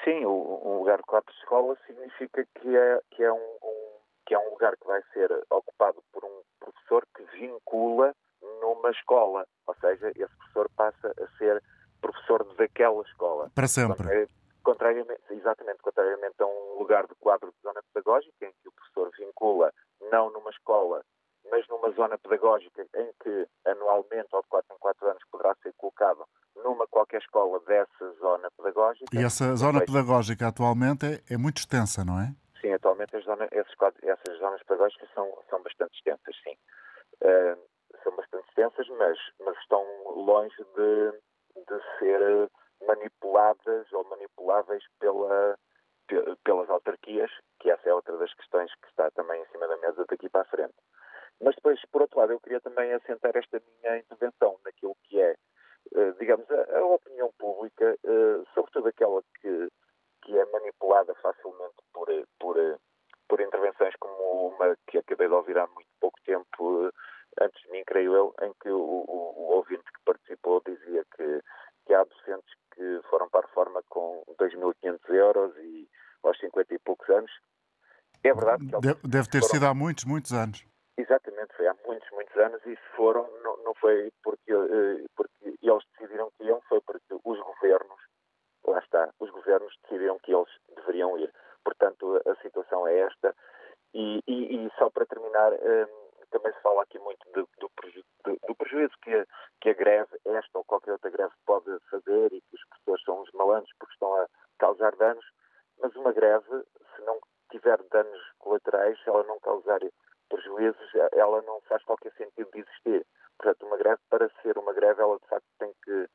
Sim, 0.05 0.25
um 0.25 0.79
lugar 0.79 0.97
de 0.97 1.05
quadro 1.05 1.31
de 1.31 1.39
escola 1.39 1.77
significa 1.87 2.47
que 2.59 2.77
é, 2.77 3.01
que 3.11 3.23
é 3.23 3.33
um 3.33 3.60
que 4.31 4.35
é 4.37 4.39
um 4.39 4.51
lugar 4.51 4.77
que 4.77 4.87
vai 4.87 5.03
ser 5.13 5.29
ocupado 5.51 6.01
por 6.13 6.25
um 6.25 6.43
professor 6.61 7.05
que 7.17 7.25
vincula 7.37 8.15
numa 8.61 8.93
escola, 8.93 9.45
ou 9.67 9.75
seja, 9.81 10.09
esse 10.11 10.37
professor 10.37 10.71
passa 10.77 11.13
a 11.21 11.37
ser 11.37 11.61
professor 12.01 12.45
daquela 12.55 13.03
escola. 13.03 13.51
Para 13.53 13.67
sempre. 13.67 14.29
Contrariamente, 14.63 15.21
exatamente, 15.31 15.79
contrariamente 15.83 16.37
a 16.39 16.47
um 16.47 16.79
lugar 16.79 17.09
de 17.09 17.15
quadro 17.17 17.51
de 17.51 17.61
zona 17.61 17.83
pedagógica, 17.93 18.47
em 18.47 18.53
que 18.63 18.69
o 18.69 18.73
professor 18.73 19.11
vincula 19.19 19.73
não 20.13 20.31
numa 20.31 20.51
escola, 20.51 21.03
mas 21.51 21.67
numa 21.67 21.91
zona 21.91 22.17
pedagógica 22.17 22.87
em 22.95 23.11
que 23.25 23.49
anualmente 23.67 24.29
ou 24.31 24.43
de 24.43 24.49
4 24.49 24.77
em 24.77 24.79
4 24.79 25.09
anos 25.09 25.23
poderá 25.29 25.57
ser 25.61 25.75
colocado 25.77 26.25
numa 26.55 26.87
qualquer 26.87 27.21
escola 27.21 27.59
dessa 27.67 28.13
zona 28.21 28.49
pedagógica. 28.57 29.07
E 29.13 29.25
essa 29.25 29.57
zona 29.57 29.85
pedagógica 29.85 30.47
atualmente 30.47 31.05
é, 31.05 31.35
é 31.35 31.37
muito 31.37 31.59
extensa, 31.59 32.05
não 32.05 32.21
é? 32.21 32.33
Sim, 32.81 32.87
atualmente 32.89 33.17
as 33.17 33.25
zonas, 33.25 33.49
esses, 33.53 33.75
essas 34.03 34.39
zonas 34.39 34.63
pedagógicas 34.63 35.09
são, 35.15 35.43
são 35.49 35.63
bastante 35.63 35.95
extensas, 35.97 36.37
sim. 36.43 36.57
Uh, 37.23 37.71
são 38.03 38.17
bastante 38.17 38.49
extensas, 38.49 38.89
mas, 38.89 39.19
mas 39.41 39.57
estão 39.59 39.85
longe 40.07 40.57
de, 40.57 41.13
de 41.57 41.99
ser 41.99 42.51
manipuladas 42.87 43.93
ou 43.93 44.05
manipuláveis 44.05 44.83
pela, 44.99 45.59
pelas 46.43 46.71
autarquias, 46.71 47.31
que 47.61 47.71
essa 47.71 47.89
é 47.89 47.95
outra 47.95 48.17
das 48.17 48.33
questões 48.35 48.73
que 48.77 48.89
está 48.89 49.11
também 49.11 49.43
em 49.43 49.47
cima 49.47 49.69
da 49.69 49.77
mesa 49.77 50.05
daqui 50.09 50.29
para 50.29 50.43
a 50.43 50.47
frente. 50.47 50.75
Mas 51.43 51.55
depois, 51.57 51.81
por 51.93 52.03
outro 52.03 52.19
lado, 52.21 52.33
eu 52.33 52.41
queria 52.41 52.61
também 52.61 52.93
assentar 52.93 53.37
esta 53.37 53.61
minha 53.83 53.99
intervenção 53.99 54.59
naquilo 54.65 54.97
que 55.05 55.21
é, 55.21 55.37
eh, 55.95 56.13
digamos, 56.19 56.51
a, 56.51 56.79
a 56.79 56.85
opinião 56.85 57.33
pública, 57.39 57.99
eh, 58.05 58.43
sobretudo 58.55 58.89
aquela 58.89 59.23
que, 59.41 59.69
que 60.23 60.39
é 60.39 60.45
manipulada 60.47 61.15
facilmente 61.17 61.77
por, 61.93 62.09
por, 62.39 62.57
por 63.29 63.41
intervenções 63.41 63.95
como 63.99 64.49
uma 64.49 64.77
que 64.87 64.99
acabei 64.99 65.29
de 65.29 65.35
ouvir 65.35 65.59
há 65.59 65.67
muito 65.69 65.89
pouco 66.01 66.19
tempo 66.25 66.91
antes 67.41 67.63
de 67.63 67.71
mim, 67.71 67.83
creio 67.87 68.15
eu, 68.15 68.35
em 68.43 68.53
que 68.61 68.69
o, 68.71 68.79
o, 68.79 69.35
o 69.37 69.57
ouvinte 69.57 69.85
que 69.85 70.05
participou 70.05 70.63
dizia 70.67 71.05
que, 71.17 71.41
que 71.87 71.95
há 71.95 72.05
docentes 72.05 72.55
que 72.75 73.01
foram 73.09 73.29
para 73.29 73.41
a 73.41 73.47
reforma 73.47 73.83
com 73.89 74.23
2.500 74.39 75.15
euros 75.15 75.57
e 75.59 75.89
aos 76.23 76.39
50 76.39 76.75
e 76.75 76.79
poucos 76.79 77.09
anos. 77.09 77.31
É 78.23 78.35
verdade 78.35 78.67
que 78.67 78.81
Deve, 78.81 79.01
deve 79.09 79.29
ter 79.29 79.41
foram... 79.41 79.53
sido 79.53 79.67
há 79.67 79.75
muitos, 79.75 80.05
muitos 80.05 80.33
anos. 80.33 80.65
Exatamente, 80.97 81.57
foi 81.57 81.67
há 81.67 81.75
muitos, 81.87 82.11
muitos 82.11 82.37
anos 82.37 82.61
e 82.67 82.77
se 82.77 82.97
foram, 82.97 83.27
não, 83.43 83.57
não 83.65 83.75
foi 83.75 84.13
porque, 84.23 84.53
eh, 84.53 85.07
porque 85.17 85.57
eles 85.63 85.83
decidiram 85.93 86.31
que 86.37 86.45
iam, 86.45 86.61
foi 86.69 86.81
porque 86.83 87.15
os 87.25 87.39
governos, 87.39 88.01
lá 88.71 88.79
está, 88.79 89.11
os 89.19 89.31
governos 89.31 89.75
decidiram 89.83 90.19
que 90.21 90.35
eles 90.35 90.49
deveriam 90.77 91.19
ir. 91.19 91.33
Portanto, 91.65 92.21
a 92.27 92.35
situação 92.43 92.87
é 92.87 93.01
esta. 93.01 93.35
E, 93.93 94.23
e, 94.27 94.67
e 94.67 94.71
só 94.79 94.89
para 94.91 95.07
terminar, 95.07 95.53
eh, 95.53 95.87
também 96.31 96.53
se 96.53 96.63
fala 96.63 96.83
aqui 96.83 96.99
muito 96.99 97.27
do, 97.33 97.49
do, 97.59 97.71
preju 97.71 98.03
do, 98.25 98.39
do 98.47 98.55
prejuízo 98.55 98.95
que 99.03 99.15
a, 99.15 99.27
que 99.61 99.71
a 99.71 99.75
greve, 99.75 100.17
esta 100.25 100.59
ou 100.59 100.65
qualquer 100.65 100.93
outra 100.93 101.11
greve, 101.11 101.33
pode 101.45 101.79
fazer 101.91 102.33
e 102.33 102.41
que 102.41 102.55
os 102.55 102.65
professores 102.69 103.05
são 103.05 103.23
uns 103.23 103.33
malandros 103.33 103.73
porque 103.79 103.95
estão 103.95 104.15
a 104.17 104.27
causar 104.59 104.95
danos, 104.97 105.25
mas 105.81 105.95
uma 105.97 106.13
greve, 106.13 106.65
se 106.95 107.03
não 107.03 107.19
tiver 107.51 107.83
danos 107.91 108.21
colaterais, 108.39 108.99
se 109.03 109.09
ela 109.09 109.25
não 109.25 109.41
causar 109.41 109.81
prejuízos, 110.29 110.91
ela 111.13 111.43
não 111.43 111.61
faz 111.63 111.83
qualquer 111.85 112.13
sentido 112.13 112.49
de 112.53 112.61
existir. 112.61 113.05
Portanto, 113.39 113.67
uma 113.67 113.77
greve, 113.77 114.01
para 114.09 114.31
ser 114.43 114.57
uma 114.59 114.73
greve, 114.73 115.01
ela 115.03 115.19
de 115.19 115.27
facto 115.27 115.47
tem 115.59 115.73
que, 115.83 116.09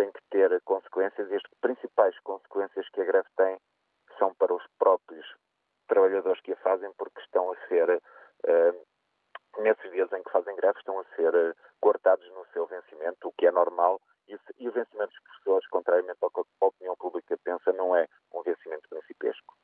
tem 0.00 0.10
que 0.12 0.20
ter 0.30 0.62
consequências 0.62 1.30
e 1.30 1.34
as 1.34 1.42
principais 1.60 2.18
consequências 2.20 2.88
que 2.88 3.02
a 3.02 3.04
greve 3.04 3.28
tem 3.36 3.58
são 4.18 4.34
para 4.34 4.54
os 4.54 4.62
próprios 4.78 5.26
trabalhadores 5.86 6.40
que 6.40 6.52
a 6.52 6.56
fazem 6.56 6.90
porque 6.96 7.20
estão 7.20 7.52
a 7.52 7.68
ser 7.68 7.90
uh, 7.90 9.62
nesses 9.62 9.90
dias 9.92 10.10
em 10.12 10.22
que 10.22 10.30
fazem 10.30 10.56
greve, 10.56 10.78
estão 10.78 10.98
a 10.98 11.04
ser 11.16 11.34
uh, 11.34 11.54
cortados 11.80 12.26
no 12.30 12.46
seu 12.54 12.66
vencimento, 12.66 13.28
o 13.28 13.32
que 13.32 13.46
é 13.46 13.50
normal, 13.50 14.00
e, 14.26 14.38
e 14.58 14.68
o 14.70 14.72
vencimento 14.72 15.10
dos 15.10 15.20
professores, 15.20 15.68
contrariamente 15.68 16.18
ao 16.22 16.30
que 16.30 16.40
a 16.40 16.66
opinião 16.66 16.96
pública 16.96 17.36
pensa, 17.44 17.70
não 17.74 17.94
é 17.94 18.06
um 18.32 18.42
vencimento 18.42 18.88
principesco. 18.88 19.54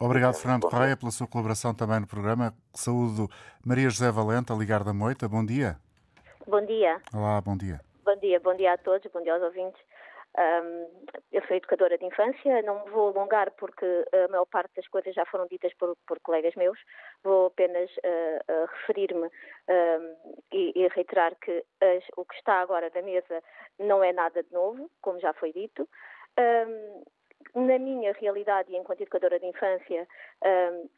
Obrigado, 0.00 0.34
Fernando 0.34 0.68
Correia, 0.68 0.96
pela 0.96 1.10
sua 1.10 1.28
colaboração 1.28 1.74
também 1.74 2.00
no 2.00 2.06
programa. 2.06 2.54
Saúdo 2.74 3.28
Maria 3.64 3.90
José 3.90 4.10
Valente, 4.10 4.50
a 4.50 4.56
ligar 4.56 4.82
da 4.82 4.94
Moita. 4.94 5.28
Bom 5.28 5.44
dia. 5.44 5.76
Bom 6.46 6.64
dia. 6.64 7.02
Olá, 7.12 7.40
bom 7.40 7.56
dia. 7.56 7.91
Bom 8.04 8.16
dia, 8.16 8.40
bom 8.40 8.54
dia 8.56 8.72
a 8.72 8.78
todos, 8.78 9.08
bom 9.12 9.22
dia 9.22 9.32
aos 9.32 9.42
ouvintes. 9.44 9.80
Um, 10.36 11.06
eu 11.30 11.40
sou 11.46 11.56
educadora 11.56 11.96
de 11.96 12.04
infância, 12.04 12.60
não 12.62 12.84
vou 12.86 13.10
alongar 13.10 13.52
porque 13.52 13.86
a 14.12 14.28
maior 14.28 14.46
parte 14.46 14.74
das 14.74 14.88
coisas 14.88 15.14
já 15.14 15.24
foram 15.26 15.46
ditas 15.46 15.72
por, 15.74 15.96
por 16.04 16.18
colegas 16.18 16.52
meus. 16.56 16.76
Vou 17.22 17.46
apenas 17.46 17.88
uh, 17.98 18.52
uh, 18.52 18.66
referir-me 18.72 19.26
um, 19.26 20.40
e, 20.50 20.72
e, 20.74 20.88
reiterar 20.88 21.36
que 21.36 21.64
as, 21.80 22.04
o 22.16 22.24
que 22.24 22.34
está 22.34 22.60
agora 22.60 22.90
na 22.92 23.02
mesa 23.02 23.40
não 23.78 24.02
é 24.02 24.12
nada 24.12 24.42
de 24.42 24.52
novo, 24.52 24.90
como 25.00 25.20
já 25.20 25.32
foi 25.34 25.52
dito. 25.52 25.88
Um, 26.36 27.04
na 27.54 27.78
minha 27.78 28.12
realidade 28.12 28.74
enquanto 28.74 29.02
educadora 29.02 29.38
de 29.38 29.46
infância, 29.46 30.08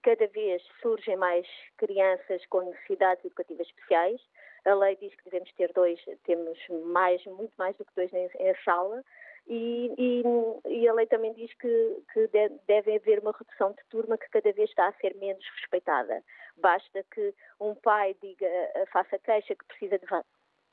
cada 0.03 0.27
vez 0.29 0.63
surgem 0.81 1.17
mais 1.17 1.47
crianças 1.77 2.45
com 2.47 2.63
necessidades 2.63 3.25
educativas 3.25 3.67
especiais. 3.67 4.21
A 4.65 4.75
lei 4.75 4.97
diz 4.97 5.15
que 5.15 5.25
devemos 5.25 5.53
ter 5.53 5.73
dois, 5.73 6.01
temos 6.25 6.59
mais, 6.87 7.25
muito 7.27 7.53
mais 7.59 7.77
do 7.77 7.85
que 7.85 7.95
dois 7.95 8.13
em, 8.13 8.55
sala. 8.65 9.05
E, 9.47 9.93
e, 9.99 10.23
e, 10.67 10.89
a 10.89 10.95
lei 10.95 11.07
também 11.07 11.35
diz 11.35 11.53
que, 11.55 12.03
que 12.15 12.31
deve 12.67 12.97
haver 12.97 13.19
uma 13.19 13.35
redução 13.39 13.73
de 13.73 13.85
turma 13.91 14.17
que 14.17 14.31
cada 14.31 14.51
vez 14.53 14.71
está 14.71 14.89
a 14.89 14.93
ser 14.95 15.15
menos 15.17 15.45
respeitada. 15.61 16.23
Basta 16.57 17.05
que 17.13 17.35
um 17.61 17.75
pai 17.75 18.17
diga, 18.23 18.49
faça 18.91 19.19
queixa 19.19 19.55
que 19.55 19.65
precisa 19.67 19.99
de, 19.99 20.07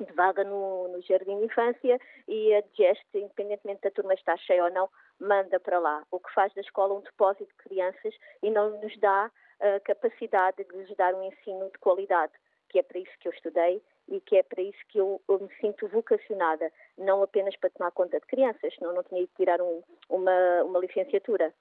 de 0.05 0.13
vaga 0.13 0.43
no, 0.45 0.87
no, 0.87 1.01
jardim 1.01 1.37
de 1.39 1.45
infância 1.45 1.99
e 2.27 2.53
a 2.53 2.61
digeste, 2.61 3.05
independentemente 3.17 3.81
da 3.81 3.91
turma 3.91 4.13
estar 4.13 4.37
cheia 4.37 4.63
ou 4.63 4.71
não, 4.71 4.89
manda 5.21 5.59
para 5.59 5.79
lá, 5.79 6.03
o 6.11 6.19
que 6.19 6.33
faz 6.33 6.53
da 6.53 6.61
escola 6.61 6.95
um 6.95 7.01
depósito 7.01 7.45
de 7.45 7.69
crianças 7.69 8.13
e 8.41 8.49
não 8.49 8.81
nos 8.81 8.97
dá 8.99 9.31
a 9.59 9.79
capacidade 9.81 10.63
de 10.63 10.75
lhes 10.75 10.95
dar 10.97 11.13
um 11.13 11.23
ensino 11.23 11.69
de 11.69 11.77
qualidade, 11.77 12.33
que 12.69 12.79
é 12.79 12.83
para 12.83 12.99
isso 12.99 13.11
que 13.19 13.27
eu 13.27 13.31
estudei 13.31 13.81
e 14.07 14.19
que 14.19 14.37
é 14.37 14.43
para 14.43 14.61
isso 14.61 14.79
que 14.89 14.97
eu, 14.97 15.21
eu 15.29 15.39
me 15.39 15.49
sinto 15.59 15.87
vocacionada, 15.87 16.71
não 16.97 17.21
apenas 17.21 17.55
para 17.57 17.69
tomar 17.69 17.91
conta 17.91 18.19
de 18.19 18.25
crianças, 18.25 18.73
senão 18.75 18.93
não 18.93 19.03
tinha 19.03 19.25
que 19.27 19.35
tirar 19.35 19.61
um, 19.61 19.83
uma, 20.09 20.63
uma 20.63 20.79
licenciatura. 20.79 21.53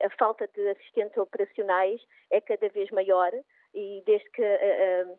A 0.00 0.10
falta 0.18 0.48
de 0.48 0.68
assistentes 0.70 1.16
operacionais 1.16 2.00
é 2.30 2.40
cada 2.40 2.68
vez 2.68 2.90
maior 2.90 3.32
e 3.74 4.02
desde 4.06 4.28
que 4.30 4.42
uh, 4.42 5.18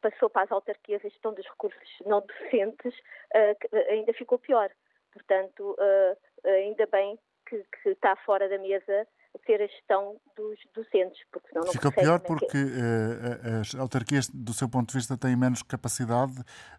passou 0.00 0.28
para 0.28 0.42
as 0.42 0.52
autarquias 0.52 1.04
a 1.04 1.08
gestão 1.08 1.32
dos 1.32 1.46
recursos 1.46 1.98
não 2.04 2.20
docentes, 2.20 2.94
uh, 3.34 3.76
ainda 3.90 4.12
ficou 4.12 4.38
pior. 4.38 4.70
Portanto, 5.12 5.76
ainda 6.44 6.86
bem 6.86 7.18
que, 7.46 7.64
que, 7.82 7.90
está 7.90 8.16
fora 8.16 8.48
da 8.48 8.58
mesa 8.58 9.06
ser 9.46 9.62
a 9.62 9.66
gestão 9.66 10.20
dos 10.36 10.58
docentes, 10.74 11.22
porque 11.30 11.48
senão 11.48 11.64
não 11.64 11.72
Fica 11.72 11.90
pior 11.90 12.20
porque 12.20 12.58
uh, 12.58 13.60
as 13.60 13.74
autarquias, 13.74 14.28
do 14.28 14.52
seu 14.52 14.68
ponto 14.68 14.88
de 14.90 14.98
vista, 14.98 15.16
têm 15.16 15.36
menos 15.36 15.62
capacidade 15.62 16.34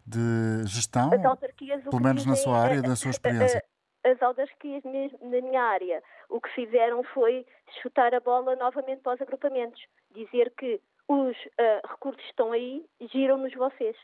de 0.05 0.65
gestão, 0.67 1.09
pelo 1.09 2.01
menos 2.01 2.25
na 2.25 2.35
sua 2.35 2.57
área, 2.59 2.81
da 2.81 2.95
sua 2.95 3.11
experiência. 3.11 3.63
As 4.05 4.21
autarquias, 4.21 4.83
na 4.83 5.41
minha 5.41 5.63
área, 5.63 6.03
o 6.29 6.39
que 6.41 6.49
fizeram 6.49 7.03
foi 7.13 7.45
chutar 7.81 8.13
a 8.13 8.19
bola 8.19 8.55
novamente 8.55 9.01
para 9.01 9.15
os 9.15 9.21
agrupamentos, 9.21 9.81
dizer 10.13 10.53
que 10.57 10.81
os 11.07 11.35
uh, 11.37 11.87
recursos 11.87 12.23
estão 12.25 12.51
aí, 12.51 12.85
giram-nos 13.11 13.53
vocês. 13.53 13.95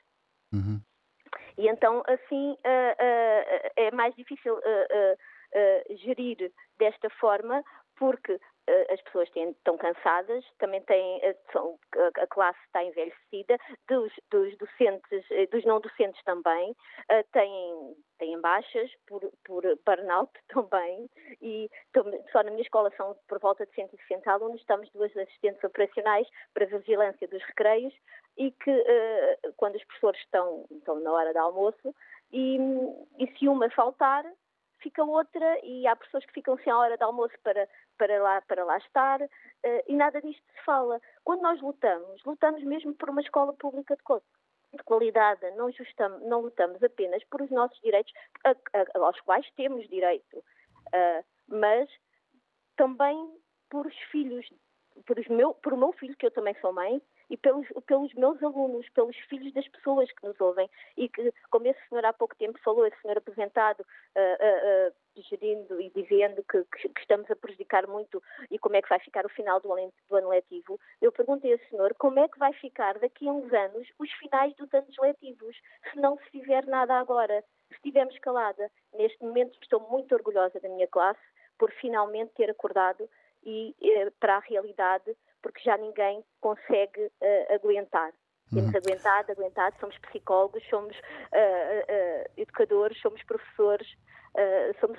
Uhum. 0.54 0.82
E 1.58 1.68
então, 1.68 2.04
assim, 2.08 2.52
uh, 2.52 2.56
uh, 2.56 3.72
é 3.76 3.92
mais 3.92 4.16
difícil 4.16 4.58
gerir 6.04 6.52
desta 6.78 7.10
forma, 7.10 7.64
porque 7.98 8.40
as 8.89 9.01
pessoas 9.01 9.30
têm, 9.32 9.49
estão 9.49 9.78
cansadas, 9.78 10.45
também 10.57 10.82
têm, 10.82 11.22
são, 11.51 11.78
a 12.17 12.28
classe 12.28 12.59
está 12.65 12.84
envelhecida, 12.84 13.57
dos, 13.88 14.11
dos 14.30 14.57
docentes, 14.57 15.26
dos 15.51 15.65
não 15.65 15.80
docentes 15.80 16.22
também, 16.24 16.76
têm, 17.32 17.95
têm 18.17 18.39
baixas 18.41 18.91
por, 19.07 19.22
por 19.45 19.63
burnout 19.86 20.32
também, 20.49 21.09
e 21.41 21.70
só 22.32 22.43
na 22.43 22.51
minha 22.51 22.63
escola 22.63 22.91
são 22.95 23.15
por 23.28 23.39
volta 23.39 23.65
de 23.65 23.74
160 23.74 24.32
alunos, 24.32 24.59
estamos 24.59 24.89
duas 24.91 25.15
assistentes 25.17 25.63
operacionais 25.63 26.28
para 26.53 26.65
vigilância 26.65 27.28
dos 27.28 27.43
recreios, 27.43 27.93
e 28.38 28.51
que 28.51 28.86
quando 29.57 29.76
os 29.76 29.84
professores 29.84 30.20
estão, 30.22 30.65
estão 30.72 30.99
na 31.01 31.11
hora 31.11 31.34
de 31.34 31.38
almoço 31.38 31.93
e, 32.32 32.57
e 33.17 33.28
se 33.38 33.47
uma 33.47 33.70
faltar, 33.72 34.26
fica 34.82 35.03
outra 35.03 35.59
e 35.63 35.86
há 35.86 35.95
pessoas 35.95 36.26
que 36.26 36.34
ficam 36.34 36.57
sem 36.59 36.72
a 36.72 36.78
hora 36.78 36.97
de 36.97 37.03
almoço 37.03 37.36
para, 37.43 37.67
para, 38.00 38.20
lá, 38.24 38.41
para 38.41 38.64
lá 38.64 38.78
estar 38.78 39.22
uh, 39.22 39.28
e 39.88 39.95
nada 39.95 40.20
disto 40.22 40.41
se 40.41 40.66
fala. 40.66 41.00
Quando 41.24 41.41
nós 41.41 41.62
lutamos, 41.62 42.24
lutamos 42.24 42.64
mesmo 42.64 42.95
por 42.95 43.10
uma 43.10 43.22
escola 43.22 43.54
pública 43.54 43.95
de, 43.95 44.78
de 44.78 44.84
qualidade, 44.84 45.52
não, 45.52 45.70
justamos, 45.72 46.22
não 46.24 46.41
lutamos 46.41 46.82
apenas 46.82 47.24
por 47.26 47.41
os 47.41 47.52
nossos 47.52 47.80
direitos, 47.82 48.12
a, 48.43 48.52
a, 48.52 49.06
aos 49.06 49.20
quais 49.22 49.47
temos 49.52 49.88
direito, 49.88 50.38
uh, 50.38 51.24
mas 51.47 51.88
também 52.76 53.38
por 53.70 53.86
os 53.86 53.97
filhos, 54.12 54.50
por, 55.06 55.20
os 55.20 55.28
meu, 55.28 55.54
por 55.54 55.76
meu 55.78 55.91
filho, 55.93 56.16
que 56.16 56.26
eu 56.26 56.32
também 56.32 56.56
sou 56.62 56.74
mãe, 56.74 57.02
e 57.30 57.38
pelos, 57.38 57.68
pelos 57.86 58.14
meus 58.16 58.41
alunos, 58.41 58.88
pelos 58.89 59.16
filhos 59.30 59.54
das 59.54 59.68
pessoas 59.68 60.12
que 60.12 60.26
nos 60.26 60.39
ouvem 60.41 60.70
e 60.97 61.08
que, 61.08 61.32
como 61.50 61.68
esse 61.68 61.80
senhor 61.88 62.04
há 62.04 62.12
pouco 62.12 62.36
tempo 62.36 62.60
falou, 62.60 62.86
esse 62.86 63.00
senhor 63.02 63.18
apresentado, 63.18 63.82
uh, 63.82 63.84
uh, 63.84 64.89
uh, 64.89 65.22
gerindo 65.22 65.80
e 65.80 65.89
dizendo 65.91 66.43
que, 66.43 66.64
que, 66.64 67.00
estamos 67.00 67.30
a 67.30 67.36
prejudicar 67.36 67.86
muito 67.88 68.22
e 68.50 68.58
como 68.58 68.76
é 68.76 68.82
que 68.82 68.89
vai 68.89 69.00
ficar 69.00 69.26
o 69.26 69.30
final 69.30 69.60
do 69.60 69.72
ano, 69.72 69.93
do 70.10 70.16
ano 70.16 70.30
letivo, 70.30 70.80
eu 71.02 71.12
perguntei 71.12 71.54
ao 71.54 71.60
senhor 71.70 71.93
como 71.95 72.20
é 72.20 72.28
que 72.28 72.39
vai 72.39 72.54
ficar 72.54 72.97
daqui 72.97 73.28
a 73.28 73.32
uns 73.32 73.52
anos 73.54 73.88
os 74.00 74.12
finais 74.14 74.56
dos 74.56 74.74
anos 74.74 74.95
letivos, 74.97 75.56
se 75.91 76.00
não 76.00 76.18
se 76.18 76.32
tiver 76.32 76.66
nada 76.66 76.95
agora. 76.95 77.43
Se 77.68 77.76
estivermos 77.76 78.18
calada, 78.20 78.72
neste 78.95 79.24
momento 79.24 79.60
estou 79.62 79.80
muito 79.91 80.16
orgulhosa 80.16 80.60
da 80.60 80.70
minha 80.70 80.88
classe 80.88 81.20
por 81.60 81.72
finalmente 81.74 82.32
ter 82.34 82.50
acordado 82.50 83.08
e 83.44 83.76
eh, 83.82 84.12
para 84.20 84.38
a 84.38 84.40
realidade 84.40 85.16
porque 85.42 85.62
já 85.64 85.78
ninguém 85.78 86.24
consegue 86.42 87.02
uh, 87.06 87.54
aguentar. 87.54 88.12
Temos 88.54 88.72
uhum. 88.72 88.78
aguentado, 88.78 89.32
aguentado, 89.32 89.76
somos 89.80 89.96
psicólogos, 90.00 90.64
somos 90.70 90.98
uh, 90.98 91.00
uh, 91.00 92.32
educadores, 92.36 93.00
somos 93.00 93.22
professores, 93.24 93.88
somos 94.80 94.98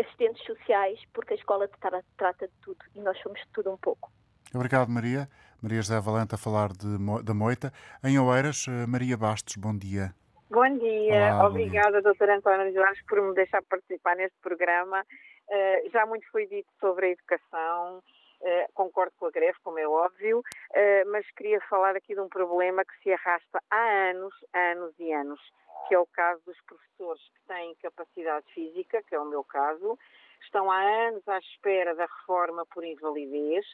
assistentes 0.00 0.44
sociais, 0.44 0.98
porque 1.12 1.34
a 1.34 1.36
escola 1.36 1.68
tra 1.80 2.02
trata 2.16 2.48
de 2.48 2.54
tudo 2.62 2.78
e 2.94 3.00
nós 3.00 3.16
somos 3.20 3.38
de 3.38 3.46
tudo 3.52 3.70
um 3.70 3.76
pouco. 3.76 4.10
Obrigado, 4.54 4.88
Maria. 4.88 5.28
Maria 5.62 5.82
José 5.82 6.00
Valente 6.00 6.34
a 6.34 6.38
falar 6.38 6.70
de, 6.72 6.98
da 7.22 7.34
Moita. 7.34 7.72
Em 8.02 8.18
Oeiras, 8.18 8.66
Maria 8.88 9.16
Bastos, 9.16 9.56
bom 9.56 9.76
dia. 9.76 10.14
Bom 10.50 10.78
dia, 10.78 11.34
Olá, 11.34 11.46
obrigada, 11.46 11.88
bom 11.88 11.92
dia. 11.92 12.02
doutora 12.02 12.36
António 12.36 12.74
Jorge, 12.74 13.02
por 13.08 13.22
me 13.22 13.34
deixar 13.34 13.62
participar 13.62 14.16
neste 14.16 14.36
programa. 14.42 15.04
Uh, 15.48 15.90
já 15.90 16.06
muito 16.06 16.28
foi 16.30 16.46
dito 16.46 16.68
sobre 16.80 17.06
a 17.06 17.10
educação, 17.10 18.02
Uh, 18.42 18.66
concordo 18.74 19.12
com 19.20 19.26
a 19.26 19.30
greve, 19.30 19.56
como 19.62 19.78
é 19.78 19.86
óbvio, 19.86 20.40
uh, 20.40 21.10
mas 21.12 21.24
queria 21.36 21.60
falar 21.70 21.94
aqui 21.94 22.12
de 22.12 22.20
um 22.20 22.28
problema 22.28 22.84
que 22.84 22.98
se 23.00 23.12
arrasta 23.12 23.62
há 23.70 24.10
anos, 24.10 24.34
anos 24.52 24.92
e 24.98 25.12
anos, 25.12 25.40
que 25.86 25.94
é 25.94 25.98
o 26.00 26.06
caso 26.06 26.42
dos 26.44 26.60
professores 26.62 27.22
que 27.22 27.46
têm 27.46 27.72
capacidade 27.76 28.44
física, 28.52 29.00
que 29.04 29.14
é 29.14 29.20
o 29.20 29.26
meu 29.26 29.44
caso, 29.44 29.96
estão 30.40 30.68
há 30.72 30.80
anos 31.06 31.22
à 31.28 31.38
espera 31.38 31.94
da 31.94 32.06
reforma 32.06 32.66
por 32.66 32.82
invalidez. 32.82 33.64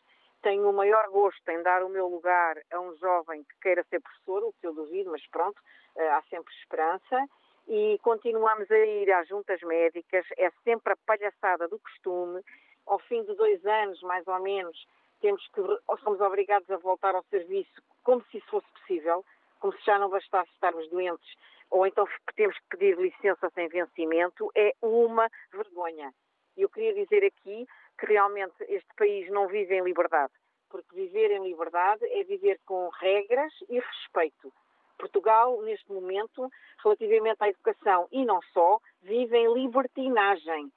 Tenho 0.42 0.68
o 0.68 0.72
maior 0.74 1.08
gosto 1.08 1.48
em 1.48 1.62
dar 1.62 1.82
o 1.82 1.88
meu 1.88 2.06
lugar 2.06 2.60
a 2.70 2.78
um 2.78 2.94
jovem 2.98 3.44
que 3.44 3.58
queira 3.62 3.82
ser 3.84 4.02
professor, 4.02 4.44
o 4.44 4.52
que 4.60 4.66
eu 4.66 4.74
duvido, 4.74 5.10
mas 5.10 5.26
pronto, 5.28 5.58
há 5.96 6.22
sempre 6.28 6.52
esperança. 6.56 7.26
E 7.68 7.98
continuamos 8.02 8.70
a 8.70 8.78
ir 8.78 9.12
às 9.12 9.28
juntas 9.28 9.60
médicas, 9.60 10.24
é 10.38 10.50
sempre 10.64 10.94
a 10.94 10.96
palhaçada 11.04 11.68
do 11.68 11.78
costume, 11.78 12.42
ao 12.86 12.98
fim 13.00 13.22
de 13.24 13.34
dois 13.34 13.64
anos, 13.66 14.00
mais 14.00 14.26
ou 14.26 14.40
menos, 14.40 14.86
temos 15.20 15.46
que, 15.48 15.60
somos 16.02 16.18
obrigados 16.20 16.70
a 16.70 16.78
voltar 16.78 17.14
ao 17.14 17.22
serviço 17.24 17.82
como 18.02 18.24
se 18.30 18.38
isso 18.38 18.46
fosse 18.48 18.66
possível, 18.72 19.22
como 19.60 19.74
se 19.74 19.84
já 19.84 19.98
não 19.98 20.08
bastasse 20.08 20.50
estarmos 20.52 20.88
doentes, 20.88 21.28
ou 21.70 21.86
então 21.86 22.08
temos 22.36 22.56
que 22.56 22.78
pedir 22.78 22.96
licença 22.96 23.50
sem 23.50 23.68
vencimento, 23.68 24.50
é 24.54 24.72
uma 24.80 25.28
vergonha. 25.52 26.10
E 26.56 26.62
eu 26.62 26.70
queria 26.70 26.94
dizer 26.94 27.22
aqui 27.22 27.66
que 27.98 28.06
realmente 28.06 28.54
este 28.60 28.88
país 28.96 29.30
não 29.30 29.46
vive 29.46 29.74
em 29.74 29.82
liberdade, 29.82 30.32
porque 30.70 30.94
viver 30.94 31.32
em 31.32 31.42
liberdade 31.42 32.02
é 32.06 32.24
viver 32.24 32.58
com 32.64 32.88
regras 32.88 33.52
e 33.68 33.78
respeito. 33.78 34.50
Portugal, 34.98 35.62
neste 35.62 35.90
momento, 35.90 36.50
relativamente 36.82 37.38
à 37.40 37.48
educação 37.48 38.08
e 38.12 38.24
não 38.24 38.40
só, 38.52 38.78
vive 39.02 39.36
em 39.36 39.52
libertinagem 39.54 40.70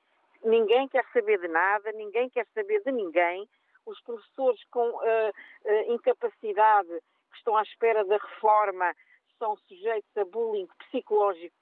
ninguém 0.43 0.87
quer 0.87 1.05
saber 1.13 1.39
de 1.39 1.47
nada, 1.47 1.91
ninguém 1.91 2.29
quer 2.29 2.45
saber 2.53 2.81
de 2.83 2.91
ninguém. 2.91 3.47
Os 3.85 3.99
professores 4.01 4.61
com 4.69 4.87
uh, 4.89 4.99
uh, 4.99 5.93
incapacidade 5.93 6.89
que 7.31 7.37
estão 7.37 7.55
à 7.57 7.63
espera 7.63 8.03
da 8.05 8.17
reforma 8.17 8.93
são 9.39 9.55
sujeitos 9.67 10.15
a 10.17 10.25
bullying 10.25 10.67
psicológico 10.77 11.55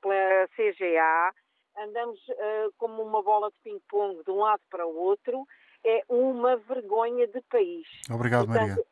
pela 0.00 0.48
CGA. 0.48 1.32
Andamos 1.78 2.20
uh, 2.28 2.72
como 2.76 3.02
uma 3.02 3.22
bola 3.22 3.50
de 3.50 3.58
ping-pong 3.62 4.22
de 4.22 4.30
um 4.30 4.40
lado 4.40 4.60
para 4.70 4.86
o 4.86 4.94
outro. 4.94 5.46
É 5.84 6.02
uma 6.08 6.56
vergonha 6.56 7.26
de 7.26 7.40
país. 7.42 7.86
Obrigado, 8.10 8.46
Portanto, 8.46 8.68
Maria. 8.68 8.84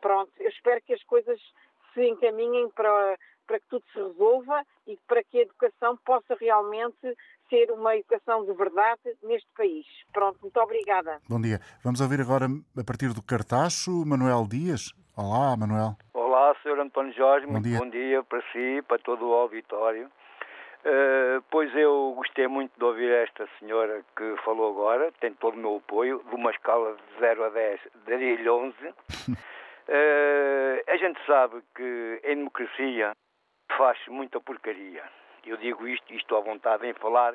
Pronto, 0.00 0.32
eu 0.38 0.48
espero 0.48 0.80
que 0.82 0.94
as 0.94 1.02
coisas 1.04 1.40
se 1.94 2.06
encaminhem 2.06 2.68
para, 2.70 3.16
para 3.46 3.58
que 3.60 3.66
tudo 3.68 3.84
se 3.92 3.98
resolva 3.98 4.62
e 4.86 4.98
para 5.06 5.22
que 5.24 5.38
a 5.38 5.42
educação 5.42 5.96
possa 6.04 6.36
realmente 6.40 7.16
ser 7.48 7.70
uma 7.72 7.96
educação 7.96 8.44
de 8.44 8.52
verdade 8.52 9.00
neste 9.22 9.48
país. 9.56 9.86
Pronto, 10.12 10.38
muito 10.42 10.58
obrigada. 10.60 11.20
Bom 11.28 11.40
dia. 11.40 11.60
Vamos 11.82 12.00
ouvir 12.00 12.20
agora, 12.20 12.46
a 12.46 12.84
partir 12.84 13.12
do 13.12 13.22
Cartacho, 13.22 13.90
Manuel 14.06 14.46
Dias. 14.48 14.92
Olá, 15.16 15.56
Manuel. 15.56 15.96
Olá, 16.14 16.54
Sr. 16.62 16.78
António 16.80 17.12
Jorge. 17.14 17.46
Bom 17.46 17.52
muito 17.52 17.64
dia. 17.68 17.78
bom 17.78 17.88
dia 17.88 18.22
para 18.22 18.42
si, 18.52 18.82
para 18.86 18.98
todo 18.98 19.26
o 19.26 19.32
auditório. 19.32 20.10
Uh, 20.84 21.42
pois 21.50 21.74
eu 21.74 22.14
gostei 22.16 22.46
muito 22.46 22.70
de 22.78 22.84
ouvir 22.84 23.10
esta 23.10 23.48
senhora 23.58 24.04
que 24.16 24.36
falou 24.44 24.70
agora, 24.70 25.12
tem 25.20 25.34
todo 25.34 25.54
o 25.54 25.58
meu 25.58 25.76
apoio, 25.76 26.22
de 26.28 26.34
uma 26.34 26.52
escala 26.52 26.94
de 26.94 27.20
0 27.20 27.44
a 27.44 27.48
10, 27.48 27.80
daria-lhe 28.06 28.48
11. 28.48 28.74
uh, 29.88 30.92
a 30.92 30.96
gente 30.96 31.18
sabe 31.26 31.62
que 31.74 32.20
em 32.24 32.36
democracia 32.36 33.12
faz 33.76 33.98
muita 34.08 34.40
porcaria. 34.40 35.02
Eu 35.44 35.56
digo 35.56 35.86
isto, 35.88 36.12
isto 36.12 36.36
à 36.36 36.40
vontade 36.40 36.86
em 36.86 36.94
falar, 36.94 37.34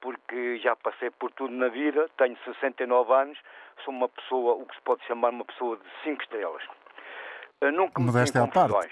porque 0.00 0.58
já 0.58 0.76
passei 0.76 1.10
por 1.10 1.30
tudo 1.32 1.52
na 1.52 1.68
vida, 1.68 2.08
tenho 2.16 2.36
69 2.44 3.12
anos, 3.12 3.38
sou 3.84 3.92
uma 3.92 4.08
pessoa, 4.08 4.54
o 4.54 4.66
que 4.66 4.74
se 4.74 4.82
pode 4.82 5.04
chamar 5.06 5.30
uma 5.30 5.44
pessoa 5.44 5.76
de 5.76 5.84
5 6.04 6.22
estrelas. 6.22 6.62
Uh, 7.62 7.72
nunca 7.72 8.00
me 8.00 8.06
Modéstia 8.06 8.42
à 8.42 8.46
parte. 8.46 8.90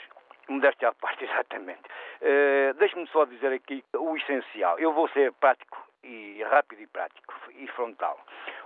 Modéstia 0.48 0.88
à 0.88 0.94
parte, 0.94 1.24
exatamente. 1.24 1.82
Uh, 2.20 2.74
Deixe-me 2.78 3.06
só 3.08 3.24
dizer 3.24 3.52
aqui 3.52 3.84
o 3.94 4.16
essencial. 4.16 4.78
Eu 4.78 4.92
vou 4.92 5.08
ser 5.10 5.32
prático 5.34 5.86
e 6.02 6.42
rápido 6.44 6.82
e 6.82 6.86
prático 6.86 7.34
e 7.50 7.66
frontal. 7.68 8.18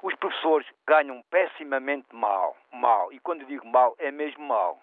Os 0.03 0.15
professores 0.15 0.67
ganham 0.87 1.23
pessimamente 1.31 2.09
mal, 2.15 2.57
mal, 2.73 3.13
e 3.13 3.21
quando 3.21 3.45
digo 3.45 3.67
mal, 3.67 3.95
é 3.99 4.11
mesmo 4.11 4.47
mal 4.47 4.81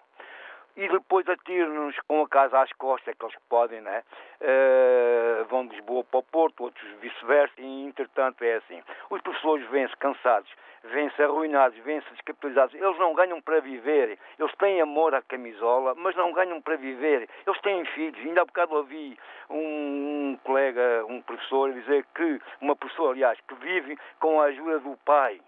e 0.78 0.88
depois 0.88 1.28
atiram-nos 1.28 1.98
com 2.06 2.22
a 2.22 2.28
casa 2.28 2.60
às 2.60 2.72
costas, 2.74 3.12
aqueles 3.12 3.34
que 3.34 3.42
podem, 3.48 3.80
né? 3.80 4.04
Uh, 4.40 5.44
vão 5.46 5.66
de 5.66 5.74
Lisboa 5.74 6.04
para 6.04 6.20
o 6.20 6.22
Porto, 6.22 6.62
outros 6.62 6.88
vice-versa, 7.00 7.54
e 7.58 7.84
entretanto 7.84 8.44
é 8.44 8.54
assim. 8.54 8.80
Os 9.10 9.20
professores 9.20 9.68
vêm-se 9.70 9.96
cansados, 9.96 10.48
vêm-se 10.84 11.20
arruinados, 11.20 11.76
vêm-se 11.80 12.08
descapitalizados, 12.10 12.76
eles 12.76 12.96
não 12.96 13.12
ganham 13.12 13.40
para 13.40 13.60
viver, 13.60 14.16
eles 14.38 14.54
têm 14.54 14.80
amor 14.80 15.16
à 15.16 15.22
camisola, 15.22 15.96
mas 15.96 16.14
não 16.14 16.32
ganham 16.32 16.62
para 16.62 16.76
viver, 16.76 17.28
eles 17.44 17.60
têm 17.60 17.84
filhos, 17.86 18.20
ainda 18.24 18.42
há 18.42 18.44
bocado 18.44 18.76
ouvi 18.76 19.18
um, 19.50 19.56
um 20.30 20.38
colega, 20.44 21.04
um 21.08 21.20
professor, 21.22 21.72
dizer 21.72 22.06
que, 22.14 22.40
uma 22.60 22.76
pessoa 22.76 23.10
aliás, 23.10 23.36
que 23.48 23.54
vive 23.56 23.98
com 24.20 24.40
a 24.40 24.44
ajuda 24.44 24.78
do 24.78 24.96
pai, 25.04 25.40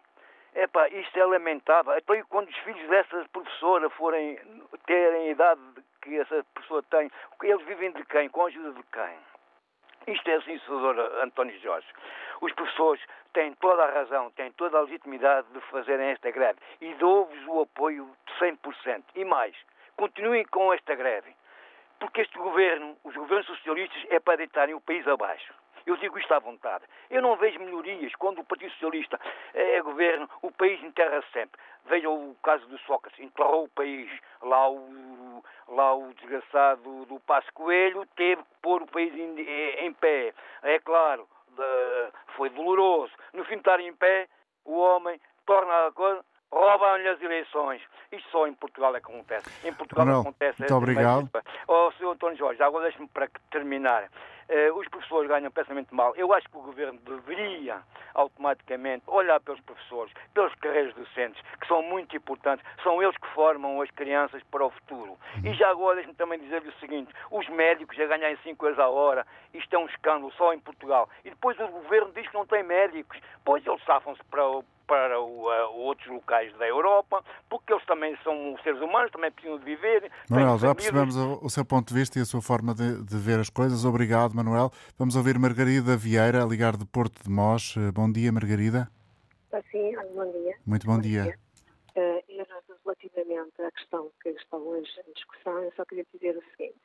Epá, 0.54 0.88
isto 0.88 1.18
é 1.18 1.24
lamentável. 1.24 1.96
Então, 1.96 2.20
quando 2.28 2.48
os 2.48 2.56
filhos 2.58 2.88
dessa 2.88 3.24
professora 3.32 3.88
forem 3.90 4.38
terem 4.86 5.28
a 5.28 5.30
idade 5.30 5.60
que 6.02 6.18
essa 6.18 6.44
pessoa 6.54 6.82
tem, 6.84 7.10
eles 7.42 7.64
vivem 7.66 7.92
de 7.92 8.04
quem? 8.06 8.28
Com 8.28 8.42
a 8.42 8.46
ajuda 8.46 8.72
de 8.72 8.82
quem? 8.84 10.14
Isto 10.14 10.30
é 10.30 10.34
assim, 10.34 10.58
senador 10.60 10.98
António 11.22 11.58
Jorge. 11.60 11.86
Os 12.40 12.52
professores 12.54 13.02
têm 13.32 13.54
toda 13.54 13.84
a 13.84 13.90
razão, 13.90 14.30
têm 14.32 14.50
toda 14.52 14.78
a 14.78 14.82
legitimidade 14.82 15.46
de 15.52 15.60
fazerem 15.70 16.10
esta 16.10 16.30
greve 16.30 16.58
e 16.80 16.94
dou-vos 16.94 17.46
o 17.46 17.60
apoio 17.60 18.10
de 18.26 18.32
100%. 18.34 19.04
E 19.14 19.24
mais, 19.24 19.54
continuem 19.96 20.44
com 20.46 20.72
esta 20.72 20.94
greve, 20.94 21.34
porque 22.00 22.22
este 22.22 22.36
governo, 22.38 22.96
os 23.04 23.14
governos 23.14 23.46
socialistas, 23.46 24.04
é 24.08 24.18
para 24.18 24.38
deitarem 24.38 24.74
o 24.74 24.80
país 24.80 25.06
abaixo. 25.06 25.52
Eu 25.86 25.96
digo 25.96 26.18
isto 26.18 26.32
à 26.32 26.38
vontade. 26.38 26.84
Eu 27.10 27.22
não 27.22 27.36
vejo 27.36 27.58
melhorias 27.58 28.14
quando 28.16 28.40
o 28.40 28.44
Partido 28.44 28.70
Socialista 28.72 29.18
é 29.54 29.80
governo, 29.82 30.28
o 30.42 30.50
país 30.50 30.82
enterra 30.82 31.20
-se 31.22 31.32
sempre. 31.32 31.60
Vejam 31.86 32.30
o 32.30 32.34
caso 32.42 32.66
do 32.66 32.78
Sócrates, 32.80 33.18
enterrou 33.20 33.64
o 33.64 33.68
país. 33.68 34.10
Lá 34.42 34.70
o, 34.70 35.42
lá 35.68 35.94
o 35.94 36.12
desgraçado 36.14 37.06
do 37.06 37.18
Passo 37.20 37.52
Coelho 37.54 38.06
teve 38.16 38.42
que 38.42 38.54
pôr 38.62 38.82
o 38.82 38.86
país 38.86 39.14
em, 39.14 39.40
em 39.86 39.92
pé. 39.94 40.34
É 40.62 40.78
claro, 40.78 41.28
foi 42.36 42.50
doloroso. 42.50 43.12
No 43.32 43.44
fim 43.44 43.54
de 43.54 43.60
estar 43.60 43.80
em 43.80 43.94
pé, 43.94 44.28
o 44.64 44.78
homem 44.78 45.20
torna 45.46 45.86
a 45.86 45.92
coisa, 45.92 46.24
roubam-lhe 46.52 47.08
as 47.08 47.20
eleições. 47.22 47.80
Isto 48.12 48.28
só 48.30 48.46
em 48.46 48.54
Portugal 48.54 48.94
é 48.96 49.00
que 49.00 49.10
acontece. 49.10 49.66
Em 49.66 49.72
Portugal 49.72 50.04
Manuel, 50.04 50.22
acontece. 50.22 50.60
Muito 50.60 50.74
obrigado. 50.74 51.30
Oh, 51.68 51.90
o 52.02 52.10
António 52.10 52.36
Jorge, 52.36 52.62
agora 52.62 52.84
deixe-me 52.84 53.08
para 53.08 53.28
terminar. 53.50 54.10
Uh, 54.50 54.76
os 54.76 54.88
professores 54.88 55.28
ganham 55.28 55.48
pessimamente 55.52 55.94
mal. 55.94 56.12
Eu 56.16 56.32
acho 56.32 56.48
que 56.48 56.56
o 56.56 56.62
governo 56.62 56.98
deveria 57.04 57.80
automaticamente 58.14 59.04
olhar 59.06 59.38
pelos 59.38 59.60
professores, 59.60 60.12
pelas 60.34 60.52
carreiras 60.56 60.92
docentes, 60.94 61.40
que 61.60 61.68
são 61.68 61.82
muito 61.82 62.16
importantes, 62.16 62.66
são 62.82 63.00
eles 63.00 63.16
que 63.16 63.28
formam 63.28 63.80
as 63.80 63.88
crianças 63.92 64.42
para 64.50 64.66
o 64.66 64.70
futuro. 64.70 65.16
E 65.44 65.54
já 65.54 65.70
agora 65.70 65.94
deixe-me 65.96 66.16
também 66.16 66.40
dizer-lhe 66.40 66.68
o 66.68 66.80
seguinte: 66.80 67.14
os 67.30 67.48
médicos 67.48 67.96
a 68.00 68.06
ganharem 68.06 68.36
5 68.42 68.66
euros 68.66 68.78
a 68.80 68.88
hora, 68.88 69.24
isto 69.54 69.72
é 69.72 69.78
um 69.78 69.86
escândalo 69.86 70.32
só 70.32 70.52
em 70.52 70.58
Portugal. 70.58 71.08
E 71.24 71.30
depois 71.30 71.56
o 71.60 71.68
governo 71.68 72.10
diz 72.12 72.26
que 72.26 72.34
não 72.34 72.44
tem 72.44 72.64
médicos, 72.64 73.20
pois 73.44 73.64
eles 73.64 73.84
safam-se 73.84 74.24
para 74.24 74.44
o 74.48 74.64
para 74.90 75.20
o, 75.20 75.46
uh, 75.46 75.78
outros 75.86 76.08
locais 76.08 76.52
da 76.58 76.66
Europa, 76.66 77.24
porque 77.48 77.72
eles 77.72 77.86
também 77.86 78.18
são 78.24 78.58
seres 78.64 78.80
humanos, 78.80 79.12
também 79.12 79.30
precisam 79.30 79.56
de 79.60 79.64
viver. 79.64 80.10
Manuel, 80.28 80.58
já 80.58 80.74
percebemos 80.74 81.16
o, 81.16 81.38
o, 81.44 81.48
seu 81.48 81.64
ponto 81.64 81.86
de 81.86 81.94
vista 81.94 82.18
e 82.18 82.22
a 82.22 82.24
sua 82.24 82.42
forma 82.42 82.74
de, 82.74 83.04
de, 83.04 83.16
ver 83.16 83.38
as 83.38 83.48
coisas. 83.48 83.84
Obrigado, 83.84 84.34
Manuel. 84.34 84.72
Vamos 84.98 85.14
ouvir 85.14 85.38
Margarida 85.38 85.96
Vieira, 85.96 86.42
a 86.42 86.44
ligar 86.46 86.76
de 86.76 86.84
Porto 86.84 87.22
de 87.22 87.30
Mós. 87.30 87.76
Eh, 87.76 87.92
bom 87.92 88.10
dia, 88.10 88.32
Margarida. 88.32 88.90
Sim, 89.70 89.94
bom 90.12 90.28
dia. 90.32 90.56
Muito 90.66 90.84
bom, 90.84 90.96
bom 90.96 91.00
dia. 91.00 91.22
dia. 91.22 91.38
Uh, 91.94 92.80
relativamente 92.84 93.62
à 93.62 93.70
questão 93.70 94.10
que 94.20 94.30
está 94.30 94.56
hoje 94.56 94.90
em 95.06 95.12
discussão, 95.12 95.56
eu 95.62 95.72
só 95.76 95.84
queria 95.84 96.04
dizer 96.12 96.36
o 96.36 96.42
seguinte. 96.50 96.80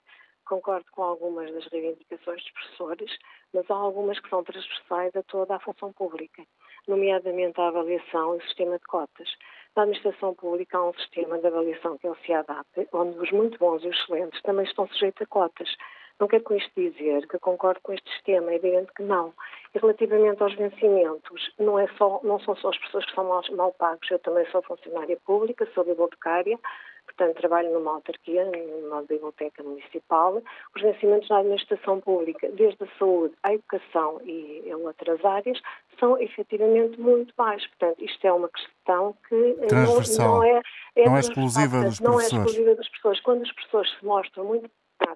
Concordo 0.46 0.86
com 0.92 1.02
algumas 1.02 1.52
das 1.52 1.66
reivindicações 1.72 2.44
dos 2.44 2.52
professores, 2.52 3.18
mas 3.52 3.66
há 3.68 3.74
algumas 3.74 4.20
que 4.20 4.30
são 4.30 4.44
transversais 4.44 5.16
a 5.16 5.24
toda 5.24 5.56
a 5.56 5.60
função 5.60 5.92
pública 5.92 6.46
nomeadamente 6.88 7.60
a 7.60 7.68
avaliação 7.68 8.36
e 8.36 8.38
o 8.38 8.42
sistema 8.42 8.78
de 8.78 8.86
cotas. 8.86 9.30
Na 9.76 9.84
administração 9.84 10.34
pública 10.34 10.78
há 10.78 10.90
um 10.90 10.94
sistema 10.94 11.38
de 11.38 11.48
avaliação 11.48 11.98
que 11.98 12.08
é 12.08 12.12
o 12.12 12.16
CIADAP, 12.26 12.88
onde 12.94 13.20
os 13.20 13.32
muito 13.32 13.58
bons 13.60 13.84
e 13.84 13.88
os 13.88 13.98
excelentes 13.98 14.42
também 14.42 14.66
estão 14.66 14.88
sujeitos 14.88 15.22
a 15.22 15.26
cotas. 15.26 15.70
Não 16.18 16.30
quero 16.30 16.44
com 16.44 16.56
isto 16.56 16.72
dizer 16.76 17.28
que 17.28 17.38
concordo 17.40 17.82
com 17.82 17.92
este 17.92 18.10
sistema, 18.12 18.52
é 18.52 18.56
evidente 18.56 18.94
que 18.94 19.04
não. 19.04 19.34
E 19.74 19.80
relativamente 19.80 20.42
aos 20.42 20.56
vencimentos, 20.56 21.52
não, 21.60 21.78
é 21.78 21.88
só, 21.98 22.22
não 22.24 22.40
são 22.40 22.56
só 22.56 22.70
as 22.70 22.78
pessoas 22.78 23.06
que 23.06 23.14
são 23.14 23.26
mal, 23.26 23.44
mal 23.52 23.74
pagos, 23.74 24.10
eu 24.10 24.20
também 24.20 24.46
sou 24.50 24.62
funcionária 24.62 25.18
pública, 25.26 25.68
sou 25.74 25.84
bibliotecária, 25.84 26.58
portanto 27.06 27.38
trabalho 27.38 27.72
numa 27.74 27.94
autarquia, 27.96 28.46
numa 28.46 29.02
biblioteca 29.04 29.64
municipal. 29.64 30.42
Os 30.76 30.82
vencimentos 30.82 31.30
na 31.30 31.40
administração 31.40 32.00
pública, 32.02 32.50
desde 32.52 32.84
a 32.84 32.88
saúde 32.98 33.36
à 33.44 33.54
educação 33.54 34.22
e 34.24 34.64
outras 34.84 35.24
áreas, 35.24 35.60
são 36.00 36.20
efetivamente 36.20 37.00
muito 37.00 37.34
baixos. 37.38 37.68
Portanto, 37.68 38.04
isto 38.04 38.26
é 38.26 38.32
uma 38.32 38.50
questão 38.50 39.16
que 39.28 39.58
não, 39.72 40.02
não, 40.18 40.44
é, 40.44 40.62
é, 40.96 41.06
não 41.06 41.18
é 41.18 41.20
exclusiva 41.20 41.84
dos 41.84 42.00
não 42.00 42.14
professores. 42.14 42.32
Não 42.34 42.40
é 42.40 42.46
exclusiva 42.46 42.76
das 42.76 42.90
pessoas. 42.90 43.20
Quando 43.22 43.42
as 43.44 43.52
pessoas 43.52 43.90
se 43.90 44.06
mostram 44.06 44.46
muito 44.46 44.70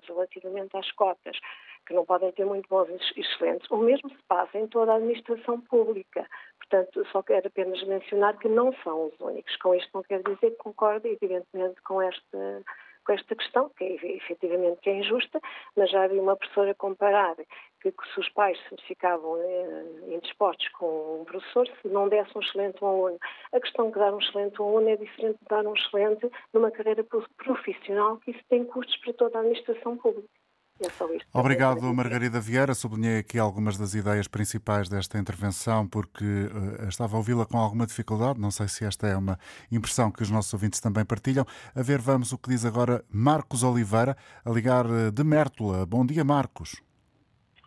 relativamente 0.07 0.75
às 0.75 0.91
cotas, 0.91 1.37
que 1.85 1.93
não 1.93 2.05
podem 2.05 2.31
ter 2.33 2.45
muito 2.45 2.67
bons 2.69 2.89
e 3.15 3.21
excelentes, 3.21 3.69
o 3.71 3.77
mesmo 3.77 4.09
se 4.09 4.17
passa 4.27 4.57
em 4.57 4.67
toda 4.67 4.93
a 4.93 4.95
administração 4.95 5.59
pública. 5.61 6.27
Portanto, 6.69 7.03
só 7.11 7.23
quero 7.23 7.47
apenas 7.47 7.81
mencionar 7.83 8.37
que 8.37 8.47
não 8.47 8.71
são 8.83 9.07
os 9.07 9.19
únicos. 9.19 9.55
Com 9.57 9.73
isto 9.73 9.89
não 9.91 10.03
quero 10.03 10.23
dizer 10.23 10.51
que 10.51 10.57
concordo, 10.57 11.07
evidentemente, 11.07 11.81
com 11.81 11.99
esta, 11.99 12.63
com 13.03 13.13
esta 13.13 13.35
questão, 13.35 13.69
que 13.69 13.83
é 13.83 14.15
efetivamente 14.17 14.79
que 14.81 14.91
é 14.91 14.99
injusta, 14.99 15.41
mas 15.75 15.89
já 15.89 16.05
vi 16.05 16.19
uma 16.19 16.35
professora 16.35 16.75
comparar 16.75 17.35
que, 17.81 17.91
que 17.91 18.13
se 18.13 18.19
os 18.19 18.29
pais 18.29 18.59
se 18.69 18.75
ficavam 18.85 19.37
eh, 19.41 20.13
indispostos 20.15 20.67
com 20.69 21.21
um 21.21 21.25
professor, 21.25 21.67
se 21.81 21.87
não 21.87 22.07
desse 22.07 22.37
um 22.37 22.41
excelente 22.41 22.83
aluno. 22.83 23.17
A 23.51 23.59
questão 23.59 23.89
de 23.89 23.97
dar 23.97 24.13
um 24.13 24.19
excelente 24.19 24.61
aluno 24.61 24.89
é 24.89 24.95
diferente 24.95 25.39
de 25.39 25.47
dar 25.49 25.65
um 25.65 25.73
excelente 25.73 26.29
numa 26.53 26.69
carreira 26.69 27.03
profissional, 27.37 28.17
que 28.17 28.29
isso 28.29 28.43
tem 28.47 28.63
custos 28.63 28.95
para 28.97 29.13
toda 29.13 29.39
a 29.39 29.41
administração 29.41 29.97
pública. 29.97 30.38
É 30.81 30.89
só 30.91 31.11
isto. 31.13 31.27
Obrigado, 31.33 31.81
Margarida 31.93 32.39
Vieira. 32.39 32.73
Sublinhei 32.73 33.19
aqui 33.19 33.37
algumas 33.37 33.77
das 33.77 33.93
ideias 33.93 34.29
principais 34.29 34.87
desta 34.87 35.17
intervenção, 35.17 35.85
porque 35.87 36.23
uh, 36.23 36.87
estava 36.87 37.15
a 37.15 37.17
ouvi-la 37.17 37.45
com 37.45 37.57
alguma 37.57 37.85
dificuldade. 37.85 38.39
Não 38.39 38.49
sei 38.49 38.69
se 38.69 38.85
esta 38.85 39.05
é 39.05 39.17
uma 39.17 39.37
impressão 39.69 40.09
que 40.09 40.23
os 40.23 40.31
nossos 40.31 40.53
ouvintes 40.53 40.79
também 40.79 41.05
partilham. 41.05 41.45
A 41.75 41.81
ver, 41.81 41.99
vamos 41.99 42.31
o 42.31 42.37
que 42.37 42.49
diz 42.49 42.63
agora 42.63 43.03
Marcos 43.11 43.61
Oliveira, 43.61 44.15
a 44.45 44.49
ligar 44.49 44.85
eh, 44.85 45.11
de 45.11 45.23
Mértola. 45.23 45.85
Bom 45.85 46.05
dia, 46.05 46.23
Marcos. 46.23 46.81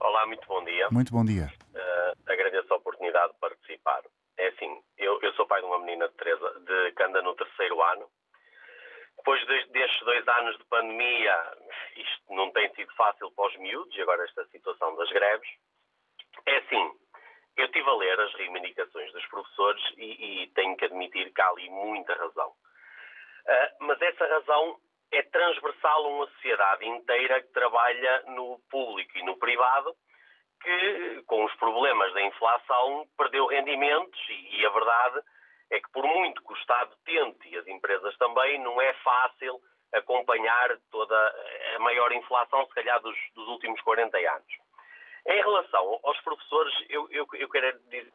Olá, 0.01 0.27
muito 0.27 0.49
bom 0.49 0.65
dia. 0.65 0.89
Muito 0.91 1.13
bom 1.13 1.25
dia. 1.25 1.53
Uh, 1.75 2.33
agradeço 2.33 2.73
a 2.73 2.77
oportunidade 2.77 3.33
de 3.35 3.39
participar. 3.39 4.01
É 4.39 4.49
assim, 4.49 4.81
eu, 4.97 5.21
eu 5.21 5.33
sou 5.35 5.47
pai 5.47 5.61
de 5.61 5.67
uma 5.67 5.79
menina 5.81 6.09
de, 6.09 6.15
três, 6.15 6.39
de 6.39 6.93
que 6.97 7.03
anda 7.03 7.21
no 7.21 7.35
terceiro 7.35 7.83
ano 7.83 8.09
depois 9.23 9.47
destes 9.47 10.05
dois 10.05 10.27
anos 10.27 10.59
de 10.59 10.65
pandemia, 10.65 11.57
isto 11.95 12.35
não 12.35 12.51
tem 12.51 12.69
sido 12.75 12.93
fácil 12.95 13.31
para 13.31 13.47
os 13.47 13.57
miúdos, 13.59 13.97
e 13.97 14.03
agora 14.03 14.25
esta 14.25 14.45
situação 14.47 14.97
das 14.97 15.09
greves. 15.11 15.49
É 16.45 16.57
assim, 16.57 16.93
eu 17.57 17.67
estive 17.67 17.89
a 17.89 17.95
ler 17.95 18.19
as 18.19 18.35
reivindicações 18.35 19.13
dos 19.13 19.25
professores 19.27 19.83
e, 19.97 20.43
e 20.43 20.47
tenho 20.55 20.77
que 20.77 20.87
admitir 20.87 21.33
que 21.33 21.41
há 21.41 21.49
ali 21.51 21.71
muita 21.71 22.15
razão. 22.15 22.49
Uh, 22.49 23.85
mas 23.87 24.03
essa 24.03 24.27
razão 24.27 24.81
é 25.13 25.23
transversal 25.23 26.05
a 26.05 26.09
uma 26.09 26.27
sociedade 26.27 26.85
inteira 26.85 27.43
que 27.43 27.53
trabalha 27.53 28.25
no 28.27 28.59
público 28.71 29.19
e 29.19 29.23
no 29.23 29.37
privado, 29.37 29.95
que, 30.61 31.23
com 31.27 31.45
os 31.45 31.55
problemas 31.57 32.13
da 32.13 32.23
inflação, 32.23 33.07
perdeu 33.17 33.47
rendimentos 33.47 34.21
e, 34.29 34.61
e 34.61 34.67
a 34.67 34.71
verdade 34.71 35.23
é 35.73 35.81
que 35.81 35.91
por 35.91 36.05
muito 36.07 36.43
que 36.45 36.53
o 36.53 36.57
Estado 36.57 36.95
tente 37.03 37.49
e 37.49 37.57
as 37.57 37.67
empresas 37.67 38.15
também, 38.19 38.61
não 38.61 38.81
é 38.81 38.93
fácil 39.03 39.59
acompanhar 39.93 40.77
toda 40.91 41.17
a 41.77 41.79
maior 41.79 42.13
inflação, 42.13 42.67
se 42.67 42.75
calhar, 42.75 43.01
dos, 43.01 43.17
dos 43.35 43.49
últimos 43.49 43.81
40 43.81 44.17
anos. 44.19 44.55
Em 45.27 45.41
relação 45.41 45.99
aos 46.03 46.21
professores, 46.21 46.75
eu, 46.91 47.09
eu, 47.11 47.27
eu 47.33 47.49
quero 47.49 47.79
dizer. 47.85 48.13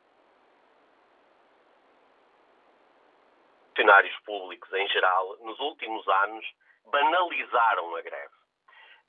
Funcionários 3.69 4.19
públicos 4.21 4.71
em 4.73 4.87
geral, 4.89 5.37
nos 5.37 5.59
últimos 5.59 6.07
anos, 6.07 6.45
banalizaram 6.85 7.95
a 7.95 8.01
greve. 8.01 8.33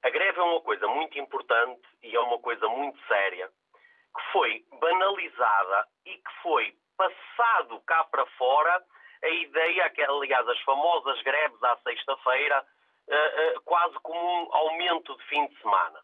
A 0.02 0.10
greve 0.10 0.38
é 0.38 0.42
uma 0.42 0.60
coisa 0.60 0.86
muito 0.86 1.18
importante 1.18 1.86
e 2.02 2.14
é 2.14 2.20
uma 2.20 2.38
coisa 2.38 2.66
muito 2.68 2.98
séria, 3.06 3.48
que 3.48 4.32
foi 4.32 4.64
banalizada 4.78 5.88
e 6.06 6.16
que 6.16 6.32
foi 6.42 6.76
passado 6.98 7.80
cá 7.86 8.04
para 8.04 8.26
fora 8.36 8.84
a 9.22 9.28
ideia, 9.28 9.90
que, 9.90 10.02
aliás, 10.02 10.46
as 10.48 10.60
famosas 10.60 11.22
greves 11.22 11.62
à 11.62 11.76
sexta-feira, 11.78 12.64
uh, 13.08 13.56
uh, 13.56 13.60
quase 13.62 13.94
como 14.00 14.20
um 14.20 14.54
aumento 14.54 15.16
de 15.16 15.24
fim 15.24 15.46
de 15.46 15.60
semana. 15.60 15.98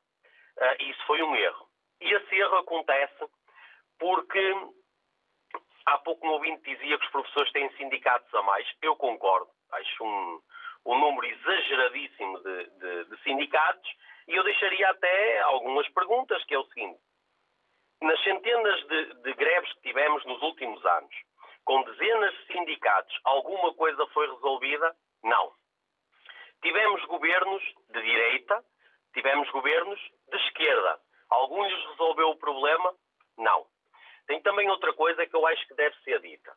Uh, 0.57 0.82
isso 0.82 1.05
foi 1.07 1.22
um 1.22 1.34
erro. 1.34 1.68
E 2.01 2.12
esse 2.12 2.34
erro 2.36 2.57
acontece 2.57 3.24
porque 3.99 4.55
há 5.86 5.99
pouco 5.99 6.26
um 6.26 6.30
ouvinte 6.30 6.62
dizia 6.62 6.99
que 6.99 7.05
os 7.05 7.12
professores 7.12 7.53
têm 7.53 7.70
sindicatos 7.76 8.32
a 8.34 8.42
mais. 8.42 8.66
Eu 8.82 8.97
concordo. 8.97 9.51
Acho 9.72 10.05
um, 10.05 10.40
um 10.86 10.99
número 10.99 11.26
exageradíssimo 11.26 12.38
de, 12.40 12.70
de, 12.70 13.05
de 13.05 13.22
sindicatos 13.22 13.90
e 14.28 14.34
eu 14.34 14.45
deixaria 14.45 14.90
até 14.90 15.40
algumas 15.40 15.88
perguntas, 15.90 16.42
que 16.45 16.55
é 16.55 16.59
o 16.59 16.66
seguinte 16.66 16.99
nas 18.03 18.22
centenas 18.22 18.86
de, 18.86 19.14
de 19.22 19.32
greves 19.34 19.72
que 19.74 19.82
tivemos 19.82 20.24
nos 20.26 20.40
últimos 20.42 20.84
anos, 20.84 21.14
com 21.64 21.82
dezenas 21.82 22.34
de 22.34 22.53
sindicatos, 22.53 23.18
alguma 23.24 23.72
coisa 23.74 24.07
foi 24.09 24.30
resolvida? 24.30 24.95
Não. 25.22 25.53
Tivemos 26.62 27.05
governos 27.07 27.62
de 27.90 28.03
direita, 28.03 28.64
tivemos 29.12 29.49
governos 29.51 30.01
de 30.30 30.36
esquerda. 30.36 30.99
Alguns 31.30 31.72
resolveu 31.90 32.30
o 32.30 32.36
problema? 32.36 32.95
Não. 33.38 33.66
Tem 34.26 34.40
também 34.42 34.68
outra 34.68 34.92
coisa 34.92 35.26
que 35.26 35.34
eu 35.34 35.47
acho 35.47 35.66
que 35.66 35.74
deve 35.74 35.97
ser 36.03 36.20
dita. 36.20 36.53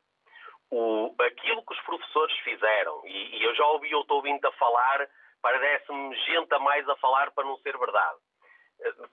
O, 0.70 1.16
aquilo 1.20 1.66
que 1.66 1.74
os 1.74 1.82
professores 1.82 2.38
fizeram, 2.40 3.02
e, 3.06 3.38
e 3.38 3.44
eu 3.44 3.56
já 3.56 3.66
ouvi 3.68 3.94
outro 3.96 4.16
ouvinte 4.16 4.46
a 4.46 4.52
falar, 4.54 5.10
parece-me 5.42 6.16
gente 6.26 6.54
a 6.54 6.60
mais 6.60 6.88
a 6.90 6.96
falar 6.98 7.32
para 7.32 7.46
não 7.46 7.58
ser 7.60 7.78
verdade 7.78 8.18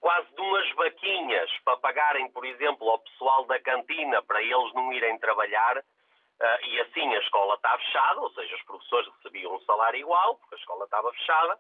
quase 0.01 0.35
de 0.35 0.41
umas 0.41 0.71
vaquinhas 0.73 1.51
para 1.65 1.77
pagarem, 1.79 2.31
por 2.31 2.45
exemplo, 2.45 2.89
ao 2.91 2.99
pessoal 2.99 3.45
da 3.47 3.59
cantina 3.61 4.23
para 4.23 4.43
eles 4.43 4.73
não 4.75 4.93
irem 4.93 5.19
trabalhar. 5.19 5.79
Uh, 5.79 6.67
e 6.67 6.81
assim 6.81 7.15
a 7.15 7.19
escola 7.21 7.55
está 7.55 7.79
fechada, 7.79 8.21
ou 8.21 8.31
seja, 8.33 8.55
os 8.57 8.63
professores 8.63 9.09
recebiam 9.17 9.55
um 9.55 9.61
salário 9.61 10.01
igual, 10.01 10.37
porque 10.37 10.57
a 10.57 10.59
escola 10.59 10.85
estava 10.85 11.13
fechada, 11.13 11.59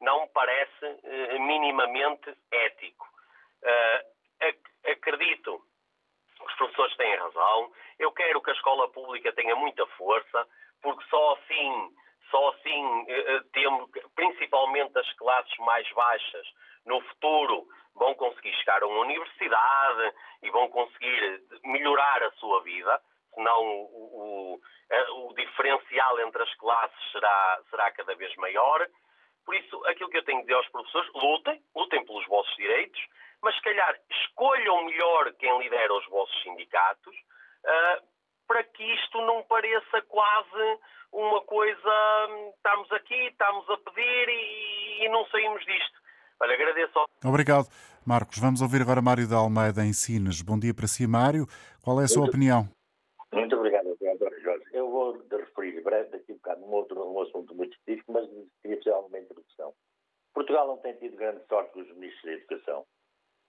não 0.00 0.22
me 0.22 0.28
parece 0.28 0.86
uh, 0.86 1.40
minimamente 1.40 2.32
ético. 2.50 3.06
Ac 4.40 4.58
acredito 4.84 5.60
que 6.38 6.44
os 6.46 6.54
professores 6.54 6.96
têm 6.96 7.16
razão, 7.16 7.72
eu 7.98 8.12
quero 8.12 8.40
que 8.40 8.50
a 8.50 8.54
escola 8.54 8.88
pública 8.90 9.32
tenha 9.32 9.54
muita 9.56 9.84
força, 9.98 10.46
porque 10.80 11.04
só 11.08 11.34
assim, 11.34 11.96
só 12.30 12.48
assim 12.50 13.06
temos, 13.52 13.90
principalmente 14.14 14.98
as 14.98 15.12
classes 15.14 15.56
mais 15.58 15.88
baixas, 15.92 16.46
no 16.86 17.00
futuro 17.02 17.66
vão 17.94 18.14
conseguir 18.14 18.54
chegar 18.54 18.82
a 18.82 18.86
uma 18.86 19.00
universidade 19.00 20.14
e 20.42 20.50
vão 20.50 20.68
conseguir 20.68 21.42
melhorar 21.64 22.22
a 22.22 22.32
sua 22.32 22.62
vida, 22.62 23.00
senão 23.34 23.62
o, 23.62 24.58
o, 25.12 25.28
o 25.28 25.34
diferencial 25.34 26.20
entre 26.20 26.42
as 26.42 26.54
classes 26.56 27.12
será, 27.12 27.60
será 27.70 27.90
cada 27.92 28.14
vez 28.14 28.34
maior. 28.36 28.86
Por 29.44 29.54
isso, 29.54 29.84
aquilo 29.86 30.10
que 30.10 30.18
eu 30.18 30.24
tenho 30.24 30.38
a 30.38 30.42
dizer 30.42 30.54
aos 30.54 30.68
professores, 30.68 31.10
lutem, 31.14 31.62
lutem 31.74 32.04
pelos 32.04 32.26
vossos 32.26 32.54
direitos, 32.56 33.00
mas 33.42 33.54
se 33.56 33.62
calhar 33.62 33.98
escolham 34.10 34.84
melhor 34.84 35.32
quem 35.34 35.58
lidera 35.58 35.92
os 35.94 36.06
vossos 36.08 36.42
sindicatos, 36.42 37.14
uh, 37.16 38.12
para 38.46 38.62
que 38.64 38.84
isto 38.84 39.20
não 39.22 39.42
pareça 39.44 40.02
quase 40.02 40.78
uma 41.12 41.40
coisa, 41.42 42.26
hum, 42.30 42.52
estamos 42.56 42.90
aqui, 42.92 43.26
estamos 43.26 43.68
a 43.68 43.76
pedir 43.78 44.28
e, 44.28 45.04
e 45.04 45.08
não 45.08 45.26
saímos 45.26 45.64
disto. 45.64 46.01
Olha, 46.40 46.54
agradeço. 46.54 46.98
Obrigado, 47.24 47.68
Marcos. 48.06 48.38
Vamos 48.38 48.60
ouvir 48.60 48.82
agora 48.82 49.00
Mário 49.00 49.28
da 49.28 49.36
Almeida 49.36 49.84
em 49.84 49.92
Sines. 49.92 50.42
Bom 50.42 50.58
dia 50.58 50.74
para 50.74 50.86
si, 50.86 51.06
Mário. 51.06 51.46
Qual 51.82 52.00
é 52.00 52.04
a 52.04 52.08
sua 52.08 52.22
muito, 52.22 52.30
opinião? 52.30 52.68
Muito 53.32 53.56
obrigado, 53.56 53.88
António 53.88 54.42
Jorge. 54.42 54.64
Eu 54.72 54.90
vou 54.90 55.18
referir 55.30 55.82
breve 55.82 56.10
daqui 56.10 56.32
um 56.32 56.36
bocado 56.36 56.60
num 56.60 56.72
outro 56.72 57.02
um 57.04 57.22
assunto 57.22 57.54
muito 57.54 57.72
específico, 57.76 58.12
mas 58.12 58.28
queria 58.60 58.76
precisar 58.76 58.98
uma 58.98 59.18
introdução. 59.18 59.72
Portugal 60.34 60.66
não 60.66 60.78
tem 60.78 60.94
tido 60.94 61.16
grande 61.16 61.44
sorte 61.46 61.72
com 61.72 61.80
os 61.80 61.88
ministros 61.94 62.24
da 62.24 62.32
Educação. 62.32 62.84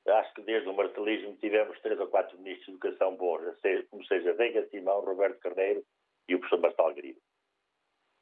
Acho 0.05 0.33
que 0.33 0.41
desde 0.41 0.67
o 0.67 0.73
martelismo 0.73 1.35
tivemos 1.37 1.79
três 1.79 1.99
ou 1.99 2.07
quatro 2.07 2.37
ministros 2.37 2.67
de 2.67 2.71
Educação 2.73 3.15
bons, 3.15 3.41
como 3.89 4.05
seja 4.05 4.33
Veiga 4.33 4.67
Simão, 4.69 4.99
Roberto 4.99 5.39
Carneiro 5.39 5.83
e 6.27 6.35
o 6.35 6.39
professor 6.39 6.61
Martal 6.61 6.93
Grilo. 6.93 7.19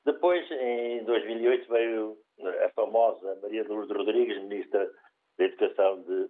Depois, 0.05 0.49
em 0.51 1.03
2008, 1.03 1.71
veio 1.71 2.17
a 2.45 2.69
famosa 2.69 3.39
Maria 3.41 3.63
Lourdes 3.63 3.95
Rodrigues, 3.95 4.41
ministra 4.43 4.89
da 5.37 5.45
Educação 5.45 6.01
de, 6.03 6.29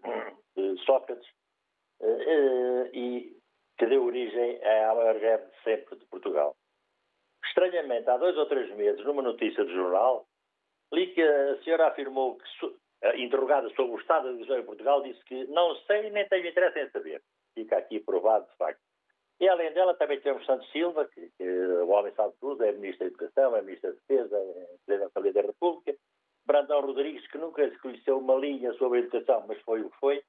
de 0.56 0.84
Sócrates, 0.86 1.28
eh, 2.02 2.90
e 2.94 3.38
que 3.78 3.86
deu 3.86 4.06
origem 4.06 4.64
à 4.64 4.94
maior 4.96 5.20
greve 5.20 5.46
de 5.46 5.64
sempre 5.64 5.98
de 5.98 6.06
Portugal. 6.06 6.56
Estranhamente, 7.46 8.10
há 8.10 8.18
dois 8.18 8.38
ou 8.38 8.46
três 8.46 8.70
meses, 8.76 9.04
numa 9.06 9.22
notícia 9.22 9.64
do 9.64 9.72
jornal, 9.72 10.26
li 10.94 11.08
que 11.14 11.22
a 11.22 11.62
senhora 11.64 11.88
afirmou 11.88 12.38
que, 12.38 12.46
interrogada 13.16 13.70
sobre 13.70 13.94
o 13.96 14.00
estado 14.00 14.26
da 14.26 14.30
educação 14.32 14.60
em 14.60 14.66
Portugal, 14.66 15.02
disse 15.02 15.24
que 15.26 15.46
não 15.48 15.76
sei 15.88 16.10
nem 16.12 16.28
tenho 16.28 16.48
interesse 16.48 16.80
em 16.80 16.90
saber. 16.92 17.22
Fica 17.56 17.78
aqui 17.78 18.00
provado, 18.00 18.48
de 18.48 18.56
facto. 18.58 18.82
E 19.42 19.50
além 19.50 19.74
dela 19.74 19.96
também 19.96 20.22
temos 20.22 20.46
Santos 20.46 20.72
Silva, 20.72 21.04
que, 21.06 21.32
que 21.36 21.44
o 21.44 21.90
homem 21.90 22.14
sabe 22.14 22.32
tudo, 22.40 22.64
é 22.64 22.72
Ministro 22.74 23.00
da 23.00 23.06
Educação, 23.08 23.56
é 23.56 23.62
Ministro 23.64 23.90
da 23.90 23.96
Defesa, 23.98 24.38
é 24.38 24.78
Presidente 24.86 25.14
da 25.16 25.42
da 25.42 25.48
República. 25.48 25.96
Brandão 26.46 26.82
Rodrigues, 26.82 27.26
que 27.28 27.40
nunca 27.40 27.68
se 27.68 27.78
conheceu 27.80 28.20
uma 28.20 28.36
linha 28.36 28.72
sobre 28.74 29.00
a 29.00 29.02
educação, 29.02 29.44
mas 29.48 29.60
foi 29.62 29.82
o 29.82 29.90
que 29.90 29.98
foi. 29.98 30.24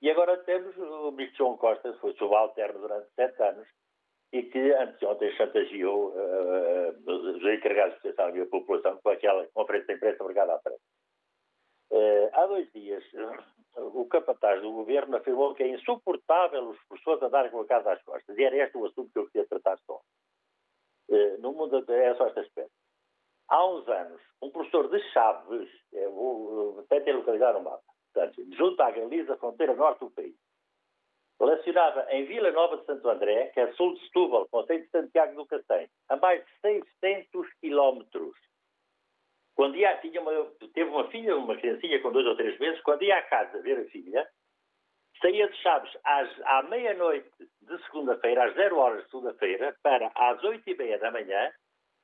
E 0.00 0.10
agora 0.10 0.38
temos 0.44 0.74
o 0.78 1.10
Ministro 1.10 1.38
João 1.44 1.58
Costa, 1.58 1.92
que 1.92 1.98
foi 1.98 2.14
subalterno 2.14 2.80
durante 2.80 3.10
sete 3.14 3.42
anos 3.42 3.68
e 4.32 4.42
que 4.44 4.72
anteontem 4.72 5.30
chantageou 5.32 6.12
uh, 6.12 7.10
os 7.10 7.42
encarregados 7.42 8.00
de 8.00 8.08
educação 8.08 8.34
e 8.34 8.40
a 8.40 8.46
população 8.46 8.98
com 9.02 9.10
aquela 9.10 9.46
conferência 9.52 9.88
de 9.88 9.94
imprensa 9.94 10.22
obrigada 10.22 10.54
à 10.54 10.58
frente. 10.60 10.80
Uh, 11.90 12.30
há 12.32 12.46
dois 12.46 12.72
dias, 12.72 13.04
o 13.76 14.06
capataz 14.06 14.62
do 14.62 14.72
governo 14.72 15.16
afirmou 15.16 15.54
que 15.54 15.62
é 15.62 15.68
insuportável 15.68 16.68
os 16.68 16.78
professores 16.86 17.22
andarem 17.22 17.50
com 17.50 17.60
a 17.60 17.66
casa 17.66 17.92
às 17.92 18.02
costas. 18.02 18.36
E 18.36 18.44
era 18.44 18.56
este 18.56 18.76
o 18.76 18.86
assunto 18.86 19.10
que 19.12 19.18
eu 19.18 19.26
queria 19.30 19.48
tratar 19.48 19.78
só. 19.86 20.00
Uh, 21.08 21.40
no 21.40 21.52
mundo 21.52 21.84
é 21.90 22.14
só 22.14 22.26
este 22.28 22.40
aspecto. 22.40 22.72
Há 23.48 23.66
uns 23.66 23.86
anos, 23.88 24.22
um 24.40 24.50
professor 24.50 24.88
de 24.88 24.98
Chaves, 25.12 25.68
eu 25.92 26.12
vou 26.12 26.80
até 26.80 27.12
localizar 27.12 27.54
o 27.56 27.62
mapa, 27.62 27.82
portanto, 28.12 28.42
junto 28.56 28.80
à 28.80 28.90
Galiza, 28.90 29.36
fronteira 29.36 29.74
norte 29.74 30.00
do 30.00 30.10
país, 30.10 30.34
lecionava 31.40 32.06
em 32.10 32.24
Vila 32.24 32.50
Nova 32.52 32.78
de 32.78 32.86
Santo 32.86 33.08
André, 33.08 33.48
que 33.48 33.60
é 33.60 33.72
sul 33.74 33.94
de 33.94 34.00
Setúbal, 34.06 34.48
Conselho 34.48 34.84
de 34.84 34.90
Santiago 34.90 35.34
do 35.34 35.46
Cacém, 35.46 35.88
a 36.08 36.16
mais 36.16 36.44
de 36.44 36.52
600 36.62 37.52
quilómetros. 37.60 38.34
Quando 39.54 39.76
ia, 39.76 39.96
tinha 39.98 40.20
uma, 40.20 40.32
teve 40.74 40.90
uma 40.90 41.08
filha, 41.10 41.36
uma 41.36 41.56
criancinha 41.56 42.00
com 42.00 42.10
dois 42.10 42.26
ou 42.26 42.36
três 42.36 42.58
meses, 42.58 42.80
quando 42.82 43.02
ia 43.02 43.18
à 43.18 43.22
casa 43.22 43.62
ver 43.62 43.78
a 43.78 43.84
filha, 43.90 44.26
saía 45.20 45.48
de 45.48 45.56
Chaves 45.58 45.96
às, 46.04 46.28
à 46.44 46.62
meia-noite 46.64 47.30
de 47.38 47.84
segunda-feira, 47.84 48.44
às 48.44 48.54
zero 48.54 48.78
horas 48.78 49.04
de 49.04 49.10
segunda-feira, 49.10 49.76
para 49.82 50.10
às 50.14 50.42
oito 50.42 50.68
e 50.68 50.76
meia 50.76 50.98
da 50.98 51.10
manhã, 51.10 51.52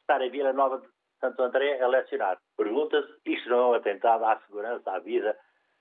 estar 0.00 0.22
em 0.22 0.30
Vila 0.30 0.52
Nova 0.52 0.78
de 0.78 0.88
Santo 1.20 1.42
André 1.42 1.80
a 1.80 1.88
lecionar. 1.88 2.38
Pergunta-se, 2.56 3.12
isto 3.26 3.48
não 3.48 3.58
é 3.58 3.66
um 3.66 3.74
atentado 3.74 4.24
à 4.24 4.38
segurança, 4.40 4.90
à 4.90 4.98
vida 5.00 5.36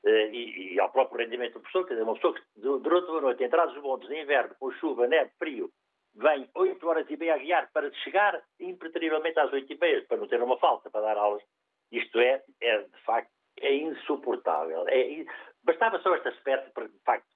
eh, 0.06 0.30
e, 0.32 0.74
e, 0.74 0.80
ao 0.80 0.92
próprio 0.92 1.20
rendimento 1.20 1.54
do 1.54 1.60
professor, 1.62 1.86
quer 1.86 1.94
dizer, 1.94 2.04
uma 2.04 2.16
pessoa 2.16 2.34
que 2.34 2.42
durante 2.56 3.12
uma 3.12 3.22
noite, 3.22 3.44
entrados 3.44 3.76
os 3.76 3.84
montes 3.84 4.10
de 4.10 4.20
inverno, 4.20 4.56
com 4.60 4.72
chuva, 4.72 5.08
neve, 5.08 5.32
frio, 5.38 5.70
vem 6.16 6.50
oito 6.56 6.88
horas 6.88 7.10
e 7.10 7.16
meia 7.16 7.36
a 7.36 7.38
guiar 7.38 7.72
para 7.72 7.92
chegar 8.04 8.42
impreterivelmente 8.60 9.40
às 9.40 9.54
oito 9.54 9.72
e 9.72 9.78
meia, 9.78 10.04
para 10.08 10.18
não 10.18 10.28
ter 10.28 10.42
uma 10.42 10.58
falta 10.58 10.90
para 10.90 11.02
dar 11.02 11.18
aulas 11.18 11.44
isto 11.92 12.20
é, 12.20 12.44
é 12.62 12.78
de 12.84 13.02
facto, 13.04 13.32
é 13.62 13.74
insuportável. 13.74 14.86
É, 14.88 15.26
bastava 15.64 16.00
só 16.00 16.16
este 16.16 16.30
aspecto 16.30 16.72
para, 16.74 16.88
de 16.88 17.00
facto, 17.00 17.28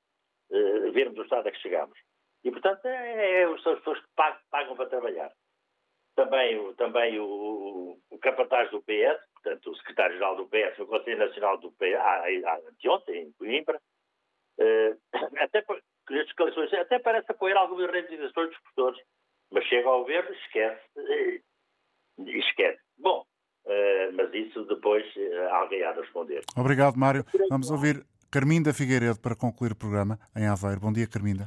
uh, 0.52 0.92
vermos 0.92 1.20
o 1.20 1.24
estado 1.24 1.48
a 1.48 1.52
que 1.52 1.60
chegamos. 1.60 1.98
E, 2.44 2.52
portanto, 2.52 2.86
é, 2.86 3.42
é, 3.44 3.58
são 3.60 3.74
as 3.74 3.80
pessoas 3.80 4.00
que 4.00 4.08
pagam, 4.16 4.40
pagam 4.50 4.76
para 4.76 4.90
trabalhar. 4.90 5.32
Também, 6.16 6.60
o, 6.60 6.76
também 6.76 7.20
o, 7.20 7.98
o 8.12 8.20
capataz 8.20 8.70
do 8.70 8.82
PS, 8.84 9.20
portanto, 9.34 9.72
o 9.72 9.76
secretário-geral 9.78 10.36
do 10.36 10.48
PS, 10.48 10.78
o 10.80 10.86
Conselho 10.86 11.18
Nacional 11.18 11.58
do 11.58 11.72
PS, 11.72 12.68
anteontem, 12.70 13.24
em 13.24 13.32
Coimbra, 13.34 13.82
uh, 14.60 15.00
até, 15.40 15.66
até 16.80 17.00
parece 17.00 17.32
apoiar 17.32 17.58
algumas 17.58 17.90
reivindicações 17.90 18.50
dos 18.50 18.60
professores, 18.60 19.02
mas 19.52 19.66
chega 19.66 19.90
ao 19.90 20.02
governo 20.02 20.32
e 20.34 20.38
esquece. 20.38 20.82
Uh, 20.96 22.30
esquece. 22.30 22.82
Bom, 22.98 23.26
eh, 23.26 23.33
mas 24.16 24.34
isso 24.34 24.64
depois 24.66 25.06
uh, 25.16 25.54
alguém 25.54 25.84
há 25.84 25.92
de 25.92 26.02
responder. 26.02 26.42
Obrigado, 26.56 26.98
Mário. 26.98 27.26
Vamos 27.50 27.72
ouvir 27.72 28.06
Carminda 28.32 28.74
Figueiredo 28.74 29.20
para 29.20 29.36
concluir 29.36 29.72
o 29.72 29.76
programa 29.76 30.20
em 30.36 30.48
Aveiro. 30.48 30.82
Bom 30.82 30.92
dia, 30.92 31.08
Carminda. 31.08 31.46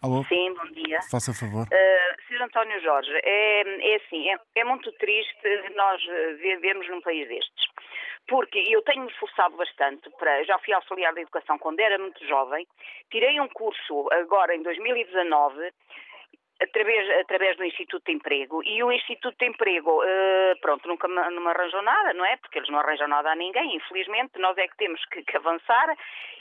Alô? 0.00 0.24
Sim, 0.28 0.54
bom 0.54 0.70
dia. 0.72 1.00
Faça 1.10 1.34
favor. 1.34 1.66
Uh, 1.66 2.22
Sr. 2.28 2.42
António 2.42 2.80
Jorge, 2.80 3.10
é, 3.24 3.92
é 3.92 3.96
assim, 3.96 4.30
é, 4.30 4.36
é 4.56 4.64
muito 4.64 4.92
triste 4.92 5.36
nós 5.74 6.00
vivermos 6.40 6.88
num 6.88 7.00
país 7.00 7.26
destes. 7.26 7.66
Porque 8.28 8.62
eu 8.68 8.82
tenho-me 8.82 9.10
esforçado 9.10 9.56
bastante 9.56 10.08
para. 10.18 10.44
Já 10.44 10.58
fui 10.58 10.72
auxiliar 10.74 11.14
da 11.14 11.20
educação 11.22 11.58
quando 11.58 11.80
era 11.80 11.98
muito 11.98 12.24
jovem, 12.26 12.66
tirei 13.10 13.40
um 13.40 13.48
curso 13.48 14.06
agora 14.12 14.54
em 14.54 14.62
2019 14.62 15.72
através, 16.60 17.20
através 17.20 17.56
do 17.56 17.64
Instituto 17.64 18.04
de 18.06 18.12
Emprego. 18.12 18.62
E 18.64 18.82
o 18.82 18.92
Instituto 18.92 19.36
de 19.38 19.46
Emprego, 19.46 20.02
uh, 20.02 20.60
pronto, 20.60 20.86
nunca 20.88 21.06
me, 21.06 21.14
não 21.14 21.42
me 21.42 21.48
arranjou 21.48 21.82
nada, 21.82 22.12
não 22.14 22.24
é? 22.24 22.36
Porque 22.36 22.58
eles 22.58 22.68
não 22.68 22.78
arranjam 22.78 23.08
nada 23.08 23.30
a 23.30 23.36
ninguém, 23.36 23.76
infelizmente, 23.76 24.38
nós 24.38 24.56
é 24.58 24.66
que 24.66 24.76
temos 24.76 25.04
que, 25.06 25.22
que 25.22 25.36
avançar. 25.36 25.96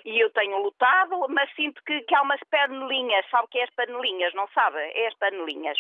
E 0.06 0.20
eu 0.20 0.30
tenho 0.30 0.58
lutado, 0.60 1.26
mas 1.30 1.54
sinto 1.54 1.84
que, 1.84 2.02
que 2.02 2.16
há 2.16 2.22
umas 2.22 2.40
panelinhas, 2.50 3.26
sabe 3.30 3.46
o 3.46 3.48
que 3.50 3.60
é 3.60 3.64
as 3.64 3.70
panelinhas, 3.72 4.34
não 4.34 4.48
sabe? 4.50 4.78
É 4.78 5.08
as 5.08 5.14
panelinhas. 5.16 5.78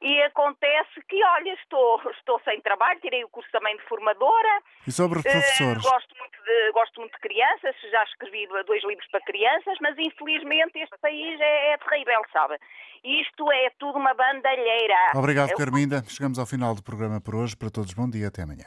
E 0.00 0.22
acontece 0.22 1.00
que, 1.08 1.22
olha, 1.22 1.52
estou, 1.54 2.02
estou 2.10 2.40
sem 2.40 2.60
trabalho, 2.62 2.98
tirei 3.00 3.22
o 3.22 3.28
curso 3.28 3.48
também 3.52 3.76
de 3.76 3.82
formadora. 3.84 4.62
E 4.86 4.90
sobre 4.90 5.22
professores? 5.22 5.84
Uh, 5.84 5.88
gosto, 5.88 6.18
muito 6.18 6.42
de, 6.42 6.72
gosto 6.72 7.00
muito 7.00 7.12
de 7.12 7.20
crianças, 7.20 7.76
já 7.90 8.02
escrevi 8.04 8.48
dois 8.66 8.82
livros 8.82 9.06
para 9.08 9.20
crianças, 9.20 9.78
mas 9.80 9.96
infelizmente 9.98 10.80
este 10.80 10.98
país 10.98 11.40
é, 11.40 11.72
é 11.72 11.78
terrível, 11.78 12.22
sabe? 12.32 12.58
Isto 13.04 13.50
é 13.52 13.69
tudo 13.78 13.98
uma 13.98 14.14
bandalheira. 14.14 15.12
Obrigado, 15.14 15.54
Carminda. 15.54 16.04
Chegamos 16.08 16.38
ao 16.38 16.46
final 16.46 16.74
do 16.74 16.82
programa 16.82 17.20
por 17.20 17.34
hoje. 17.34 17.56
Para 17.56 17.70
todos, 17.70 17.92
bom 17.92 18.08
dia. 18.08 18.28
Até 18.28 18.42
amanhã. 18.42 18.66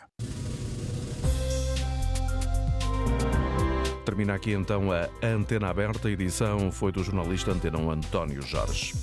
Termina 4.06 4.36
aqui 4.36 4.52
então 4.52 4.90
a 4.92 5.08
Antena 5.26 5.70
Aberta. 5.70 6.08
A 6.08 6.12
edição 6.12 6.72
foi 6.72 6.92
do 6.92 7.04
jornalista 7.04 7.52
Antena 7.52 7.80
1 7.80 7.92
António 7.92 8.42
Jorge. 8.42 8.94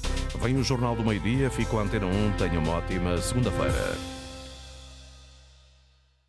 Vem 0.41 0.57
o 0.57 0.63
Jornal 0.63 0.95
do 0.95 1.03
Meio-Dia. 1.03 1.51
Fico 1.51 1.79
a 1.79 1.83
Antena 1.83 2.07
1. 2.07 2.33
Tenha 2.37 2.61
uma 2.61 2.77
ótima 2.77 3.17
segunda-feira. 3.19 4.20